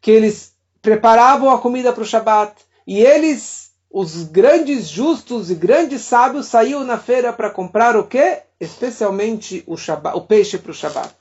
que 0.00 0.10
eles 0.10 0.54
preparavam 0.80 1.50
a 1.50 1.58
comida 1.58 1.92
para 1.92 2.02
o 2.02 2.06
Shabat. 2.06 2.54
E 2.86 3.02
eles, 3.02 3.72
os 3.90 4.24
grandes 4.24 4.88
justos 4.88 5.50
e 5.50 5.54
grandes 5.54 6.00
sábios, 6.00 6.46
saíam 6.46 6.82
na 6.82 6.96
feira 6.96 7.30
para 7.30 7.50
comprar 7.50 7.94
o 7.94 8.04
quê? 8.04 8.38
Especialmente 8.58 9.62
o, 9.66 9.76
Shabbat, 9.76 10.16
o 10.16 10.22
peixe 10.22 10.56
para 10.56 10.70
o 10.70 10.74
Shabat. 10.74 11.14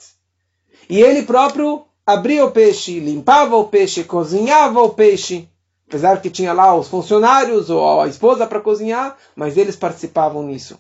E 0.90 1.02
ele 1.02 1.24
próprio 1.24 1.86
abria 2.06 2.46
o 2.46 2.52
peixe, 2.52 3.02
limpava 3.02 3.58
o 3.58 3.66
peixe, 3.66 4.06
cozinhava 4.06 4.82
o 4.82 4.92
peixe 4.92 5.50
Apesar 5.88 6.22
que 6.22 6.30
tinha 6.30 6.52
lá 6.52 6.76
os 6.76 6.88
funcionários 6.88 7.70
ou 7.70 8.02
a 8.02 8.08
esposa 8.08 8.48
para 8.48 8.60
cozinhar, 8.60 9.16
mas 9.36 9.56
eles 9.56 9.76
participavam 9.76 10.44
nisso. 10.44 10.80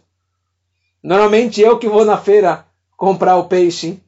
Normalmente 1.03 1.61
eu 1.61 1.77
que 1.77 1.87
vou 1.87 2.03
na 2.03 2.17
feira 2.17 2.65
comprar 2.97 3.37
o 3.37 3.47
peixe 3.47 3.99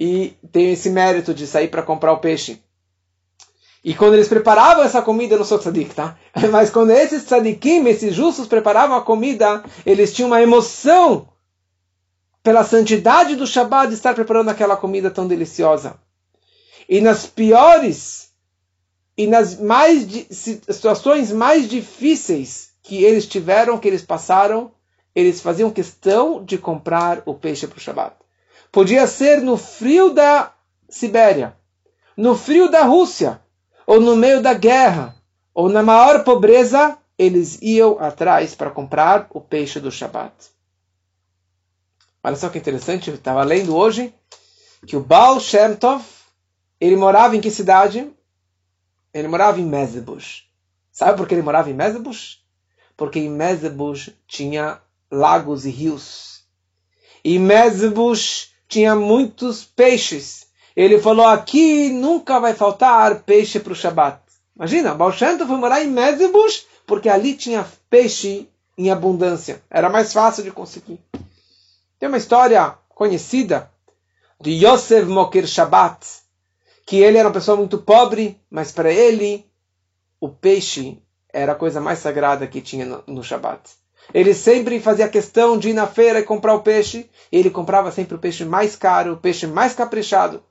e 0.00 0.34
tenho 0.50 0.72
esse 0.72 0.88
mérito 0.88 1.34
de 1.34 1.46
sair 1.46 1.68
para 1.68 1.82
comprar 1.82 2.12
o 2.12 2.18
peixe. 2.18 2.62
E 3.84 3.94
quando 3.94 4.14
eles 4.14 4.26
preparavam 4.26 4.82
essa 4.82 5.00
comida, 5.00 5.34
eu 5.34 5.38
não 5.38 5.44
sou 5.44 5.58
tzadik, 5.58 5.94
tá? 5.94 6.16
Mas 6.50 6.70
quando 6.70 6.90
esses 6.90 7.24
tzadikim, 7.24 7.86
esses 7.86 8.14
justos, 8.14 8.48
preparavam 8.48 8.96
a 8.96 9.02
comida, 9.02 9.62
eles 9.84 10.12
tinham 10.12 10.28
uma 10.28 10.42
emoção 10.42 11.28
pela 12.42 12.64
santidade 12.64 13.36
do 13.36 13.46
Shabbat 13.46 13.88
de 13.88 13.94
estar 13.94 14.14
preparando 14.14 14.48
aquela 14.48 14.76
comida 14.76 15.10
tão 15.10 15.28
deliciosa. 15.28 15.94
E 16.88 17.00
nas 17.00 17.26
piores 17.26 18.25
e 19.16 19.26
nas 19.26 19.58
mais 19.58 20.06
situações 20.30 21.32
mais 21.32 21.68
difíceis 21.68 22.70
que 22.82 23.02
eles 23.02 23.26
tiveram, 23.26 23.78
que 23.78 23.88
eles 23.88 24.02
passaram, 24.02 24.70
eles 25.14 25.40
faziam 25.40 25.70
questão 25.70 26.44
de 26.44 26.58
comprar 26.58 27.22
o 27.24 27.34
peixe 27.34 27.66
para 27.66 27.78
o 27.78 27.80
Shabat. 27.80 28.14
Podia 28.70 29.06
ser 29.06 29.40
no 29.40 29.56
frio 29.56 30.10
da 30.10 30.52
Sibéria, 30.88 31.56
no 32.16 32.36
frio 32.36 32.70
da 32.70 32.82
Rússia, 32.82 33.40
ou 33.86 34.00
no 34.00 34.14
meio 34.14 34.42
da 34.42 34.52
guerra, 34.52 35.16
ou 35.54 35.68
na 35.68 35.82
maior 35.82 36.22
pobreza, 36.22 36.98
eles 37.18 37.58
iam 37.62 37.98
atrás 37.98 38.54
para 38.54 38.70
comprar 38.70 39.26
o 39.30 39.40
peixe 39.40 39.80
do 39.80 39.90
Shabat. 39.90 40.34
Olha 42.22 42.36
só 42.36 42.48
que 42.48 42.58
interessante, 42.58 43.08
eu 43.08 43.14
estava 43.14 43.42
lendo 43.42 43.74
hoje 43.74 44.12
que 44.86 44.96
o 44.96 45.00
Baal 45.00 45.40
Shem 45.40 45.74
Tov, 45.76 46.04
ele 46.78 46.96
morava 46.96 47.34
em 47.34 47.40
que 47.40 47.50
cidade? 47.50 48.10
Ele 49.18 49.28
morava 49.28 49.58
em 49.58 49.64
Mezebush. 49.64 50.44
Sabe 50.92 51.16
por 51.16 51.26
que 51.26 51.34
ele 51.34 51.42
morava 51.42 51.70
em 51.70 51.74
Mezebush? 51.74 52.38
Porque 52.94 53.18
em 53.18 53.30
Mezebush 53.30 54.10
tinha 54.28 54.78
lagos 55.10 55.64
e 55.64 55.70
rios. 55.70 56.44
E 57.24 57.38
Mesbush 57.38 58.50
tinha 58.68 58.94
muitos 58.94 59.64
peixes. 59.64 60.48
Ele 60.76 61.00
falou: 61.00 61.26
aqui 61.26 61.88
nunca 61.88 62.38
vai 62.38 62.52
faltar 62.52 63.22
peixe 63.22 63.58
para 63.58 63.72
o 63.72 63.76
Shabat. 63.76 64.20
Imagina, 64.54 64.94
Shem 65.12 65.38
foi 65.38 65.56
morar 65.56 65.82
em 65.82 65.88
Mesbush 65.88 66.66
porque 66.86 67.08
ali 67.08 67.34
tinha 67.34 67.66
peixe 67.88 68.46
em 68.76 68.90
abundância. 68.90 69.62
Era 69.70 69.88
mais 69.88 70.12
fácil 70.12 70.44
de 70.44 70.50
conseguir. 70.50 71.00
Tem 71.98 72.06
uma 72.06 72.18
história 72.18 72.74
conhecida 72.90 73.70
de 74.38 74.50
Yosef 74.52 75.06
Mokir 75.08 75.46
Shabbat, 75.46 76.06
que 76.86 76.98
ele 76.98 77.18
era 77.18 77.28
uma 77.28 77.34
pessoa 77.34 77.56
muito 77.56 77.78
pobre, 77.78 78.40
mas 78.48 78.70
para 78.70 78.92
ele 78.92 79.44
o 80.20 80.28
peixe 80.28 81.02
era 81.28 81.52
a 81.52 81.56
coisa 81.56 81.80
mais 81.80 81.98
sagrada 81.98 82.46
que 82.46 82.62
tinha 82.62 82.86
no, 82.86 83.02
no 83.06 83.24
Shabbat. 83.24 83.68
Ele 84.14 84.32
sempre 84.32 84.78
fazia 84.80 85.08
questão 85.08 85.58
de 85.58 85.70
ir 85.70 85.72
na 85.72 85.88
feira 85.88 86.20
e 86.20 86.24
comprar 86.24 86.54
o 86.54 86.62
peixe. 86.62 87.10
E 87.30 87.36
ele 87.36 87.50
comprava 87.50 87.90
sempre 87.90 88.14
o 88.14 88.18
peixe 88.18 88.44
mais 88.44 88.76
caro, 88.76 89.14
o 89.14 89.16
peixe 89.16 89.48
mais 89.48 89.74
caprichado. 89.74 90.42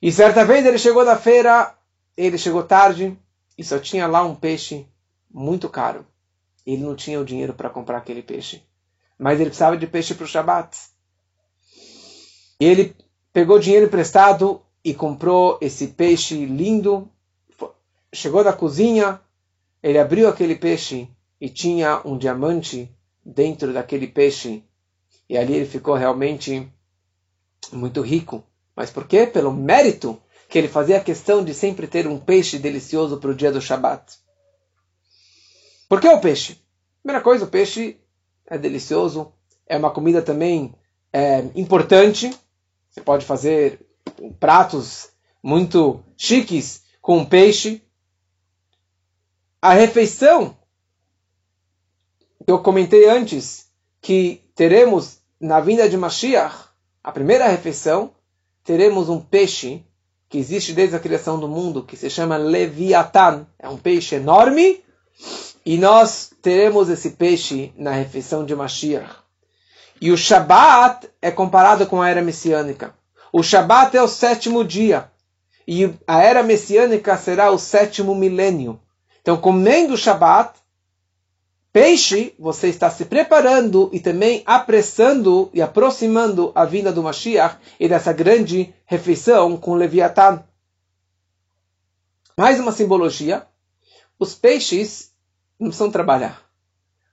E 0.00 0.10
certa 0.10 0.44
vez 0.44 0.66
ele 0.66 0.78
chegou 0.78 1.04
na 1.04 1.16
feira, 1.16 1.74
ele 2.16 2.36
chegou 2.36 2.64
tarde 2.64 3.16
e 3.56 3.62
só 3.62 3.78
tinha 3.78 4.08
lá 4.08 4.24
um 4.24 4.34
peixe 4.34 4.84
muito 5.30 5.68
caro. 5.68 6.04
Ele 6.66 6.82
não 6.82 6.96
tinha 6.96 7.20
o 7.20 7.24
dinheiro 7.24 7.54
para 7.54 7.70
comprar 7.70 7.98
aquele 7.98 8.22
peixe. 8.22 8.62
Mas 9.16 9.38
ele 9.38 9.50
precisava 9.50 9.76
de 9.76 9.86
peixe 9.86 10.12
para 10.12 10.24
o 10.24 10.28
Shabat. 10.28 10.76
E 12.60 12.64
ele 12.64 12.96
pegou 13.32 13.60
dinheiro 13.60 13.86
emprestado 13.86 14.60
e 14.84 14.92
comprou 14.92 15.58
esse 15.60 15.88
peixe 15.88 16.44
lindo. 16.44 17.08
Chegou 18.12 18.42
da 18.42 18.52
cozinha, 18.52 19.20
ele 19.82 19.98
abriu 19.98 20.28
aquele 20.28 20.56
peixe 20.56 21.08
e 21.40 21.48
tinha 21.48 22.00
um 22.04 22.16
diamante 22.18 22.90
dentro 23.24 23.72
daquele 23.72 24.06
peixe. 24.06 24.62
E 25.28 25.36
ali 25.36 25.54
ele 25.54 25.66
ficou 25.66 25.94
realmente 25.94 26.68
muito 27.72 28.00
rico. 28.00 28.44
Mas 28.74 28.90
por 28.90 29.06
quê? 29.06 29.26
Pelo 29.26 29.52
mérito 29.52 30.20
que 30.48 30.58
ele 30.58 30.68
fazia 30.68 31.00
questão 31.00 31.44
de 31.44 31.54
sempre 31.54 31.86
ter 31.86 32.06
um 32.06 32.18
peixe 32.18 32.58
delicioso 32.58 33.18
para 33.18 33.30
o 33.30 33.34
dia 33.34 33.50
do 33.50 33.60
Shabat. 33.60 34.18
Por 35.88 36.00
que 36.00 36.08
o 36.08 36.20
peixe? 36.20 36.58
Primeira 37.02 37.22
coisa, 37.22 37.44
o 37.44 37.48
peixe 37.48 37.98
é 38.46 38.58
delicioso, 38.58 39.32
é 39.66 39.76
uma 39.76 39.90
comida 39.90 40.20
também 40.20 40.74
é, 41.12 41.40
importante. 41.54 42.30
Você 42.90 43.00
pode 43.00 43.24
fazer 43.24 43.80
pratos 44.38 45.10
muito 45.42 46.02
chiques 46.16 46.82
com 47.00 47.24
peixe. 47.24 47.82
A 49.60 49.72
refeição 49.72 50.56
eu 52.46 52.58
comentei 52.58 53.08
antes 53.08 53.66
que 54.00 54.42
teremos 54.54 55.18
na 55.40 55.60
vinda 55.60 55.88
de 55.88 55.96
Mashiach, 55.96 56.68
a 57.02 57.12
primeira 57.12 57.48
refeição, 57.48 58.12
teremos 58.64 59.08
um 59.08 59.20
peixe 59.20 59.84
que 60.28 60.38
existe 60.38 60.72
desde 60.72 60.96
a 60.96 61.00
criação 61.00 61.38
do 61.38 61.48
mundo, 61.48 61.82
que 61.82 61.96
se 61.96 62.08
chama 62.08 62.36
Leviathan. 62.36 63.46
É 63.58 63.68
um 63.68 63.76
peixe 63.76 64.14
enorme 64.14 64.82
e 65.64 65.76
nós 65.76 66.32
teremos 66.40 66.88
esse 66.88 67.10
peixe 67.10 67.72
na 67.76 67.92
refeição 67.92 68.44
de 68.44 68.54
Mashiach. 68.54 69.16
E 70.00 70.10
o 70.10 70.16
Shabat 70.16 71.08
é 71.20 71.30
comparado 71.30 71.86
com 71.86 72.00
a 72.00 72.08
era 72.08 72.22
messiânica. 72.22 72.94
O 73.32 73.42
Shabat 73.42 73.96
é 73.96 74.02
o 74.02 74.06
sétimo 74.06 74.62
dia. 74.62 75.10
E 75.66 75.90
a 76.06 76.22
era 76.22 76.42
messiânica 76.42 77.16
será 77.16 77.50
o 77.50 77.58
sétimo 77.58 78.14
milênio. 78.14 78.78
Então, 79.22 79.38
comendo 79.38 79.94
o 79.94 79.96
Shabat, 79.96 80.52
Peixe, 81.72 82.34
você 82.38 82.68
está 82.68 82.90
se 82.90 83.06
preparando 83.06 83.88
e 83.94 83.98
também 83.98 84.42
apressando 84.44 85.48
e 85.54 85.62
aproximando 85.62 86.52
a 86.54 86.66
vinda 86.66 86.92
do 86.92 87.02
Mashiach 87.02 87.56
e 87.80 87.88
dessa 87.88 88.12
grande 88.12 88.74
refeição 88.84 89.56
com 89.56 89.74
Leviatã. 89.74 90.44
Mais 92.36 92.60
uma 92.60 92.72
simbologia. 92.72 93.46
Os 94.18 94.34
peixes 94.34 95.12
não 95.58 95.68
precisam 95.68 95.90
trabalhar. 95.90 96.42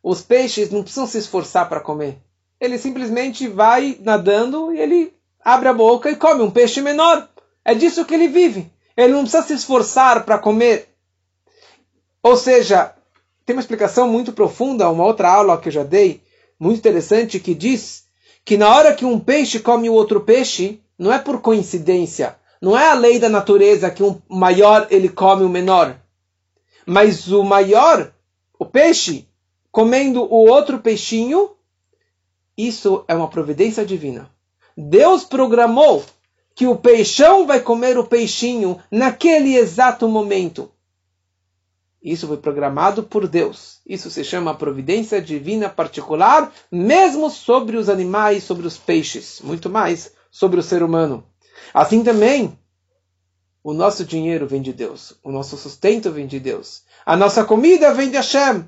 Os 0.04 0.22
peixes 0.22 0.70
não 0.70 0.82
precisam 0.82 1.08
se 1.08 1.18
esforçar 1.18 1.70
para 1.70 1.80
comer. 1.80 2.18
Ele 2.60 2.78
simplesmente 2.78 3.48
vai 3.48 3.98
nadando 4.02 4.74
e 4.74 4.80
ele 4.80 5.19
abre 5.44 5.70
a 5.70 5.74
boca 5.74 6.10
e 6.10 6.16
come 6.16 6.42
um 6.42 6.52
peixe 6.52 6.82
menor. 6.82 7.28
É 7.64 7.74
disso 7.74 8.06
que 8.06 8.14
ele 8.14 8.28
vive. 8.28 8.72
Ele 8.96 9.14
não 9.14 9.22
precisa 9.22 9.44
se 9.44 9.54
esforçar 9.54 10.26
para 10.26 10.38
comer. 10.38 10.90
Ou 12.22 12.36
seja, 12.36 12.94
tem 13.46 13.56
uma 13.56 13.62
explicação 13.62 14.08
muito 14.08 14.34
profunda, 14.34 14.90
uma 14.90 15.06
outra 15.06 15.32
aula 15.32 15.60
que 15.60 15.70
eu 15.70 15.74
já 15.74 15.84
dei, 15.84 16.22
muito 16.60 16.80
interessante, 16.80 17.40
que 17.40 17.54
diz 17.54 18.06
que 18.44 18.58
na 18.58 18.70
hora 18.70 18.94
que 18.94 19.06
um 19.06 19.20
peixe 19.20 19.60
come 19.60 19.90
o 19.90 19.94
outro 19.94 20.22
peixe, 20.22 20.82
não 20.98 21.12
é 21.12 21.18
por 21.18 21.42
coincidência, 21.42 22.36
não 22.62 22.78
é 22.78 22.90
a 22.90 22.94
lei 22.94 23.18
da 23.18 23.30
natureza 23.30 23.90
que 23.90 24.04
um 24.04 24.22
maior 24.28 24.88
ele 24.90 25.08
come 25.08 25.44
o 25.44 25.50
menor, 25.50 25.98
mas 26.86 27.32
o 27.32 27.44
maior, 27.44 28.12
o 28.58 28.66
peixe, 28.66 29.28
comendo 29.72 30.24
o 30.24 30.48
outro 30.48 30.80
peixinho, 30.80 31.52
isso 32.58 33.06
é 33.08 33.16
uma 33.16 33.30
providência 33.30 33.86
divina. 33.86 34.30
Deus 34.82 35.26
programou 35.26 36.06
que 36.56 36.66
o 36.66 36.78
peixão 36.78 37.46
vai 37.46 37.60
comer 37.60 37.98
o 37.98 38.08
peixinho 38.08 38.80
naquele 38.90 39.58
exato 39.58 40.08
momento. 40.08 40.72
Isso 42.02 42.26
foi 42.26 42.38
programado 42.38 43.04
por 43.04 43.28
Deus. 43.28 43.82
Isso 43.86 44.10
se 44.10 44.24
chama 44.24 44.56
providência 44.56 45.22
divina 45.22 45.68
particular, 45.68 46.50
mesmo 46.72 47.30
sobre 47.30 47.76
os 47.76 47.90
animais, 47.90 48.46
sobre 48.46 48.66
os 48.66 48.78
peixes, 48.78 49.42
muito 49.44 49.70
mais 49.70 50.14
sobre 50.32 50.62
o 50.62 50.64
ser 50.64 50.82
humano. 50.82 51.26
Assim 51.74 52.02
também, 52.02 52.58
o 53.62 53.74
nosso 53.74 54.06
dinheiro 54.06 54.48
vem 54.48 54.62
de 54.62 54.72
Deus, 54.72 55.14
o 55.22 55.30
nosso 55.30 55.58
sustento 55.58 56.10
vem 56.10 56.26
de 56.26 56.40
Deus, 56.40 56.84
a 57.06 57.18
nossa 57.18 57.44
comida 57.44 57.94
vem 57.94 58.10
de 58.10 58.16
Hashem. 58.16 58.64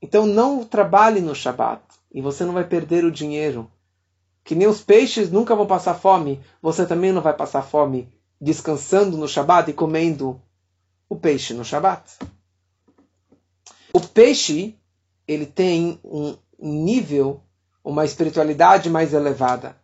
Então 0.00 0.24
não 0.24 0.64
trabalhe 0.64 1.20
no 1.20 1.34
Shabat 1.34 1.82
e 2.10 2.22
você 2.22 2.42
não 2.42 2.54
vai 2.54 2.64
perder 2.64 3.04
o 3.04 3.12
dinheiro. 3.12 3.70
Que 4.46 4.54
nem 4.54 4.68
os 4.68 4.80
peixes 4.80 5.28
nunca 5.28 5.56
vão 5.56 5.66
passar 5.66 5.94
fome, 5.94 6.40
você 6.62 6.86
também 6.86 7.10
não 7.10 7.20
vai 7.20 7.34
passar 7.34 7.62
fome 7.62 8.08
descansando 8.40 9.18
no 9.18 9.26
Shabat 9.26 9.68
e 9.68 9.74
comendo 9.74 10.40
o 11.08 11.16
peixe 11.16 11.52
no 11.52 11.64
Shabat. 11.64 12.16
O 13.92 13.98
peixe, 13.98 14.78
ele 15.26 15.46
tem 15.46 15.98
um 16.04 16.36
nível, 16.60 17.40
uma 17.82 18.04
espiritualidade 18.04 18.88
mais 18.88 19.12
elevada. 19.12 19.76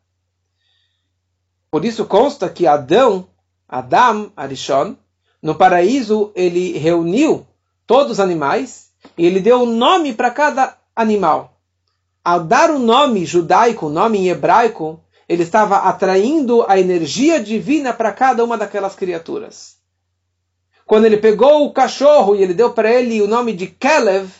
Por 1.68 1.84
isso 1.84 2.06
consta 2.06 2.48
que 2.48 2.64
Adão, 2.64 3.26
Adam, 3.68 4.30
Arishon, 4.36 4.94
no 5.42 5.56
paraíso, 5.56 6.30
ele 6.36 6.78
reuniu 6.78 7.44
todos 7.84 8.12
os 8.12 8.20
animais 8.20 8.92
e 9.18 9.26
ele 9.26 9.40
deu 9.40 9.62
um 9.62 9.76
nome 9.76 10.14
para 10.14 10.30
cada 10.30 10.78
animal. 10.94 11.51
Ao 12.24 12.40
dar 12.40 12.70
o 12.70 12.78
nome 12.78 13.24
judaico, 13.24 13.86
o 13.86 13.90
nome 13.90 14.18
em 14.18 14.28
hebraico, 14.28 15.02
ele 15.28 15.42
estava 15.42 15.78
atraindo 15.78 16.64
a 16.68 16.78
energia 16.78 17.40
divina 17.40 17.92
para 17.92 18.12
cada 18.12 18.44
uma 18.44 18.56
daquelas 18.56 18.94
criaturas. 18.94 19.76
Quando 20.86 21.06
ele 21.06 21.16
pegou 21.16 21.64
o 21.64 21.72
cachorro 21.72 22.36
e 22.36 22.42
ele 22.42 22.54
deu 22.54 22.72
para 22.72 22.92
ele 22.92 23.22
o 23.22 23.26
nome 23.26 23.52
de 23.52 23.66
Kelev, 23.66 24.30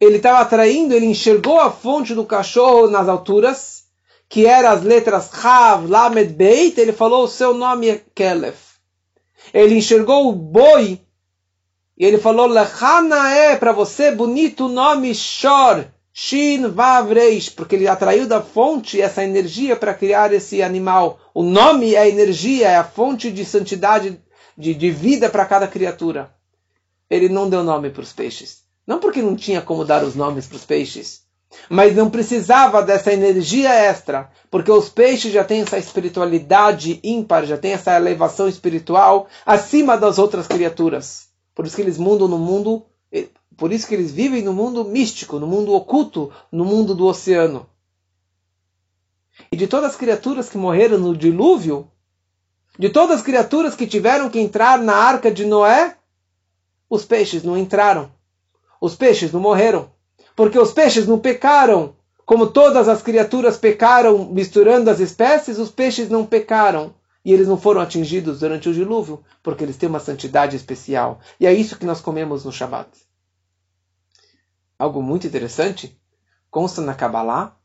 ele 0.00 0.16
estava 0.16 0.38
atraindo, 0.40 0.94
ele 0.94 1.06
enxergou 1.06 1.60
a 1.60 1.70
fonte 1.70 2.14
do 2.14 2.24
cachorro 2.24 2.88
nas 2.88 3.08
alturas, 3.08 3.84
que 4.28 4.46
eram 4.46 4.70
as 4.70 4.82
letras 4.82 5.30
Hav, 5.44 5.86
Lamed, 5.86 6.32
Beit, 6.32 6.80
ele 6.80 6.92
falou 6.92 7.24
o 7.24 7.28
seu 7.28 7.52
nome 7.52 7.88
é 7.88 8.00
Kelev. 8.14 8.56
Ele 9.52 9.76
enxergou 9.76 10.28
o 10.28 10.32
boi 10.32 11.00
e 11.96 12.04
ele 12.04 12.18
falou 12.18 12.46
Lechana 12.46 13.30
é 13.30 13.56
para 13.56 13.72
você 13.72 14.10
bonito 14.10 14.68
nome 14.68 15.14
Shor, 15.14 15.84
Shin 16.16 16.68
Vav 16.68 17.12
Reish, 17.12 17.50
porque 17.50 17.74
ele 17.74 17.88
atraiu 17.88 18.28
da 18.28 18.40
fonte 18.40 19.00
essa 19.00 19.24
energia 19.24 19.74
para 19.74 19.92
criar 19.92 20.32
esse 20.32 20.62
animal. 20.62 21.18
O 21.34 21.42
nome 21.42 21.96
é 21.96 22.08
energia, 22.08 22.68
é 22.68 22.76
a 22.76 22.84
fonte 22.84 23.32
de 23.32 23.44
santidade 23.44 24.20
de, 24.56 24.72
de 24.74 24.90
vida 24.92 25.28
para 25.28 25.44
cada 25.44 25.66
criatura. 25.66 26.32
Ele 27.10 27.28
não 27.28 27.50
deu 27.50 27.64
nome 27.64 27.90
para 27.90 28.04
os 28.04 28.12
peixes. 28.12 28.62
Não 28.86 29.00
porque 29.00 29.20
não 29.20 29.34
tinha 29.34 29.60
como 29.60 29.84
dar 29.84 30.04
os 30.04 30.14
nomes 30.14 30.46
para 30.46 30.56
os 30.56 30.64
peixes, 30.64 31.22
mas 31.68 31.96
não 31.96 32.08
precisava 32.08 32.80
dessa 32.80 33.12
energia 33.12 33.74
extra, 33.74 34.30
porque 34.48 34.70
os 34.70 34.88
peixes 34.88 35.32
já 35.32 35.42
têm 35.42 35.62
essa 35.62 35.78
espiritualidade 35.78 37.00
ímpar, 37.02 37.44
já 37.44 37.56
têm 37.56 37.72
essa 37.72 37.96
elevação 37.96 38.48
espiritual 38.48 39.26
acima 39.44 39.98
das 39.98 40.18
outras 40.18 40.46
criaturas. 40.46 41.26
Por 41.54 41.66
isso 41.66 41.74
que 41.74 41.82
eles 41.82 41.98
mudam 41.98 42.28
no 42.28 42.38
mundo, 42.38 42.86
por 43.56 43.72
isso 43.72 43.86
que 43.86 43.94
eles 43.94 44.10
vivem 44.10 44.42
no 44.42 44.52
mundo 44.52 44.84
místico, 44.84 45.38
no 45.38 45.46
mundo 45.46 45.72
oculto, 45.72 46.32
no 46.50 46.64
mundo 46.64 46.94
do 46.94 47.06
oceano. 47.06 47.66
E 49.50 49.56
de 49.56 49.66
todas 49.66 49.90
as 49.90 49.96
criaturas 49.96 50.48
que 50.48 50.58
morreram 50.58 50.98
no 50.98 51.16
dilúvio, 51.16 51.90
de 52.78 52.88
todas 52.88 53.18
as 53.18 53.22
criaturas 53.22 53.74
que 53.74 53.86
tiveram 53.86 54.28
que 54.28 54.40
entrar 54.40 54.78
na 54.78 54.94
arca 54.94 55.30
de 55.30 55.44
Noé, 55.44 55.96
os 56.88 57.04
peixes 57.04 57.42
não 57.42 57.56
entraram. 57.56 58.10
Os 58.80 58.94
peixes 58.94 59.32
não 59.32 59.40
morreram. 59.40 59.92
porque 60.36 60.58
os 60.58 60.72
peixes 60.72 61.06
não 61.06 61.18
pecaram, 61.18 61.94
como 62.26 62.48
todas 62.48 62.88
as 62.88 63.02
criaturas 63.02 63.56
pecaram 63.56 64.26
misturando 64.26 64.90
as 64.90 64.98
espécies, 64.98 65.58
os 65.58 65.70
peixes 65.70 66.08
não 66.08 66.26
pecaram. 66.26 66.94
E 67.24 67.32
eles 67.32 67.48
não 67.48 67.56
foram 67.56 67.80
atingidos 67.80 68.40
durante 68.40 68.68
o 68.68 68.74
dilúvio, 68.74 69.24
porque 69.42 69.64
eles 69.64 69.76
têm 69.76 69.88
uma 69.88 70.00
santidade 70.00 70.56
especial. 70.56 71.20
E 71.40 71.46
é 71.46 71.52
isso 71.54 71.78
que 71.78 71.86
nós 71.86 72.00
comemos 72.00 72.44
no 72.44 72.52
Shabat. 72.52 72.88
Algo 74.78 75.02
muito 75.02 75.26
interessante, 75.26 75.96
consta 76.50 76.80
na 76.80 76.94
Kabbalah, 76.94 77.56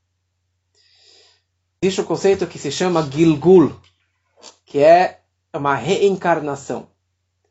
existe 1.81 2.01
um 2.01 2.05
conceito 2.05 2.45
que 2.45 2.59
se 2.59 2.71
chama 2.71 3.01
Gilgul, 3.09 3.73
que 4.65 4.79
é 4.79 5.19
uma 5.53 5.75
reencarnação. 5.75 6.87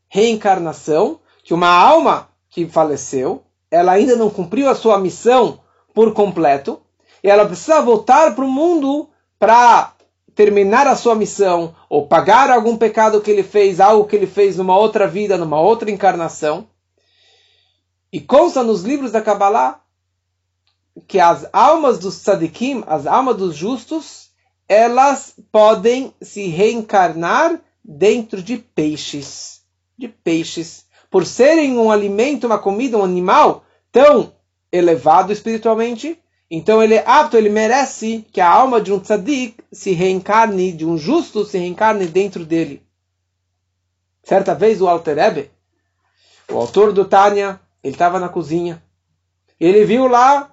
Reencarnação, 0.07 1.19
que 1.43 1.53
uma 1.53 1.69
alma 1.69 2.29
que 2.49 2.67
faleceu, 2.67 3.43
ela 3.69 3.91
ainda 3.91 4.15
não 4.15 4.29
cumpriu 4.29 4.69
a 4.69 4.75
sua 4.75 4.97
missão 4.97 5.59
por 5.93 6.13
completo, 6.13 6.81
e 7.23 7.29
ela 7.29 7.45
precisa 7.45 7.81
voltar 7.81 8.33
para 8.33 8.45
o 8.45 8.49
mundo 8.49 9.09
para 9.37 9.93
terminar 10.33 10.87
a 10.87 10.95
sua 10.95 11.15
missão, 11.15 11.75
ou 11.89 12.07
pagar 12.07 12.49
algum 12.49 12.77
pecado 12.77 13.19
que 13.19 13.29
ele 13.29 13.43
fez, 13.43 13.81
algo 13.81 14.07
que 14.07 14.15
ele 14.15 14.27
fez 14.27 14.55
numa 14.55 14.77
outra 14.77 15.05
vida, 15.05 15.37
numa 15.37 15.59
outra 15.59 15.91
encarnação. 15.91 16.67
E 18.11 18.19
consta 18.19 18.63
nos 18.63 18.83
livros 18.83 19.11
da 19.11 19.21
Kabbalah 19.21 19.81
que 21.07 21.19
as 21.19 21.47
almas 21.53 21.99
dos 21.99 22.21
tzadikim, 22.21 22.83
as 22.87 23.05
almas 23.05 23.37
dos 23.37 23.55
justos, 23.55 24.29
elas 24.67 25.33
podem 25.51 26.13
se 26.21 26.47
reencarnar 26.47 27.59
dentro 27.83 28.41
de 28.41 28.57
peixes. 28.57 29.61
De 29.97 30.07
peixes. 30.07 30.85
Por 31.09 31.25
serem 31.25 31.77
um 31.77 31.91
alimento, 31.91 32.45
uma 32.45 32.59
comida, 32.59 32.97
um 32.97 33.03
animal 33.03 33.63
tão 33.91 34.33
elevado 34.71 35.33
espiritualmente, 35.33 36.19
então 36.51 36.81
ele 36.81 36.95
é 36.95 37.03
apto, 37.07 37.37
ele 37.37 37.49
merece 37.49 38.25
que 38.31 38.41
a 38.41 38.49
alma 38.49 38.81
de 38.81 38.91
um 38.91 38.99
tzadik 38.99 39.57
se 39.71 39.91
reencarne, 39.91 40.71
de 40.71 40.85
um 40.85 40.97
justo 40.97 41.45
se 41.45 41.57
reencarne 41.57 42.05
dentro 42.05 42.45
dele. 42.45 42.83
Certa 44.23 44.53
vez 44.53 44.81
o 44.81 44.87
Alter 44.87 45.17
Ebe, 45.17 45.51
o 46.51 46.57
autor 46.57 46.91
do 46.91 47.05
Tânia, 47.05 47.59
ele 47.83 47.93
estava 47.93 48.19
na 48.19 48.29
cozinha. 48.29 48.81
Ele 49.59 49.83
viu 49.85 50.07
lá 50.07 50.51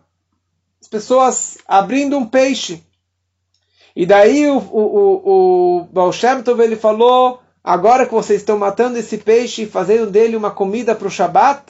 as 0.81 0.89
pessoas 0.89 1.59
abrindo 1.67 2.17
um 2.17 2.27
peixe. 2.27 2.83
E 3.95 4.05
daí 4.05 4.47
o, 4.49 4.59
o, 4.59 4.81
o, 4.81 5.79
o 5.79 5.85
Baal 5.85 6.13
Shem 6.13 6.43
Tov, 6.43 6.61
ele 6.63 6.77
falou, 6.77 7.41
agora 7.63 8.07
que 8.07 8.13
vocês 8.13 8.41
estão 8.41 8.59
matando 8.59 8.99
esse 8.99 9.19
peixe 9.19 9.63
e 9.63 9.67
fazendo 9.67 10.11
dele 10.11 10.37
uma 10.37 10.51
comida 10.51 10.95
para 10.95 11.09
o 11.09 11.11
Shabat, 11.11 11.63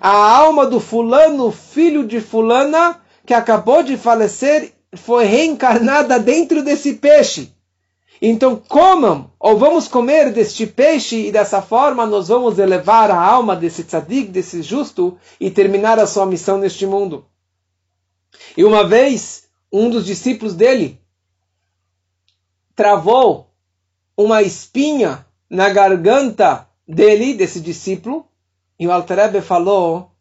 a 0.00 0.36
alma 0.36 0.66
do 0.66 0.80
fulano, 0.80 1.50
filho 1.50 2.06
de 2.06 2.20
fulana, 2.20 3.00
que 3.26 3.34
acabou 3.34 3.82
de 3.82 3.96
falecer 3.96 4.72
foi 4.96 5.24
reencarnada 5.24 6.18
dentro 6.18 6.62
desse 6.62 6.94
peixe. 6.94 7.53
Então 8.26 8.56
comam, 8.56 9.30
ou 9.38 9.58
vamos 9.58 9.86
comer 9.86 10.32
deste 10.32 10.66
peixe, 10.66 11.26
e 11.26 11.30
dessa 11.30 11.60
forma 11.60 12.06
nós 12.06 12.28
vamos 12.28 12.58
elevar 12.58 13.10
a 13.10 13.20
alma 13.20 13.54
desse 13.54 13.84
tzadik, 13.84 14.28
desse 14.28 14.62
justo, 14.62 15.18
e 15.38 15.50
terminar 15.50 15.98
a 15.98 16.06
sua 16.06 16.24
missão 16.24 16.56
neste 16.56 16.86
mundo. 16.86 17.26
E 18.56 18.64
uma 18.64 18.88
vez, 18.88 19.46
um 19.70 19.90
dos 19.90 20.06
discípulos 20.06 20.54
dele 20.54 20.98
travou 22.74 23.50
uma 24.16 24.40
espinha 24.40 25.26
na 25.50 25.68
garganta 25.68 26.66
dele, 26.88 27.34
desse 27.34 27.60
discípulo, 27.60 28.26
e 28.80 28.86
o 28.86 28.92
Altarebe 28.92 29.42
falou: 29.42 30.12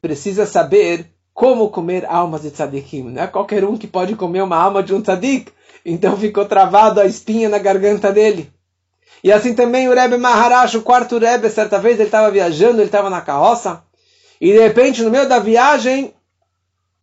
precisa 0.00 0.46
saber 0.46 1.12
como 1.34 1.70
comer 1.70 2.04
almas 2.06 2.42
de 2.42 2.52
tzadikim. 2.52 3.10
Não 3.10 3.22
é 3.22 3.26
qualquer 3.26 3.64
um 3.64 3.76
que 3.76 3.88
pode 3.88 4.14
comer 4.14 4.42
uma 4.42 4.56
alma 4.56 4.80
de 4.80 4.94
um 4.94 5.02
tzadik. 5.02 5.50
Então 5.84 6.16
ficou 6.16 6.44
travado 6.44 7.00
a 7.00 7.06
espinha 7.06 7.48
na 7.48 7.58
garganta 7.58 8.12
dele. 8.12 8.52
E 9.22 9.32
assim 9.32 9.54
também 9.54 9.88
o 9.88 9.94
Rebbe 9.94 10.16
Maharash, 10.16 10.74
o 10.74 10.82
quarto 10.82 11.18
Rebbe, 11.18 11.50
certa 11.50 11.78
vez 11.78 11.96
ele 11.96 12.08
estava 12.08 12.30
viajando, 12.30 12.78
ele 12.78 12.84
estava 12.84 13.10
na 13.10 13.20
carroça, 13.20 13.82
e 14.40 14.52
de 14.52 14.58
repente, 14.58 15.02
no 15.02 15.10
meio 15.10 15.28
da 15.28 15.38
viagem, 15.38 16.14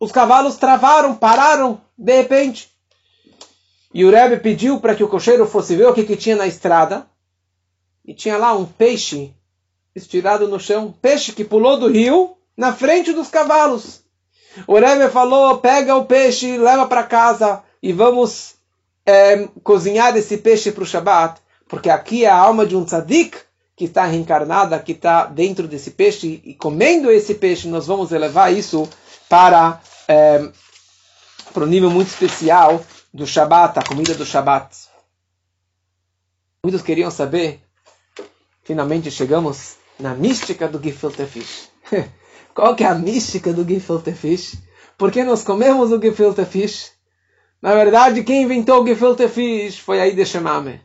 os 0.00 0.10
cavalos 0.10 0.56
travaram, 0.56 1.14
pararam, 1.14 1.80
de 1.96 2.16
repente. 2.16 2.68
E 3.94 4.04
o 4.04 4.10
Rebbe 4.10 4.38
pediu 4.38 4.80
para 4.80 4.94
que 4.94 5.04
o 5.04 5.08
cocheiro 5.08 5.46
fosse 5.46 5.76
ver 5.76 5.86
o 5.86 5.94
que, 5.94 6.04
que 6.04 6.16
tinha 6.16 6.34
na 6.34 6.46
estrada. 6.46 7.06
E 8.04 8.12
tinha 8.12 8.36
lá 8.36 8.52
um 8.54 8.64
peixe 8.64 9.32
estirado 9.94 10.48
no 10.48 10.58
chão, 10.58 10.92
peixe 11.00 11.32
que 11.32 11.44
pulou 11.44 11.78
do 11.78 11.88
rio 11.88 12.36
na 12.56 12.72
frente 12.72 13.12
dos 13.12 13.28
cavalos. 13.28 14.02
O 14.66 14.74
Rebbe 14.74 15.08
falou: 15.10 15.58
pega 15.58 15.94
o 15.94 16.06
peixe, 16.06 16.58
leva 16.58 16.86
para 16.86 17.04
casa 17.04 17.62
e 17.80 17.92
vamos 17.92 18.57
é, 19.08 19.48
cozinhar 19.62 20.14
esse 20.18 20.36
peixe 20.36 20.70
para 20.70 20.82
o 20.82 20.86
Shabat, 20.86 21.40
porque 21.66 21.88
aqui 21.88 22.26
é 22.26 22.28
a 22.28 22.36
alma 22.36 22.66
de 22.66 22.76
um 22.76 22.84
tzadik 22.84 23.38
que 23.74 23.86
está 23.86 24.04
reencarnada, 24.04 24.78
que 24.78 24.92
está 24.92 25.24
dentro 25.24 25.66
desse 25.66 25.92
peixe, 25.92 26.42
e 26.44 26.52
comendo 26.52 27.10
esse 27.10 27.34
peixe, 27.36 27.68
nós 27.68 27.86
vamos 27.86 28.12
elevar 28.12 28.52
isso 28.52 28.86
para, 29.26 29.80
é, 30.06 30.50
nível 31.66 31.90
muito 31.90 32.08
especial 32.08 32.84
do 33.12 33.26
Shabat, 33.26 33.78
a 33.78 33.82
comida 33.82 34.14
do 34.14 34.26
Shabat. 34.26 34.76
Muitos 36.62 36.82
queriam 36.82 37.10
saber, 37.10 37.62
finalmente 38.62 39.10
chegamos 39.10 39.76
na 39.98 40.14
mística 40.14 40.68
do 40.68 40.82
Gefilte 40.82 41.24
Fish. 41.24 41.70
Qual 42.54 42.76
que 42.76 42.84
é 42.84 42.88
a 42.88 42.94
mística 42.94 43.54
do 43.54 43.64
gefilte 43.64 44.12
fish? 44.12 44.58
Por 44.98 45.12
que 45.12 45.22
nós 45.22 45.44
comemos 45.44 45.92
o 45.92 46.00
gefilte 46.00 46.44
fish? 46.44 46.97
Na 47.60 47.74
verdade, 47.74 48.22
quem 48.22 48.42
inventou 48.42 48.82
o 48.82 48.86
gefilte 48.86 49.28
fish 49.28 49.78
foi 49.78 50.00
a 50.00 50.06
Ide 50.06 50.24
Shemame. 50.24 50.80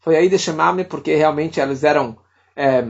Foi 0.00 0.16
a 0.16 0.22
Ide 0.22 0.38
Shemame 0.38 0.84
porque 0.84 1.14
realmente 1.14 1.60
eles 1.60 1.84
eram... 1.84 2.16
É, 2.56 2.84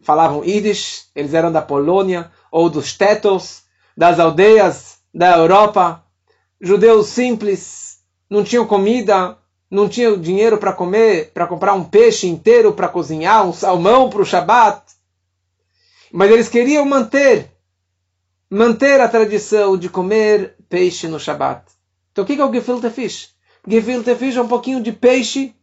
falavam 0.00 0.44
Yiddish, 0.44 1.08
eles 1.14 1.34
eram 1.34 1.52
da 1.52 1.62
Polônia, 1.62 2.30
ou 2.50 2.70
dos 2.70 2.96
Tetos, 2.96 3.62
das 3.96 4.18
aldeias 4.18 4.98
da 5.12 5.36
Europa. 5.36 6.04
Judeus 6.60 7.08
simples, 7.08 7.98
não 8.28 8.42
tinham 8.42 8.66
comida, 8.66 9.36
não 9.70 9.88
tinham 9.88 10.18
dinheiro 10.18 10.58
para 10.58 10.72
comer, 10.72 11.30
para 11.32 11.46
comprar 11.46 11.74
um 11.74 11.84
peixe 11.84 12.26
inteiro 12.26 12.72
para 12.72 12.88
cozinhar, 12.88 13.46
um 13.46 13.52
salmão 13.52 14.08
para 14.08 14.22
o 14.22 14.26
Shabat. 14.26 14.82
Mas 16.10 16.30
eles 16.30 16.48
queriam 16.48 16.84
manter, 16.84 17.52
manter 18.50 19.00
a 19.00 19.08
tradição 19.08 19.76
de 19.76 19.88
comer 19.88 20.56
peixe 20.68 21.06
no 21.06 21.20
Shabat. 21.20 21.77
Então 22.18 22.24
o 22.24 22.26
que 22.26 22.42
é 22.42 22.44
o 22.44 22.52
gefilte 22.52 22.90
fish? 22.90 23.30
Gefilte 23.64 24.12
fish 24.16 24.36
é 24.36 24.42
um 24.42 24.48
pouquinho 24.48 24.82
de 24.82 24.90
peixe, 24.90 25.54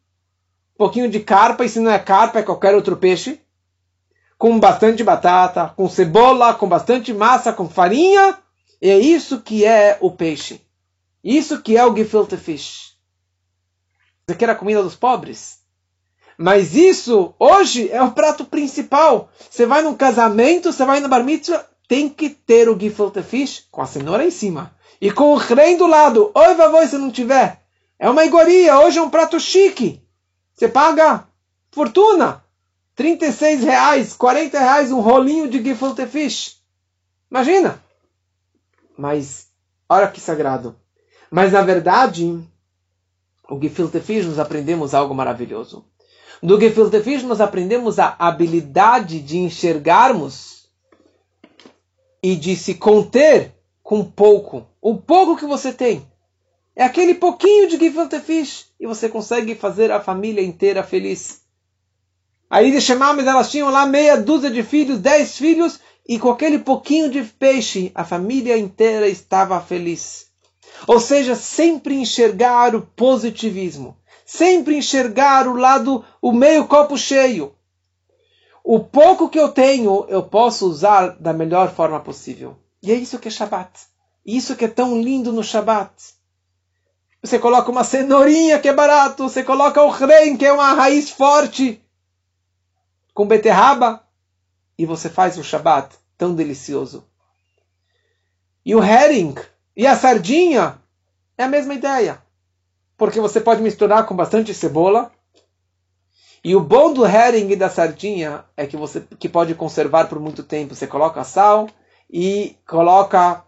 um 0.75 0.77
pouquinho 0.77 1.09
de 1.09 1.19
carpa, 1.19 1.65
e 1.65 1.69
se 1.69 1.81
não 1.81 1.91
é 1.91 1.99
carpa, 1.99 2.39
é 2.39 2.43
qualquer 2.43 2.73
outro 2.73 2.95
peixe, 2.95 3.41
com 4.37 4.57
bastante 4.57 5.03
batata, 5.03 5.73
com 5.75 5.89
cebola, 5.89 6.53
com 6.53 6.65
bastante 6.65 7.13
massa, 7.13 7.51
com 7.51 7.67
farinha. 7.67 8.37
E 8.81 8.89
é 8.89 8.97
isso 8.97 9.41
que 9.41 9.65
é 9.65 9.97
o 9.99 10.11
peixe. 10.11 10.61
Isso 11.21 11.61
que 11.61 11.75
é 11.75 11.85
o 11.85 11.93
gefilte 11.93 12.37
fish. 12.37 12.95
Aqui 14.29 14.45
era 14.45 14.53
a 14.53 14.57
comida 14.57 14.81
dos 14.81 14.95
pobres. 14.95 15.59
Mas 16.37 16.73
isso, 16.73 17.33
hoje, 17.37 17.89
é 17.91 18.01
o 18.01 18.11
prato 18.11 18.45
principal. 18.45 19.29
Você 19.49 19.65
vai 19.65 19.81
num 19.81 19.93
casamento, 19.93 20.71
você 20.71 20.85
vai 20.85 21.01
na 21.01 21.09
bar 21.09 21.23
mitzvah, 21.23 21.65
tem 21.85 22.07
que 22.07 22.29
ter 22.29 22.69
o 22.69 22.79
gefilte 22.79 23.21
fish 23.21 23.67
com 23.69 23.81
a 23.81 23.85
cenoura 23.85 24.25
em 24.25 24.31
cima. 24.31 24.73
E 25.05 25.11
com 25.11 25.33
o 25.33 25.35
rei 25.35 25.77
do 25.77 25.85
lado. 25.85 26.31
Oi, 26.33 26.55
vovô, 26.55 26.83
se 26.87 26.97
não 26.97 27.11
tiver. 27.11 27.61
É 27.99 28.09
uma 28.09 28.25
iguaria, 28.25 28.79
hoje 28.79 28.97
é 28.97 29.01
um 29.03 29.09
prato 29.11 29.39
chique. 29.39 30.01
Você 30.51 30.67
paga 30.67 31.27
fortuna. 31.69 32.43
36 32.95 33.63
reais, 33.63 34.15
40 34.15 34.57
reais 34.57 34.91
um 34.91 35.01
rolinho 35.01 35.47
de 35.47 35.63
gefilte 35.63 36.07
fish. 36.07 36.59
Imagina. 37.29 37.79
Mas, 38.97 39.49
olha 39.87 40.07
que 40.07 40.19
sagrado. 40.19 40.75
Mas, 41.29 41.51
na 41.51 41.61
verdade, 41.61 42.43
o 43.47 43.61
gefilte 43.61 43.99
fish 43.99 44.25
nos 44.25 44.39
aprendemos 44.39 44.95
algo 44.95 45.13
maravilhoso. 45.13 45.85
Do 46.41 46.59
gefilte 46.59 46.99
fish 47.03 47.21
nós 47.21 47.39
aprendemos 47.39 47.99
a 47.99 48.15
habilidade 48.17 49.21
de 49.21 49.37
enxergarmos 49.37 50.67
e 52.23 52.35
de 52.35 52.55
se 52.55 52.73
conter 52.73 53.53
com 53.83 54.03
pouco. 54.03 54.65
O 54.85 54.95
pouco 54.95 55.35
que 55.35 55.47
você 55.47 55.73
tem. 55.73 56.05
É 56.75 56.83
aquele 56.83 57.15
pouquinho 57.15 57.67
de 57.67 57.77
gefilte 57.79 58.19
fish 58.19 58.67
e 58.79 58.85
você 58.85 59.09
consegue 59.09 59.55
fazer 59.55 59.91
a 59.91 59.99
família 59.99 60.43
inteira 60.43 60.83
feliz. 60.83 61.41
Aí 62.47 62.71
de 62.71 62.79
Shemames 62.79 63.25
elas 63.25 63.49
tinham 63.49 63.71
lá 63.71 63.87
meia 63.87 64.15
dúzia 64.15 64.51
de 64.51 64.61
filhos, 64.61 64.99
dez 64.99 65.37
filhos, 65.37 65.79
e 66.07 66.19
com 66.19 66.29
aquele 66.29 66.59
pouquinho 66.59 67.09
de 67.09 67.23
peixe 67.23 67.91
a 67.95 68.05
família 68.05 68.55
inteira 68.55 69.07
estava 69.07 69.59
feliz. 69.59 70.27
Ou 70.85 70.99
seja, 70.99 71.35
sempre 71.35 71.95
enxergar 71.95 72.75
o 72.75 72.81
positivismo 72.81 73.97
sempre 74.25 74.75
enxergar 74.75 75.47
o 75.47 75.55
lado, 75.55 76.03
o 76.21 76.31
meio 76.31 76.67
copo 76.67 76.97
cheio. 76.97 77.55
o 78.63 78.79
pouco 78.79 79.29
que 79.29 79.39
eu 79.39 79.49
tenho 79.49 80.05
eu 80.09 80.23
posso 80.23 80.67
usar 80.67 81.15
da 81.19 81.31
melhor 81.31 81.71
forma 81.71 81.99
possível. 81.99 82.57
E 82.83 82.91
é 82.91 82.95
isso 82.95 83.19
que 83.19 83.27
é 83.27 83.31
Shabat. 83.31 83.94
Isso 84.25 84.55
que 84.55 84.65
é 84.65 84.67
tão 84.67 84.99
lindo 84.99 85.31
no 85.31 85.43
Shabat. 85.43 85.93
Você 87.21 87.37
coloca 87.37 87.71
uma 87.71 87.83
cenourinha 87.83 88.59
que 88.59 88.67
é 88.67 88.73
barato, 88.73 89.23
você 89.23 89.43
coloca 89.43 89.81
o 89.81 89.89
ren, 89.89 90.35
que 90.35 90.45
é 90.45 90.51
uma 90.51 90.73
raiz 90.73 91.09
forte, 91.09 91.81
com 93.13 93.27
beterraba, 93.27 94.03
e 94.77 94.85
você 94.85 95.09
faz 95.09 95.37
o 95.37 95.43
Shabat 95.43 95.95
tão 96.17 96.33
delicioso. 96.33 97.05
E 98.65 98.73
o 98.73 98.83
herring 98.83 99.35
e 99.77 99.85
a 99.85 99.95
sardinha 99.95 100.79
é 101.37 101.43
a 101.43 101.47
mesma 101.47 101.73
ideia. 101.75 102.21
Porque 102.97 103.19
você 103.19 103.39
pode 103.39 103.61
misturar 103.61 104.05
com 104.05 104.15
bastante 104.15 104.53
cebola. 104.53 105.11
E 106.43 106.55
o 106.55 106.61
bom 106.61 106.93
do 106.93 107.05
herring 107.05 107.51
e 107.51 107.55
da 107.55 107.69
sardinha 107.69 108.43
é 108.57 108.65
que 108.65 108.77
você 108.77 109.01
que 109.19 109.29
pode 109.29 109.53
conservar 109.53 110.07
por 110.07 110.19
muito 110.19 110.43
tempo. 110.43 110.73
Você 110.73 110.87
coloca 110.87 111.23
sal 111.23 111.69
e 112.09 112.55
coloca 112.67 113.44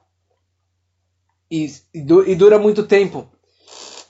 e, 1.50 1.72
e 1.94 2.36
dura 2.36 2.60
muito 2.60 2.84
tempo. 2.84 3.28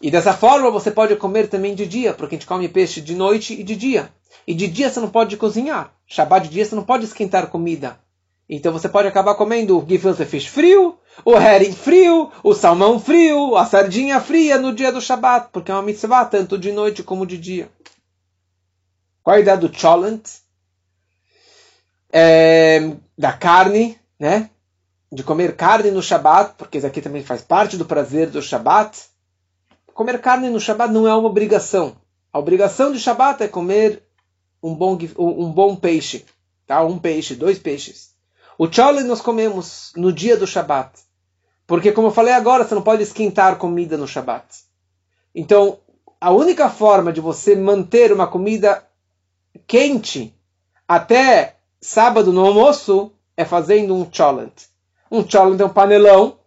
E 0.02 0.12
dessa 0.12 0.34
forma 0.34 0.70
você 0.70 0.92
pode 0.92 1.16
comer 1.16 1.48
também 1.48 1.74
de 1.74 1.86
dia, 1.86 2.14
porque 2.14 2.36
a 2.36 2.38
gente 2.38 2.48
come 2.48 2.70
peixe 2.70 3.02
de 3.02 3.16
noite 3.16 3.54
e 3.60 3.64
de 3.64 3.76
dia. 3.76 4.12
E 4.46 4.54
de 4.54 4.68
dia 4.68 4.90
você 4.90 5.00
não 5.00 5.10
pode 5.10 5.36
cozinhar. 5.38 5.94
Shabbat 6.06 6.48
de 6.48 6.54
dia 6.54 6.66
você 6.66 6.76
não 6.76 6.84
pode 6.84 7.06
esquentar 7.06 7.48
comida. 7.48 8.00
Então 8.50 8.72
você 8.72 8.88
pode 8.88 9.08
acabar 9.08 9.36
comendo 9.36 9.78
o 9.78 9.86
gefilte 9.86 10.26
fish 10.26 10.46
frio, 10.46 10.98
o 11.26 11.36
herring 11.36 11.74
frio, 11.74 12.32
o 12.44 12.54
salmão 12.54 13.00
frio, 13.00 13.58
a 13.58 13.66
sardinha 13.66 14.22
fria 14.22 14.58
no 14.58 14.74
dia 14.74 14.92
do 14.92 15.02
Shabbat, 15.02 15.50
porque 15.52 15.70
é 15.70 15.74
uma 15.74 15.84
mitzvah 15.84 16.26
tanto 16.26 16.58
de 16.58 16.72
noite 16.72 17.04
como 17.04 17.26
de 17.26 17.38
dia. 17.38 17.70
Qual 19.22 19.36
a 19.36 19.40
ideia 19.40 19.58
do 19.58 19.74
cholent? 19.74 20.22
É, 22.10 22.96
da 23.18 23.34
carne, 23.34 24.00
né? 24.18 24.50
De 25.12 25.24
comer 25.24 25.56
carne 25.56 25.92
no 25.92 26.02
Shabbat, 26.02 26.56
porque 26.58 26.78
isso 26.78 26.88
aqui 26.88 27.02
também 27.02 27.24
faz 27.24 27.42
parte 27.42 27.78
do 27.78 27.86
prazer 27.86 28.30
do 28.30 28.42
Shabbat 28.42 29.08
comer 29.98 30.22
carne 30.22 30.48
no 30.48 30.60
Shabat 30.60 30.94
não 30.94 31.08
é 31.08 31.16
uma 31.16 31.28
obrigação. 31.28 31.96
A 32.32 32.38
obrigação 32.38 32.92
de 32.92 33.00
Shabat 33.00 33.42
é 33.42 33.48
comer 33.48 34.04
um 34.62 34.76
bom, 34.76 34.96
um 35.18 35.52
bom 35.52 35.76
peixe. 35.76 36.24
Tá? 36.68 36.84
Um 36.84 37.00
peixe, 37.00 37.34
dois 37.34 37.58
peixes. 37.58 38.12
O 38.60 38.72
chole 38.72 39.02
nós 39.02 39.22
comemos 39.22 39.92
no 39.96 40.14
dia 40.14 40.38
do 40.38 40.46
Shabat. 40.46 40.92
Porque, 41.66 41.92
como 41.92 42.10
eu 42.10 42.12
falei 42.12 42.32
agora, 42.32 42.64
você 42.64 42.76
não 42.76 42.84
pode 42.84 43.02
esquentar 43.02 43.58
comida 43.58 43.98
no 43.98 44.08
Shabat. 44.08 44.46
Então, 45.34 45.80
a 46.22 46.30
única 46.30 46.70
forma 46.70 47.12
de 47.12 47.20
você 47.20 47.56
manter 47.56 48.14
uma 48.14 48.28
comida 48.28 48.88
quente 49.66 50.32
até 50.88 51.56
sábado 51.82 52.32
no 52.32 52.46
almoço 52.46 53.12
é 53.36 53.44
fazendo 53.44 53.96
um 53.96 54.08
cholent. 54.12 54.54
Um 55.12 55.28
cholent 55.28 55.60
é 55.60 55.66
um 55.66 55.70
panelão 55.70 56.38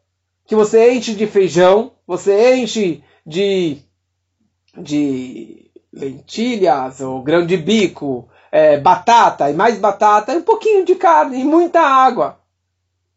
que 0.47 0.55
você 0.55 0.93
enche 0.93 1.15
de 1.15 1.27
feijão, 1.27 1.93
você 2.07 2.57
enche 2.57 3.03
de, 3.25 3.79
de 4.77 5.71
lentilhas, 5.93 7.01
ou 7.01 7.23
grão 7.23 7.47
de 7.47 7.57
bico, 7.57 8.29
é, 8.51 8.79
batata 8.79 9.51
e 9.51 9.55
mais 9.55 9.79
batata, 9.79 10.33
e 10.33 10.39
um 10.39 10.43
pouquinho 10.43 10.85
de 10.85 10.97
carne 10.97 11.41
e 11.41 11.45
muita 11.45 11.81
água. 11.81 12.41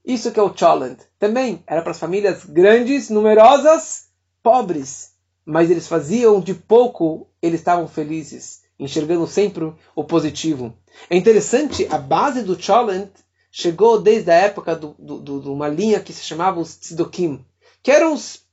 Isso 0.06 0.32
que 0.32 0.40
é 0.40 0.44
o 0.44 0.56
cholent. 0.56 1.00
Também 1.18 1.64
era 1.66 1.82
para 1.82 1.92
as 1.92 2.00
famílias 2.00 2.44
grandes, 2.46 3.10
numerosas, 3.10 4.08
pobres. 4.42 5.14
Mas 5.46 5.72
eles 5.72 5.88
faziam 5.88 6.40
de 6.40 6.54
pouco, 6.54 7.28
eles 7.42 7.60
estavam 7.60 7.88
felizes, 7.88 8.62
enxergando 8.80 9.26
sempre 9.28 9.74
o 9.96 10.04
positivo. 10.04 10.74
É 11.10 11.18
interessante, 11.18 11.88
a 11.90 11.98
base 11.98 12.44
do 12.44 12.62
cholent 12.62 13.10
chegou 13.56 14.02
desde 14.02 14.32
a 14.32 14.36
época 14.36 14.76
de 14.76 14.82
do, 14.82 15.20
do, 15.20 15.40
do, 15.40 15.54
uma 15.54 15.70
linha 15.70 16.00
que 16.00 16.12
se 16.12 16.24
chamava 16.24 16.60
os 16.60 16.76
tzedokim, 16.76 17.46
que 17.84 17.92
eram 17.92 18.14
os 18.14 18.44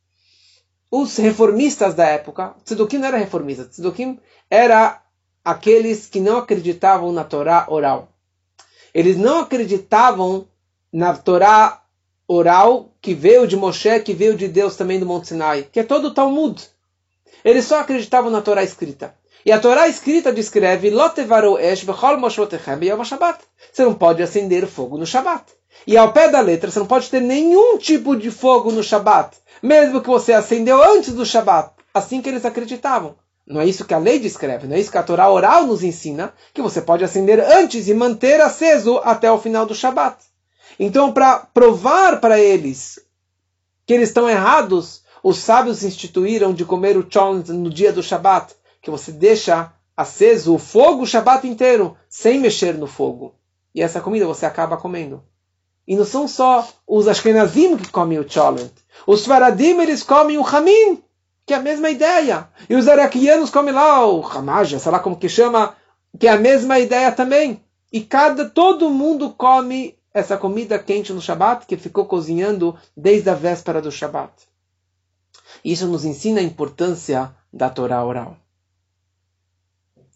os 0.90 1.16
reformistas 1.16 1.94
da 1.94 2.04
época, 2.04 2.54
Tzedukim 2.64 2.98
não 2.98 3.06
era 3.06 3.16
reformista, 3.16 3.64
Tzedukim 3.64 4.18
era 4.50 5.00
aqueles 5.44 6.06
que 6.06 6.18
não 6.18 6.38
acreditavam 6.38 7.12
na 7.12 7.22
Torá 7.22 7.66
oral. 7.68 8.08
Eles 8.92 9.16
não 9.16 9.38
acreditavam 9.38 10.48
na 10.92 11.16
Torá 11.16 11.84
oral 12.26 12.92
que 13.00 13.14
veio 13.14 13.46
de 13.46 13.56
Moshe, 13.56 14.00
que 14.00 14.12
veio 14.12 14.36
de 14.36 14.48
Deus 14.48 14.74
também 14.74 14.98
do 14.98 15.06
Monte 15.06 15.28
Sinai, 15.28 15.62
que 15.62 15.78
é 15.78 15.84
todo 15.84 16.08
o 16.08 16.14
Talmud. 16.14 16.60
Eles 17.44 17.66
só 17.66 17.78
acreditavam 17.78 18.30
na 18.30 18.42
Torá 18.42 18.64
escrita. 18.64 19.14
E 19.44 19.52
a 19.52 19.58
Torá 19.58 19.88
escrita 19.88 20.32
descreve 20.32 20.90
Você 23.72 23.84
não 23.84 23.94
pode 23.94 24.22
acender 24.22 24.66
fogo 24.66 24.98
no 24.98 25.06
Shabat. 25.06 25.44
E 25.86 25.96
ao 25.96 26.12
pé 26.12 26.28
da 26.28 26.40
letra, 26.40 26.70
você 26.70 26.78
não 26.78 26.86
pode 26.86 27.08
ter 27.08 27.20
nenhum 27.20 27.78
tipo 27.78 28.16
de 28.16 28.30
fogo 28.30 28.70
no 28.70 28.82
Shabat 28.82 29.40
mesmo 29.62 30.00
que 30.00 30.08
você 30.08 30.32
acendeu 30.32 30.82
antes 30.82 31.12
do 31.12 31.26
Shabat. 31.26 31.72
Assim 31.92 32.22
que 32.22 32.28
eles 32.28 32.44
acreditavam. 32.44 33.16
Não 33.46 33.60
é 33.60 33.66
isso 33.66 33.84
que 33.84 33.94
a 33.94 33.98
lei 33.98 34.18
descreve, 34.18 34.68
não 34.68 34.76
é 34.76 34.80
isso 34.80 34.92
que 34.92 34.98
a 34.98 35.02
Torá 35.02 35.28
oral 35.28 35.66
nos 35.66 35.82
ensina, 35.82 36.32
que 36.54 36.62
você 36.62 36.80
pode 36.80 37.02
acender 37.02 37.40
antes 37.40 37.88
e 37.88 37.94
manter 37.94 38.40
aceso 38.40 38.98
até 39.02 39.30
o 39.30 39.40
final 39.40 39.66
do 39.66 39.74
Shabat. 39.74 40.16
Então, 40.78 41.12
para 41.12 41.40
provar 41.52 42.20
para 42.20 42.38
eles 42.38 43.00
que 43.84 43.92
eles 43.92 44.08
estão 44.08 44.30
errados, 44.30 45.02
os 45.20 45.38
sábios 45.38 45.82
instituíram 45.82 46.54
de 46.54 46.64
comer 46.64 46.96
o 46.96 47.06
chon 47.10 47.42
no 47.48 47.68
dia 47.68 47.92
do 47.92 48.04
Shabat, 48.04 48.54
que 48.80 48.90
você 48.90 49.12
deixa 49.12 49.72
aceso 49.96 50.54
o 50.54 50.58
fogo 50.58 51.02
o 51.02 51.06
Shabat 51.06 51.46
inteiro, 51.46 51.96
sem 52.08 52.38
mexer 52.38 52.74
no 52.74 52.86
fogo. 52.86 53.34
E 53.74 53.82
essa 53.82 54.00
comida 54.00 54.26
você 54.26 54.46
acaba 54.46 54.76
comendo. 54.76 55.22
E 55.86 55.96
não 55.96 56.04
são 56.04 56.26
só 56.26 56.68
os 56.86 57.08
Ashkenazim 57.08 57.76
que 57.76 57.90
comem 57.90 58.18
o 58.18 58.28
cholent. 58.28 58.72
Os 59.06 59.26
Faradim, 59.26 59.78
eles 59.80 60.02
comem 60.02 60.38
o 60.38 60.46
Hamin, 60.46 61.02
que 61.44 61.52
é 61.52 61.56
a 61.56 61.60
mesma 61.60 61.90
ideia. 61.90 62.48
E 62.68 62.74
os 62.74 62.88
araquianos 62.88 63.50
comem 63.50 63.74
lá 63.74 64.06
o 64.06 64.24
Hamaja, 64.24 64.78
sei 64.78 64.92
lá 64.92 65.00
como 65.00 65.16
que 65.16 65.28
chama, 65.28 65.74
que 66.18 66.28
é 66.28 66.30
a 66.30 66.38
mesma 66.38 66.78
ideia 66.78 67.10
também. 67.12 67.60
E 67.92 68.00
cada, 68.00 68.48
todo 68.48 68.90
mundo 68.90 69.30
come 69.30 69.98
essa 70.14 70.36
comida 70.36 70.78
quente 70.78 71.12
no 71.12 71.20
Shabat, 71.20 71.66
que 71.66 71.76
ficou 71.76 72.06
cozinhando 72.06 72.76
desde 72.96 73.30
a 73.30 73.34
véspera 73.34 73.82
do 73.82 73.90
Shabat. 73.90 74.32
Isso 75.64 75.86
nos 75.86 76.04
ensina 76.04 76.40
a 76.40 76.44
importância 76.44 77.34
da 77.52 77.68
Torá 77.68 78.04
oral. 78.04 78.36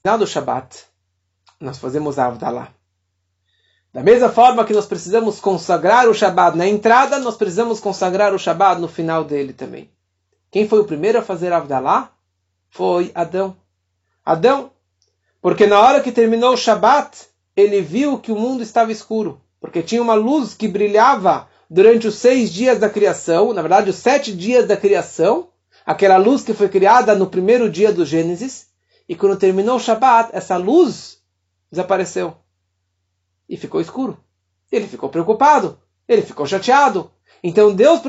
Final 0.06 0.18
do 0.18 0.26
Shabat, 0.26 0.84
nós 1.58 1.78
fazemos 1.78 2.18
a 2.18 2.26
Avdalah. 2.26 2.68
Da 3.90 4.02
mesma 4.02 4.28
forma 4.28 4.62
que 4.66 4.74
nós 4.74 4.84
precisamos 4.84 5.40
consagrar 5.40 6.10
o 6.10 6.12
Shabat 6.12 6.58
na 6.58 6.66
entrada, 6.66 7.18
nós 7.18 7.38
precisamos 7.38 7.80
consagrar 7.80 8.34
o 8.34 8.38
Shabat 8.38 8.82
no 8.82 8.86
final 8.86 9.24
dele 9.24 9.54
também. 9.54 9.90
Quem 10.50 10.68
foi 10.68 10.80
o 10.80 10.84
primeiro 10.84 11.20
a 11.20 11.22
fazer 11.22 11.54
Avdalá? 11.54 12.12
Foi 12.68 13.12
Adão. 13.14 13.56
Adão. 14.22 14.72
Porque 15.40 15.66
na 15.66 15.80
hora 15.80 16.02
que 16.02 16.12
terminou 16.12 16.52
o 16.52 16.58
Shabat, 16.58 17.26
ele 17.56 17.80
viu 17.80 18.18
que 18.18 18.30
o 18.30 18.38
mundo 18.38 18.62
estava 18.62 18.92
escuro. 18.92 19.40
Porque 19.58 19.82
tinha 19.82 20.02
uma 20.02 20.12
luz 20.12 20.52
que 20.52 20.68
brilhava 20.68 21.48
durante 21.70 22.06
os 22.06 22.16
seis 22.16 22.52
dias 22.52 22.78
da 22.78 22.90
criação, 22.90 23.54
na 23.54 23.62
verdade, 23.62 23.88
os 23.88 23.96
sete 23.96 24.36
dias 24.36 24.68
da 24.68 24.76
criação, 24.76 25.48
aquela 25.86 26.18
luz 26.18 26.42
que 26.42 26.52
foi 26.52 26.68
criada 26.68 27.14
no 27.14 27.26
primeiro 27.26 27.70
dia 27.70 27.90
do 27.90 28.04
Gênesis, 28.04 28.73
e 29.08 29.14
quando 29.14 29.38
terminou 29.38 29.76
o 29.76 29.80
Shabat, 29.80 30.30
essa 30.32 30.56
luz 30.56 31.18
desapareceu 31.70 32.36
e 33.48 33.56
ficou 33.56 33.80
escuro. 33.80 34.18
Ele 34.72 34.86
ficou 34.86 35.08
preocupado, 35.08 35.78
ele 36.08 36.22
ficou 36.22 36.46
chateado. 36.46 37.10
Então 37.42 37.74
Deus 37.74 38.00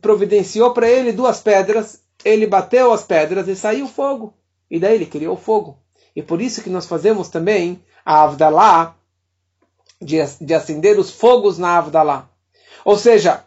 providenciou 0.00 0.72
para 0.72 0.88
ele 0.88 1.12
duas 1.12 1.40
pedras, 1.40 2.02
ele 2.24 2.46
bateu 2.46 2.92
as 2.92 3.04
pedras 3.04 3.48
e 3.48 3.54
saiu 3.54 3.86
fogo. 3.86 4.34
E 4.70 4.80
daí 4.80 4.94
ele 4.94 5.06
criou 5.06 5.36
fogo. 5.36 5.78
E 6.16 6.22
por 6.22 6.40
isso 6.40 6.62
que 6.62 6.70
nós 6.70 6.86
fazemos 6.86 7.28
também 7.28 7.82
a 8.04 8.22
Avdalá, 8.22 8.96
de, 10.00 10.18
de 10.40 10.54
acender 10.54 10.98
os 10.98 11.10
fogos 11.10 11.58
na 11.58 11.78
Avdalá. 11.78 12.28
Ou 12.84 12.96
seja, 12.96 13.44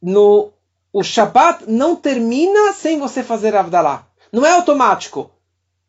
no, 0.00 0.52
o 0.92 1.02
Shabat 1.02 1.64
não 1.68 1.96
termina 1.96 2.72
sem 2.72 2.98
você 2.98 3.22
fazer 3.22 3.54
Avdalá. 3.54 4.06
Não 4.32 4.44
é 4.44 4.52
automático. 4.52 5.30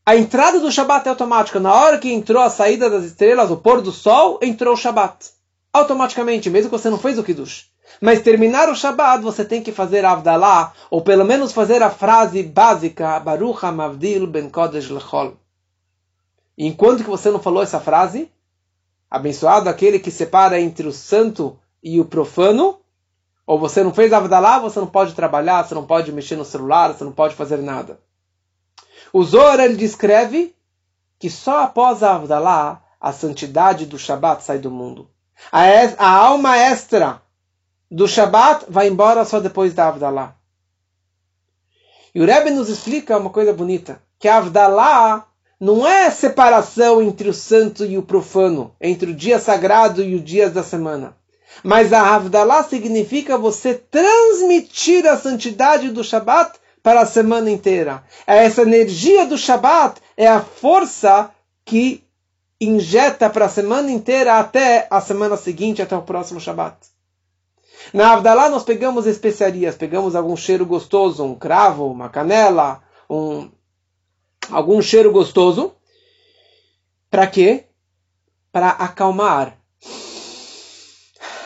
A 0.08 0.16
entrada 0.16 0.60
do 0.60 0.72
Shabat 0.72 1.08
é 1.08 1.10
automática. 1.10 1.60
Na 1.60 1.74
hora 1.74 1.98
que 1.98 2.14
entrou 2.14 2.40
a 2.40 2.50
saída 2.52 2.88
das 2.92 3.06
estrelas, 3.06 3.50
o 3.50 3.58
pôr 3.58 3.82
do 3.82 3.92
sol, 3.92 4.38
entrou 4.40 4.76
o 4.76 4.78
Shabat. 4.78 5.32
Automaticamente, 5.74 6.48
mesmo 6.48 6.70
que 6.70 6.78
você 6.78 6.92
não 6.92 7.00
fez 7.00 7.18
o 7.18 7.24
Kiddush. 7.24 7.72
Mas 8.00 8.22
terminar 8.22 8.70
o 8.70 8.76
Shabat, 8.76 9.24
você 9.24 9.44
tem 9.44 9.64
que 9.64 9.72
fazer 9.72 10.06
Avdalá, 10.06 10.74
ou 10.92 11.02
pelo 11.02 11.26
menos 11.26 11.52
fazer 11.52 11.82
a 11.82 11.90
frase 11.90 12.44
básica, 12.44 13.20
Baruch 13.20 13.66
HaMavdil 13.66 14.28
Ben 14.28 14.48
Kodesh 14.48 14.92
Lechol. 14.92 15.38
Enquanto 16.56 17.04
que 17.04 17.10
você 17.10 17.32
não 17.32 17.40
falou 17.40 17.64
essa 17.64 17.80
frase, 17.80 18.32
abençoado 19.10 19.68
aquele 19.70 19.98
que 19.98 20.12
separa 20.12 20.62
entre 20.62 20.88
o 20.88 20.94
santo 20.94 21.58
e 21.82 22.00
o 22.00 22.06
profano, 22.06 22.78
ou 23.44 23.58
você 23.58 23.84
não 23.84 23.92
fez 23.92 24.14
Avdalá, 24.14 24.60
você 24.60 24.80
não 24.80 24.88
pode 24.88 25.16
trabalhar, 25.16 25.64
você 25.64 25.74
não 25.74 25.88
pode 25.88 26.12
mexer 26.12 26.36
no 26.36 26.46
celular, 26.46 26.94
você 26.94 27.04
não 27.04 27.12
pode 27.12 27.34
fazer 27.34 27.58
nada. 27.58 28.05
O 29.18 29.24
Zohar 29.24 29.62
ele 29.62 29.78
descreve 29.78 30.54
que 31.18 31.30
só 31.30 31.64
após 31.64 32.04
a 32.04 32.16
Avdalá, 32.16 32.84
a 33.00 33.14
santidade 33.14 33.86
do 33.86 33.98
Shabat 33.98 34.44
sai 34.44 34.60
do 34.60 34.70
mundo. 34.70 35.10
A, 35.50 35.62
a 35.98 36.10
alma 36.10 36.58
extra 36.58 37.22
do 37.90 38.10
Shabat 38.10 38.66
vai 38.68 38.90
embora 38.90 39.24
só 39.24 39.40
depois 39.40 39.74
da 39.74 39.88
Avdalá. 39.88 40.36
E 42.14 42.20
o 42.20 42.26
Rebbe 42.26 42.52
nos 42.52 42.68
explica 42.68 43.18
uma 43.18 43.30
coisa 43.30 43.54
bonita, 43.54 44.02
que 44.20 44.28
a 44.28 44.36
Avdalá 44.36 45.26
não 45.58 45.88
é 45.88 46.12
separação 46.12 47.02
entre 47.02 47.30
o 47.30 47.34
santo 47.34 47.86
e 47.86 47.98
o 47.98 48.04
profano, 48.04 48.76
entre 48.82 49.12
o 49.12 49.16
dia 49.16 49.40
sagrado 49.40 50.04
e 50.04 50.16
os 50.16 50.26
dias 50.26 50.52
da 50.52 50.62
semana. 50.62 51.16
Mas 51.64 51.94
a 51.94 52.02
Havdalah 52.02 52.64
significa 52.64 53.38
você 53.38 53.76
transmitir 53.76 55.08
a 55.08 55.16
santidade 55.16 55.90
do 55.90 56.04
Shabat 56.04 56.60
para 56.86 57.02
a 57.02 57.06
semana 57.08 57.50
inteira. 57.50 58.04
Essa 58.28 58.62
energia 58.62 59.26
do 59.26 59.40
Shabat 59.40 60.00
é 60.16 60.28
a 60.28 60.40
força 60.40 61.32
que 61.66 62.04
injeta 62.62 63.28
para 63.28 63.46
a 63.46 63.50
semana 63.50 63.90
inteira 63.90 64.38
até 64.38 64.88
a 64.92 65.02
semana 65.02 65.36
seguinte, 65.36 65.82
até 65.82 65.98
o 65.98 66.04
próximo 66.04 66.40
Shabat. 66.40 66.78
Na 67.92 68.14
Avdalá 68.14 68.50
nós 68.50 68.62
pegamos 68.62 69.08
especiarias, 69.08 69.76
pegamos 69.76 70.16
algum 70.16 70.38
cheiro 70.38 70.64
gostoso, 70.64 71.24
um 71.24 71.34
cravo, 71.34 71.88
uma 71.88 72.08
canela, 72.08 72.84
um, 73.10 73.50
algum 74.52 74.80
cheiro 74.80 75.12
gostoso. 75.12 75.74
Para 77.10 77.26
quê? 77.26 77.66
Para 78.52 78.70
acalmar. 78.70 79.58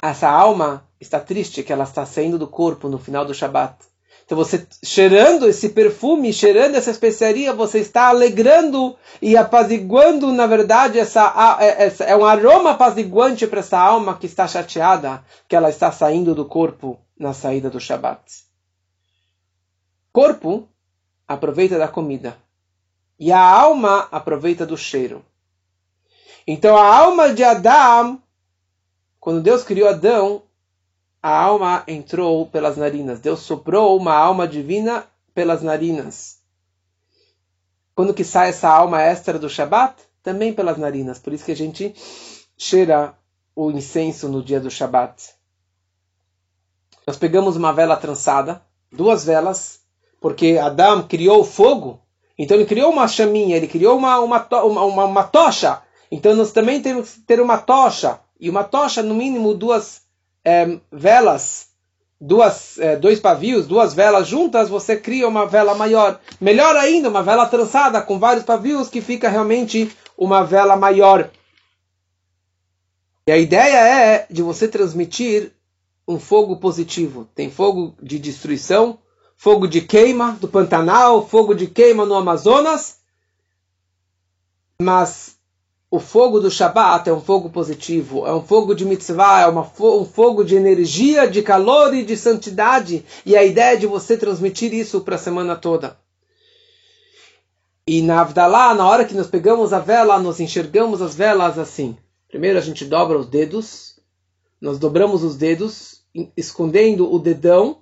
Essa 0.04 0.30
alma 0.30 0.86
está 1.00 1.18
triste 1.18 1.64
que 1.64 1.72
ela 1.72 1.86
está 1.86 2.06
saindo 2.06 2.38
do 2.38 2.48
corpo 2.48 2.90
no 2.90 3.00
final 3.00 3.24
do 3.24 3.34
Shabat. 3.34 3.89
Então 4.30 4.38
você 4.38 4.68
cheirando 4.84 5.48
esse 5.48 5.70
perfume, 5.70 6.32
cheirando 6.32 6.76
essa 6.76 6.92
especiaria, 6.92 7.52
você 7.52 7.80
está 7.80 8.10
alegrando 8.10 8.96
e 9.20 9.36
apaziguando, 9.36 10.32
na 10.32 10.46
verdade, 10.46 11.00
essa, 11.00 11.58
é, 11.60 11.86
essa 11.86 12.04
é 12.04 12.16
um 12.16 12.24
aroma 12.24 12.70
apaziguante 12.70 13.48
para 13.48 13.62
essa 13.62 13.80
alma 13.80 14.16
que 14.16 14.28
está 14.28 14.48
chateada, 14.48 15.26
que 15.48 15.56
ela 15.56 15.68
está 15.68 15.92
saindo 15.92 16.36
do 16.36 16.46
corpo 16.46 17.00
na 17.18 17.34
saída 17.34 17.72
do 17.72 17.80
Shabat. 17.80 18.22
Corpo 20.14 20.70
aproveita 21.28 21.80
da 21.80 21.88
comida 21.88 22.38
e 23.20 23.32
a 23.32 23.42
alma 23.42 24.08
aproveita 24.12 24.64
do 24.64 24.78
cheiro. 24.78 25.26
Então 26.46 26.78
a 26.78 26.86
alma 26.86 27.34
de 27.34 27.44
Adão, 27.44 28.22
quando 29.20 29.42
Deus 29.42 29.64
criou 29.64 29.90
Adão, 29.90 30.44
a 31.22 31.38
alma 31.38 31.84
entrou 31.88 32.46
pelas 32.48 32.78
narinas. 32.78 33.20
Deus 33.20 33.42
soprou 33.42 33.98
uma 33.98 34.14
alma 34.14 34.48
divina 34.48 35.06
pelas 35.34 35.62
narinas. 35.62 36.40
Quando 37.94 38.14
que 38.14 38.24
sai 38.24 38.50
essa 38.50 38.70
alma 38.70 39.02
extra 39.02 39.38
do 39.38 39.50
Shabat? 39.50 40.02
Também 40.24 40.54
pelas 40.54 40.78
narinas. 40.78 41.20
Por 41.20 41.34
isso 41.34 41.46
que 41.46 41.52
a 41.52 41.56
gente 41.56 41.94
cheira 42.58 43.14
o 43.56 43.72
incenso 43.72 44.30
no 44.30 44.42
dia 44.42 44.60
do 44.60 44.72
Shabat. 44.72 45.34
Nós 47.06 47.18
pegamos 47.18 47.56
uma 47.56 47.74
vela 47.74 47.98
trançada, 47.98 48.62
duas 48.92 49.26
velas, 49.26 49.82
porque 50.22 50.58
Adão 50.58 51.08
criou 51.08 51.42
o 51.42 51.46
fogo, 51.46 52.00
então 52.38 52.56
ele 52.56 52.66
criou 52.66 52.92
uma 52.92 53.08
chaminha, 53.08 53.58
ele 53.58 53.68
criou 53.68 53.98
uma, 53.98 54.20
uma, 54.20 54.48
uma, 54.64 55.06
uma 55.06 55.24
tocha. 55.24 55.82
Então 56.10 56.34
nós 56.36 56.54
também 56.54 56.82
temos 56.82 57.16
que 57.16 57.22
ter 57.22 57.42
uma 57.42 57.58
tocha. 57.58 58.22
E 58.40 58.50
uma 58.50 58.64
tocha, 58.64 59.04
no 59.04 59.14
mínimo, 59.14 59.54
duas 59.54 60.04
é, 60.44 60.80
velas, 60.92 61.70
duas, 62.20 62.78
é, 62.80 62.96
dois 62.96 63.20
pavios, 63.20 63.68
duas 63.68 63.94
velas 63.94 64.28
juntas, 64.28 64.70
você 64.70 64.98
cria 64.98 65.28
uma 65.28 65.46
vela 65.46 65.76
maior. 65.76 66.20
Melhor 66.40 66.76
ainda, 66.76 67.10
uma 67.10 67.24
vela 67.24 67.46
trançada 67.46 68.02
com 68.02 68.20
vários 68.20 68.44
pavios 68.44 68.90
que 68.90 69.02
fica 69.02 69.30
realmente 69.30 69.92
uma 70.18 70.44
vela 70.44 70.76
maior. 70.76 71.30
E 73.28 73.32
a 73.32 73.38
ideia 73.38 73.78
é 73.78 74.28
de 74.30 74.42
você 74.42 74.68
transmitir 74.68 75.52
um 76.08 76.20
fogo 76.20 76.58
positivo. 76.58 77.30
Tem 77.36 77.52
fogo 77.52 77.96
de 78.02 78.18
destruição, 78.18 78.98
fogo 79.38 79.68
de 79.68 79.82
queima 79.82 80.34
do 80.34 80.48
Pantanal, 80.48 81.28
fogo 81.28 81.54
de 81.54 81.68
queima 81.68 82.06
no 82.06 82.16
Amazonas, 82.16 82.98
mas 84.82 85.39
o 85.92 86.00
fogo 86.00 86.40
do 86.40 86.52
Shabat 86.52 87.10
é 87.10 87.14
um 87.14 87.20
fogo 87.20 87.50
positivo, 87.50 88.26
é 88.28 88.34
um 88.34 88.44
fogo 88.44 88.76
de 88.76 88.86
mitzvah, 88.86 89.42
é 89.42 89.48
uma, 89.48 89.62
um 89.80 90.06
fogo 90.06 90.44
de 90.44 90.56
energia, 90.56 91.28
de 91.28 91.42
calor 91.42 91.96
e 91.96 92.04
de 92.04 92.16
santidade. 92.16 93.04
E 93.26 93.36
a 93.36 93.44
ideia 93.44 93.74
é 93.74 93.78
de 93.78 93.88
você 93.88 94.16
transmitir 94.16 94.72
isso 94.72 95.02
para 95.02 95.16
a 95.16 95.20
semana 95.20 95.56
toda. 95.56 95.98
E 97.88 98.04
na 98.04 98.22
Avdalá, 98.22 98.76
na 98.76 98.88
hora 98.88 99.04
que 99.04 99.16
nós 99.16 99.26
pegamos 99.26 99.74
a 99.74 99.80
vela, 99.80 100.20
nós 100.20 100.40
enxergamos 100.40 101.02
as 101.02 101.16
velas 101.16 101.58
assim. 101.58 101.98
Primeiro 102.28 102.60
a 102.60 102.62
gente 102.62 102.86
dobra 102.86 103.18
os 103.18 103.26
dedos, 103.26 104.00
nós 104.62 104.78
dobramos 104.78 105.24
os 105.24 105.36
dedos, 105.36 106.04
escondendo 106.38 107.12
o 107.12 107.18
dedão, 107.18 107.82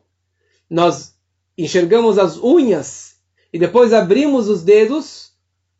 nós 0.69 1.13
enxergamos 1.57 2.17
as 2.17 2.37
unhas 2.37 3.17
e 3.51 3.59
depois 3.59 3.91
abrimos 3.91 4.47
os 4.47 4.63
dedos 4.63 5.33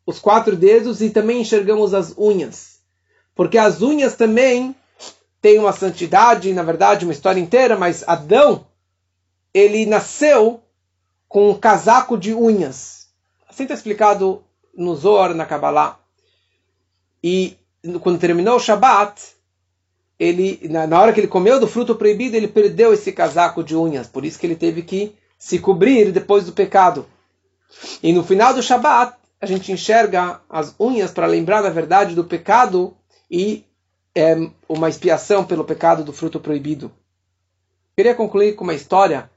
os 0.07 0.19
quatro 0.19 0.55
dedos 0.55 1.01
e 1.01 1.09
também 1.09 1.41
enxergamos 1.41 1.93
as 1.93 2.17
unhas. 2.17 2.79
Porque 3.35 3.57
as 3.57 3.81
unhas 3.81 4.15
também 4.15 4.73
têm 5.41 5.59
uma 5.59 5.73
santidade, 5.73 6.53
na 6.53 6.63
verdade, 6.63 7.05
uma 7.05 7.11
história 7.11 7.41
inteira, 7.41 7.77
mas 7.77 8.07
Adão, 8.07 8.65
ele 9.53 9.85
nasceu 9.85 10.63
com 11.27 11.49
um 11.49 11.59
casaco 11.59 12.17
de 12.17 12.33
unhas. 12.33 13.09
Assim 13.49 13.63
está 13.63 13.75
explicado 13.75 14.41
no 14.73 14.95
Zohar, 14.95 15.35
na 15.35 15.45
Kabbalah. 15.45 15.99
E 17.21 17.57
quando 18.01 18.19
terminou 18.19 18.55
o 18.55 18.61
Shabat, 18.61 19.21
ele, 20.17 20.69
na 20.69 20.99
hora 20.99 21.11
que 21.11 21.19
ele 21.19 21.27
comeu 21.27 21.59
do 21.59 21.67
fruto 21.67 21.95
proibido, 21.95 22.37
ele 22.37 22.47
perdeu 22.47 22.93
esse 22.93 23.11
casaco 23.11 23.61
de 23.61 23.75
unhas. 23.75 24.07
Por 24.07 24.23
isso 24.23 24.39
que 24.39 24.47
ele 24.47 24.55
teve 24.55 24.83
que 24.83 25.13
se 25.37 25.59
cobrir 25.59 26.13
depois 26.13 26.45
do 26.45 26.53
pecado. 26.53 27.05
E 28.01 28.13
no 28.13 28.23
final 28.23 28.53
do 28.53 28.63
Shabat, 28.63 29.17
a 29.39 29.45
gente 29.45 29.71
enxerga 29.71 30.41
as 30.49 30.73
unhas 30.79 31.11
para 31.11 31.27
lembrar 31.27 31.61
da 31.61 31.69
verdade 31.69 32.15
do 32.15 32.23
pecado 32.23 32.95
e 33.29 33.63
é, 34.15 34.35
uma 34.67 34.89
expiação 34.89 35.45
pelo 35.45 35.63
pecado 35.63 36.03
do 36.03 36.11
fruto 36.11 36.39
proibido. 36.39 36.91
Queria 37.95 38.15
concluir 38.15 38.53
com 38.53 38.63
uma 38.63 38.73
história, 38.73 39.29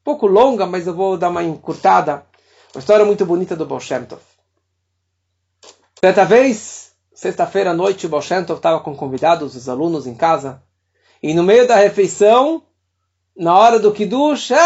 um 0.00 0.04
pouco 0.04 0.26
longa, 0.26 0.66
mas 0.66 0.86
eu 0.86 0.94
vou 0.94 1.16
dar 1.16 1.28
uma 1.28 1.42
encurtada. 1.42 2.24
Uma 2.74 2.80
história 2.80 3.04
muito 3.04 3.26
bonita 3.26 3.54
do 3.54 3.66
Baal. 3.66 3.80
Certa 3.80 4.18
vez, 6.24 6.92
sexta-feira 7.14 7.70
à 7.70 7.74
noite, 7.74 8.06
o 8.06 8.08
Baal 8.08 8.22
estava 8.22 8.80
com 8.80 8.96
convidados, 8.96 9.54
os 9.54 9.68
alunos 9.68 10.06
em 10.06 10.14
casa, 10.14 10.62
e 11.22 11.34
no 11.34 11.42
meio 11.42 11.68
da 11.68 11.76
refeição, 11.76 12.62
na 13.36 13.56
hora 13.56 13.78
do 13.78 13.92
Kiddush, 13.92 14.50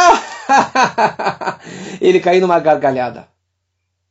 ele 2.00 2.20
caiu 2.20 2.40
numa 2.40 2.58
gargalhada. 2.58 3.28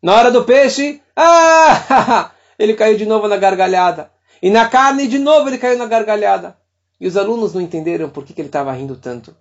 Na 0.05 0.17
hora 0.17 0.29
do 0.29 0.43
peixe, 0.43 1.01
ah! 1.15 2.29
ele 2.59 2.75
caiu 2.75 2.95
de 2.95 3.07
novo 3.07 3.27
na 3.27 3.37
gargalhada. 3.37 4.11
E 4.39 4.51
na 4.51 4.69
carne, 4.69 5.07
de 5.07 5.17
novo, 5.17 5.49
ele 5.49 5.57
caiu 5.57 5.79
na 5.79 5.87
gargalhada. 5.87 6.55
E 7.01 7.07
os 7.07 7.17
alunos 7.17 7.55
não 7.55 7.61
entenderam 7.61 8.07
por 8.07 8.23
que, 8.23 8.31
que 8.31 8.39
ele 8.39 8.49
estava 8.49 8.71
rindo 8.71 8.95
tanto. 8.97 9.35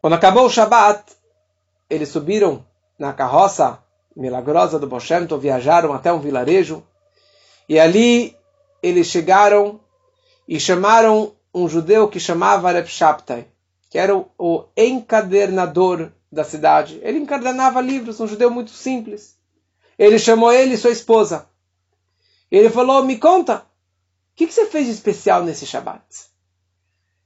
Quando 0.00 0.14
acabou 0.14 0.46
o 0.46 0.50
Shabat, 0.50 1.12
eles 1.88 2.08
subiram 2.08 2.66
na 2.98 3.12
carroça 3.12 3.78
milagrosa 4.16 4.80
do 4.80 4.88
Boshemto, 4.88 5.38
viajaram 5.38 5.92
até 5.92 6.12
um 6.12 6.18
vilarejo. 6.18 6.82
E 7.68 7.78
ali 7.78 8.36
eles 8.82 9.06
chegaram 9.06 9.78
e 10.48 10.58
chamaram 10.58 11.36
um 11.54 11.68
judeu 11.68 12.08
que 12.08 12.18
chamava 12.18 12.72
Reb 12.72 12.88
Shabtai, 12.88 13.46
que 13.90 13.96
era 13.96 14.12
o 14.16 14.64
encadernador 14.76 16.10
da 16.30 16.44
cidade. 16.44 17.00
Ele 17.02 17.18
encadenava 17.18 17.80
livros, 17.80 18.20
um 18.20 18.26
judeu 18.26 18.50
muito 18.50 18.70
simples. 18.70 19.36
Ele 19.98 20.18
chamou 20.18 20.52
ele 20.52 20.74
e 20.74 20.78
sua 20.78 20.90
esposa. 20.90 21.46
Ele 22.50 22.70
falou: 22.70 23.04
Me 23.04 23.18
conta, 23.18 23.56
o 23.56 23.62
que, 24.36 24.46
que 24.46 24.54
você 24.54 24.66
fez 24.66 24.86
de 24.86 24.92
especial 24.92 25.44
nesse 25.44 25.66
Shabat? 25.66 26.04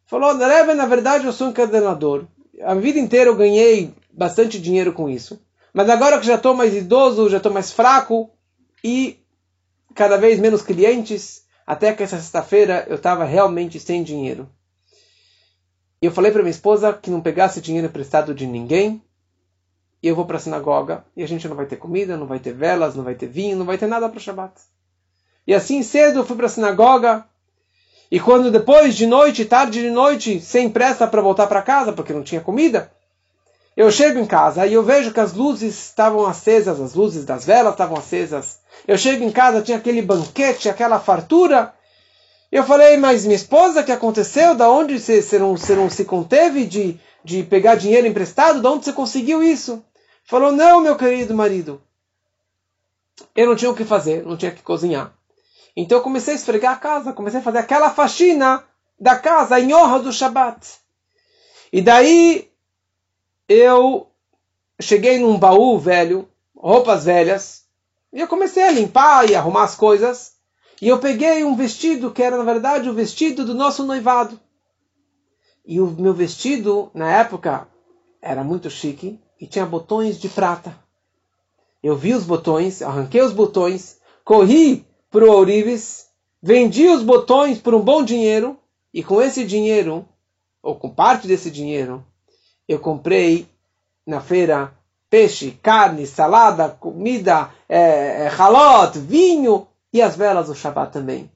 Falou: 0.07 0.36
Rebbe, 0.36 0.74
na 0.74 0.86
verdade 0.86 1.26
eu 1.26 1.32
sou 1.32 1.48
um 1.48 1.50
encadenador. 1.50 2.26
A 2.62 2.74
vida 2.74 2.98
inteira 2.98 3.30
eu 3.30 3.36
ganhei 3.36 3.94
bastante 4.12 4.61
dinheiro 4.61 4.92
com 4.92 5.09
isso. 5.09 5.40
Mas 5.72 5.88
agora 5.90 6.18
que 6.20 6.26
já 6.26 6.36
estou 6.36 6.55
mais 6.55 6.74
idoso, 6.74 7.28
já 7.28 7.38
estou 7.38 7.52
mais 7.52 7.72
fraco 7.72 8.30
e 8.82 9.18
cada 9.94 10.16
vez 10.16 10.38
menos 10.38 10.62
clientes, 10.62 11.44
até 11.66 11.92
que 11.92 12.02
essa 12.02 12.16
sexta-feira 12.16 12.86
eu 12.88 12.96
estava 12.96 13.24
realmente 13.24 13.80
sem 13.80 14.02
dinheiro. 14.02 14.48
Eu 16.05 16.12
falei 16.12 16.30
para 16.30 16.42
minha 16.42 16.50
esposa 16.50 16.92
que 16.92 17.11
não 17.11 17.20
pegasse 17.20 17.61
dinheiro 17.61 17.86
emprestado 17.86 18.34
de 18.34 18.46
ninguém. 18.46 19.02
E 20.02 20.09
eu 20.09 20.14
vou 20.14 20.26
para 20.26 20.36
a 20.36 20.40
sinagoga 20.40 21.02
e 21.16 21.22
a 21.22 21.26
gente 21.26 21.48
não 21.48 21.57
vai 21.57 21.64
ter 21.64 21.76
comida, 21.76 22.16
não 22.16 22.26
vai 22.26 22.38
ter 22.38 22.52
velas, 22.52 22.94
não 22.94 23.02
vai 23.02 23.14
ter 23.14 23.26
vinho, 23.26 23.57
não 23.57 23.64
vai 23.64 23.78
ter 23.78 23.86
nada 23.86 24.09
para 24.09 24.18
o 24.18 24.20
Shabat. 24.20 24.52
E 25.46 25.55
assim 25.55 25.82
cedo 25.82 26.18
eu 26.18 26.24
fui 26.26 26.36
para 26.36 26.44
a 26.44 26.50
sinagoga. 26.50 27.24
E 28.11 28.20
quando 28.20 28.50
depois 28.50 28.94
de 28.94 29.07
noite, 29.07 29.46
tarde 29.46 29.80
de 29.80 29.90
noite, 29.90 30.40
sem 30.40 30.68
pressa 30.68 31.07
para 31.07 31.22
voltar 31.22 31.46
para 31.46 31.62
casa, 31.62 31.90
porque 31.92 32.12
não 32.12 32.22
tinha 32.22 32.40
comida, 32.42 32.92
eu 33.74 33.90
chego 33.90 34.18
em 34.18 34.26
casa 34.26 34.66
e 34.66 34.74
eu 34.74 34.82
vejo 34.82 35.11
que 35.11 35.20
as 35.20 35.32
luzes 35.32 35.86
estavam 35.86 36.26
acesas, 36.26 36.80
as 36.80 36.94
luzes 36.94 37.24
das 37.24 37.46
velas 37.46 37.72
estavam 37.72 37.96
acesas. 37.96 38.59
Eu 38.86 38.98
chego 38.98 39.24
em 39.24 39.32
casa, 39.32 39.62
tinha 39.62 39.78
aquele 39.78 40.02
banquete, 40.02 40.68
aquela 40.68 41.00
fartura. 41.00 41.72
Eu 42.51 42.64
falei, 42.64 42.97
mas 42.97 43.24
minha 43.24 43.36
esposa, 43.36 43.80
o 43.80 43.84
que 43.84 43.92
aconteceu? 43.92 44.55
Da 44.55 44.70
onde 44.70 44.99
você, 44.99 45.38
não, 45.38 45.55
não 45.55 45.90
se 45.90 46.05
conteve 46.05 46.64
de, 46.64 46.99
de 47.24 47.42
pegar 47.42 47.74
dinheiro 47.74 48.07
emprestado? 48.07 48.62
Da 48.62 48.70
onde 48.70 48.84
você 48.84 48.92
conseguiu 48.92 49.42
isso? 49.42 49.84
Falou, 50.24 50.53
não, 50.53 50.80
meu 50.80 50.97
querido 50.97 51.34
marido. 51.34 51.82
Eu 53.34 53.47
não 53.47 53.57
tinha 53.57 53.70
o 53.70 53.74
que 53.74 53.84
fazer, 53.84 54.24
não 54.24 54.36
tinha 54.36 54.53
que 54.53 54.62
cozinhar. 54.62 55.12
Então 55.76 55.99
eu 55.99 56.05
comecei 56.05 56.34
a 56.34 56.36
esfregar 56.36 56.74
a 56.74 56.78
casa, 56.78 57.12
comecei 57.12 57.40
a 57.40 57.42
fazer 57.42 57.59
aquela 57.59 57.90
faxina 57.90 58.64
da 58.99 59.18
casa 59.18 59.59
em 59.59 59.74
honra 59.74 59.99
do 59.99 60.12
Shabat. 60.12 60.78
E 61.72 61.82
daí 61.82 62.49
eu 63.49 64.09
cheguei 64.80 65.18
num 65.18 65.38
baú 65.38 65.78
velho, 65.78 66.28
roupas 66.57 67.05
velhas, 67.05 67.64
e 68.12 68.20
eu 68.20 68.28
comecei 68.28 68.62
a 68.62 68.70
limpar 68.70 69.28
e 69.28 69.34
arrumar 69.34 69.64
as 69.64 69.74
coisas. 69.74 70.34
E 70.80 70.88
eu 70.88 70.98
peguei 70.98 71.44
um 71.44 71.54
vestido 71.54 72.10
que 72.10 72.22
era, 72.22 72.36
na 72.36 72.44
verdade, 72.44 72.88
o 72.88 72.94
vestido 72.94 73.44
do 73.44 73.54
nosso 73.54 73.84
noivado. 73.84 74.38
E 75.64 75.80
o 75.80 75.86
meu 75.86 76.12
vestido, 76.12 76.90
na 76.92 77.10
época, 77.10 77.66
era 78.20 78.44
muito 78.44 78.68
chique 78.68 79.18
e 79.40 79.46
tinha 79.46 79.64
botões 79.64 80.18
de 80.18 80.28
prata. 80.28 80.76
Eu 81.82 81.96
vi 81.96 82.14
os 82.14 82.24
botões, 82.24 82.82
arranquei 82.82 83.22
os 83.22 83.32
botões, 83.32 83.98
corri 84.24 84.86
para 85.10 85.24
o 85.24 85.30
Ourives, 85.30 86.06
vendi 86.42 86.88
os 86.88 87.02
botões 87.02 87.58
por 87.58 87.74
um 87.74 87.80
bom 87.80 88.02
dinheiro 88.02 88.58
e 88.92 89.02
com 89.02 89.20
esse 89.20 89.44
dinheiro, 89.44 90.06
ou 90.62 90.76
com 90.76 90.88
parte 90.88 91.26
desse 91.26 91.50
dinheiro, 91.50 92.04
eu 92.68 92.78
comprei 92.78 93.46
na 94.06 94.20
feira 94.20 94.72
peixe, 95.10 95.52
carne, 95.62 96.06
salada, 96.06 96.68
comida, 96.68 97.50
é, 97.68 98.24
é, 98.24 98.28
halot, 98.28 98.98
vinho 98.98 99.66
e 99.95 100.03
as 100.03 100.16
velas 100.16 100.49
do 100.49 100.57
Shabbat 100.57 100.92
também. 100.92 101.30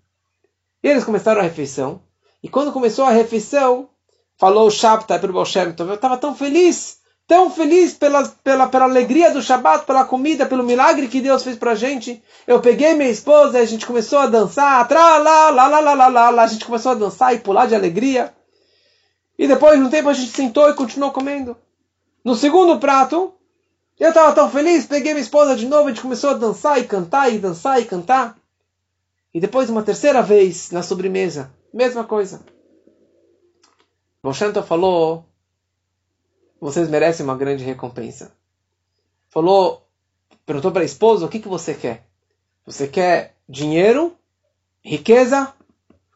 E 0.82 0.88
eles 0.88 1.04
começaram 1.04 1.40
a 1.40 1.44
refeição. 1.44 2.02
E 2.42 2.48
quando 2.48 2.72
começou 2.72 3.04
a 3.04 3.10
refeição, 3.10 3.88
falou 4.36 4.66
o 4.66 4.70
Shabtai 4.70 5.20
para 5.20 5.30
o 5.30 5.32
Bolshem, 5.32 5.74
eu 5.78 5.94
estava 5.94 6.16
tão 6.16 6.34
feliz, 6.34 6.98
tão 7.24 7.50
feliz 7.50 7.94
pela, 7.94 8.26
pela, 8.42 8.66
pela 8.66 8.84
alegria 8.84 9.30
do 9.30 9.40
Shabbat, 9.40 9.84
pela 9.84 10.04
comida, 10.04 10.44
pelo 10.44 10.64
milagre 10.64 11.06
que 11.06 11.20
Deus 11.20 11.44
fez 11.44 11.56
para 11.56 11.70
a 11.70 11.74
gente. 11.76 12.20
Eu 12.48 12.60
peguei 12.60 12.94
minha 12.94 13.08
esposa 13.08 13.58
e 13.58 13.62
a 13.62 13.64
gente 13.64 13.86
começou 13.86 14.18
a 14.18 14.26
dançar, 14.26 14.88
tra, 14.88 15.18
a 16.42 16.46
gente 16.48 16.64
começou 16.64 16.92
a 16.92 16.96
dançar 16.96 17.32
e 17.34 17.38
pular 17.38 17.66
de 17.66 17.76
alegria. 17.76 18.34
E 19.38 19.46
depois 19.46 19.78
de 19.78 19.84
um 19.84 19.90
tempo 19.90 20.08
a 20.08 20.14
gente 20.14 20.32
sentou 20.32 20.68
e 20.68 20.74
continuou 20.74 21.12
comendo. 21.12 21.56
No 22.24 22.34
segundo 22.34 22.80
prato, 22.80 23.32
eu 24.00 24.08
estava 24.08 24.32
tão 24.32 24.50
feliz, 24.50 24.86
peguei 24.86 25.12
minha 25.12 25.22
esposa 25.22 25.54
de 25.54 25.66
novo, 25.66 25.86
a 25.86 25.90
gente 25.90 26.02
começou 26.02 26.30
a 26.30 26.34
dançar 26.34 26.80
e 26.80 26.84
cantar 26.84 27.32
e 27.32 27.38
dançar 27.38 27.80
e 27.80 27.84
cantar. 27.84 28.37
E 29.32 29.40
depois, 29.40 29.68
uma 29.68 29.82
terceira 29.82 30.22
vez, 30.22 30.70
na 30.70 30.82
sobremesa, 30.82 31.52
mesma 31.72 32.04
coisa. 32.04 32.40
Moshe 34.22 34.44
falou: 34.66 35.24
vocês 36.60 36.88
merecem 36.88 37.24
uma 37.24 37.36
grande 37.36 37.64
recompensa. 37.64 38.32
Falou, 39.30 39.86
perguntou 40.44 40.72
para 40.72 40.82
a 40.82 40.86
esposa: 40.86 41.26
o 41.26 41.28
que, 41.28 41.38
que 41.38 41.48
você 41.48 41.74
quer? 41.74 42.06
Você 42.66 42.88
quer 42.88 43.36
dinheiro, 43.48 44.16
riqueza? 44.82 45.52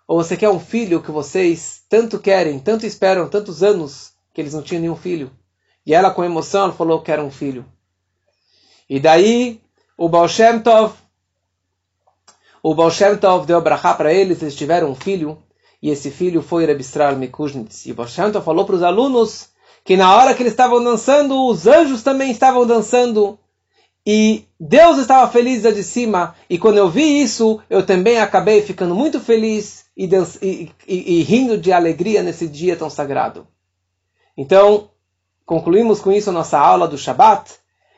Ou 0.06 0.22
você 0.22 0.36
quer 0.36 0.50
um 0.50 0.60
filho 0.60 1.02
que 1.02 1.10
vocês 1.10 1.84
tanto 1.88 2.18
querem, 2.18 2.58
tanto 2.58 2.84
esperam, 2.84 3.28
tantos 3.28 3.62
anos 3.62 4.12
que 4.34 4.40
eles 4.40 4.52
não 4.52 4.62
tinham 4.62 4.82
nenhum 4.82 4.96
filho? 4.96 5.30
E 5.86 5.94
ela, 5.94 6.10
com 6.10 6.24
emoção, 6.24 6.72
falou 6.72 7.00
que 7.02 7.10
era 7.10 7.22
um 7.22 7.30
filho. 7.30 7.64
E 8.88 9.00
daí, 9.00 9.60
o 9.96 10.08
Baal 10.08 10.28
Shem 10.28 10.60
Tov, 10.60 10.94
o 12.62 12.74
Baal 12.74 12.90
Shem 12.90 13.16
Tov 13.16 13.46
deu 13.46 13.60
brachá 13.60 13.92
para 13.94 14.12
eles, 14.12 14.40
eles 14.40 14.54
tiveram 14.54 14.90
um 14.90 14.94
filho, 14.94 15.36
e 15.82 15.90
esse 15.90 16.10
filho 16.10 16.40
foi 16.40 16.64
Rebistral 16.64 17.16
Mekuznitz. 17.16 17.86
E 17.86 17.92
o 17.92 17.94
Baal 17.94 18.08
Shem 18.08 18.30
Tov 18.30 18.44
falou 18.44 18.64
para 18.64 18.76
os 18.76 18.82
alunos 18.82 19.48
que 19.84 19.96
na 19.96 20.14
hora 20.14 20.32
que 20.32 20.42
eles 20.42 20.52
estavam 20.52 20.82
dançando, 20.82 21.48
os 21.48 21.66
anjos 21.66 22.04
também 22.04 22.30
estavam 22.30 22.64
dançando, 22.64 23.36
e 24.06 24.44
Deus 24.58 24.98
estava 24.98 25.30
feliz 25.30 25.62
de 25.62 25.82
cima, 25.82 26.36
e 26.48 26.56
quando 26.56 26.78
eu 26.78 26.88
vi 26.88 27.20
isso, 27.20 27.60
eu 27.68 27.84
também 27.84 28.18
acabei 28.18 28.62
ficando 28.62 28.94
muito 28.94 29.18
feliz 29.18 29.86
e, 29.96 30.08
e, 30.40 30.70
e, 30.86 31.18
e 31.18 31.22
rindo 31.22 31.58
de 31.58 31.72
alegria 31.72 32.22
nesse 32.22 32.46
dia 32.46 32.76
tão 32.76 32.88
sagrado. 32.88 33.46
Então, 34.36 34.88
concluímos 35.44 36.00
com 36.00 36.12
isso 36.12 36.30
a 36.30 36.32
nossa 36.32 36.58
aula 36.58 36.86
do 36.86 36.96
Shabat 36.96 37.54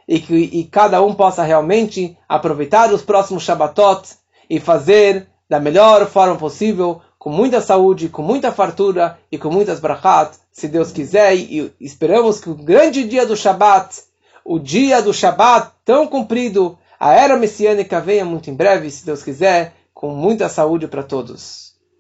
e 0.09 0.21
que 0.21 0.35
e 0.35 0.65
cada 0.65 1.03
um 1.03 1.15
possa 1.15 1.43
realmente 1.43 2.17
aproveitar 2.29 2.93
os 2.93 3.03
próximos 3.03 3.43
Shabbatot 3.43 4.24
e 4.49 4.61
fazer 4.61 5.27
da 5.49 5.61
melhor 5.61 6.07
forma 6.07 6.37
possível, 6.37 7.01
com 7.19 7.31
muita 7.31 7.61
saúde, 7.61 8.09
com 8.09 8.23
muita 8.23 8.53
fartura 8.53 9.19
e 9.31 9.39
com 9.39 9.51
muitas 9.51 9.81
brachat, 9.81 10.37
se 10.53 10.69
Deus 10.69 10.93
quiser, 10.93 11.35
e 11.37 11.73
esperamos 11.81 12.41
que 12.41 12.51
o 12.51 12.55
grande 12.55 13.05
dia 13.05 13.27
do 13.27 13.37
Shabat, 13.37 14.03
o 14.45 14.59
dia 14.59 15.03
do 15.03 15.13
Shabat 15.13 15.71
tão 15.85 16.07
comprido, 16.07 16.79
a 16.99 17.13
era 17.13 17.37
messiânica 17.37 18.01
venha 18.01 18.25
muito 18.25 18.51
em 18.51 18.55
breve, 18.55 18.91
se 18.91 19.05
Deus 19.05 19.23
quiser, 19.23 19.75
com 19.93 20.11
muita 20.11 20.49
saúde 20.49 20.87
para 20.87 21.03
todos. 21.03 21.74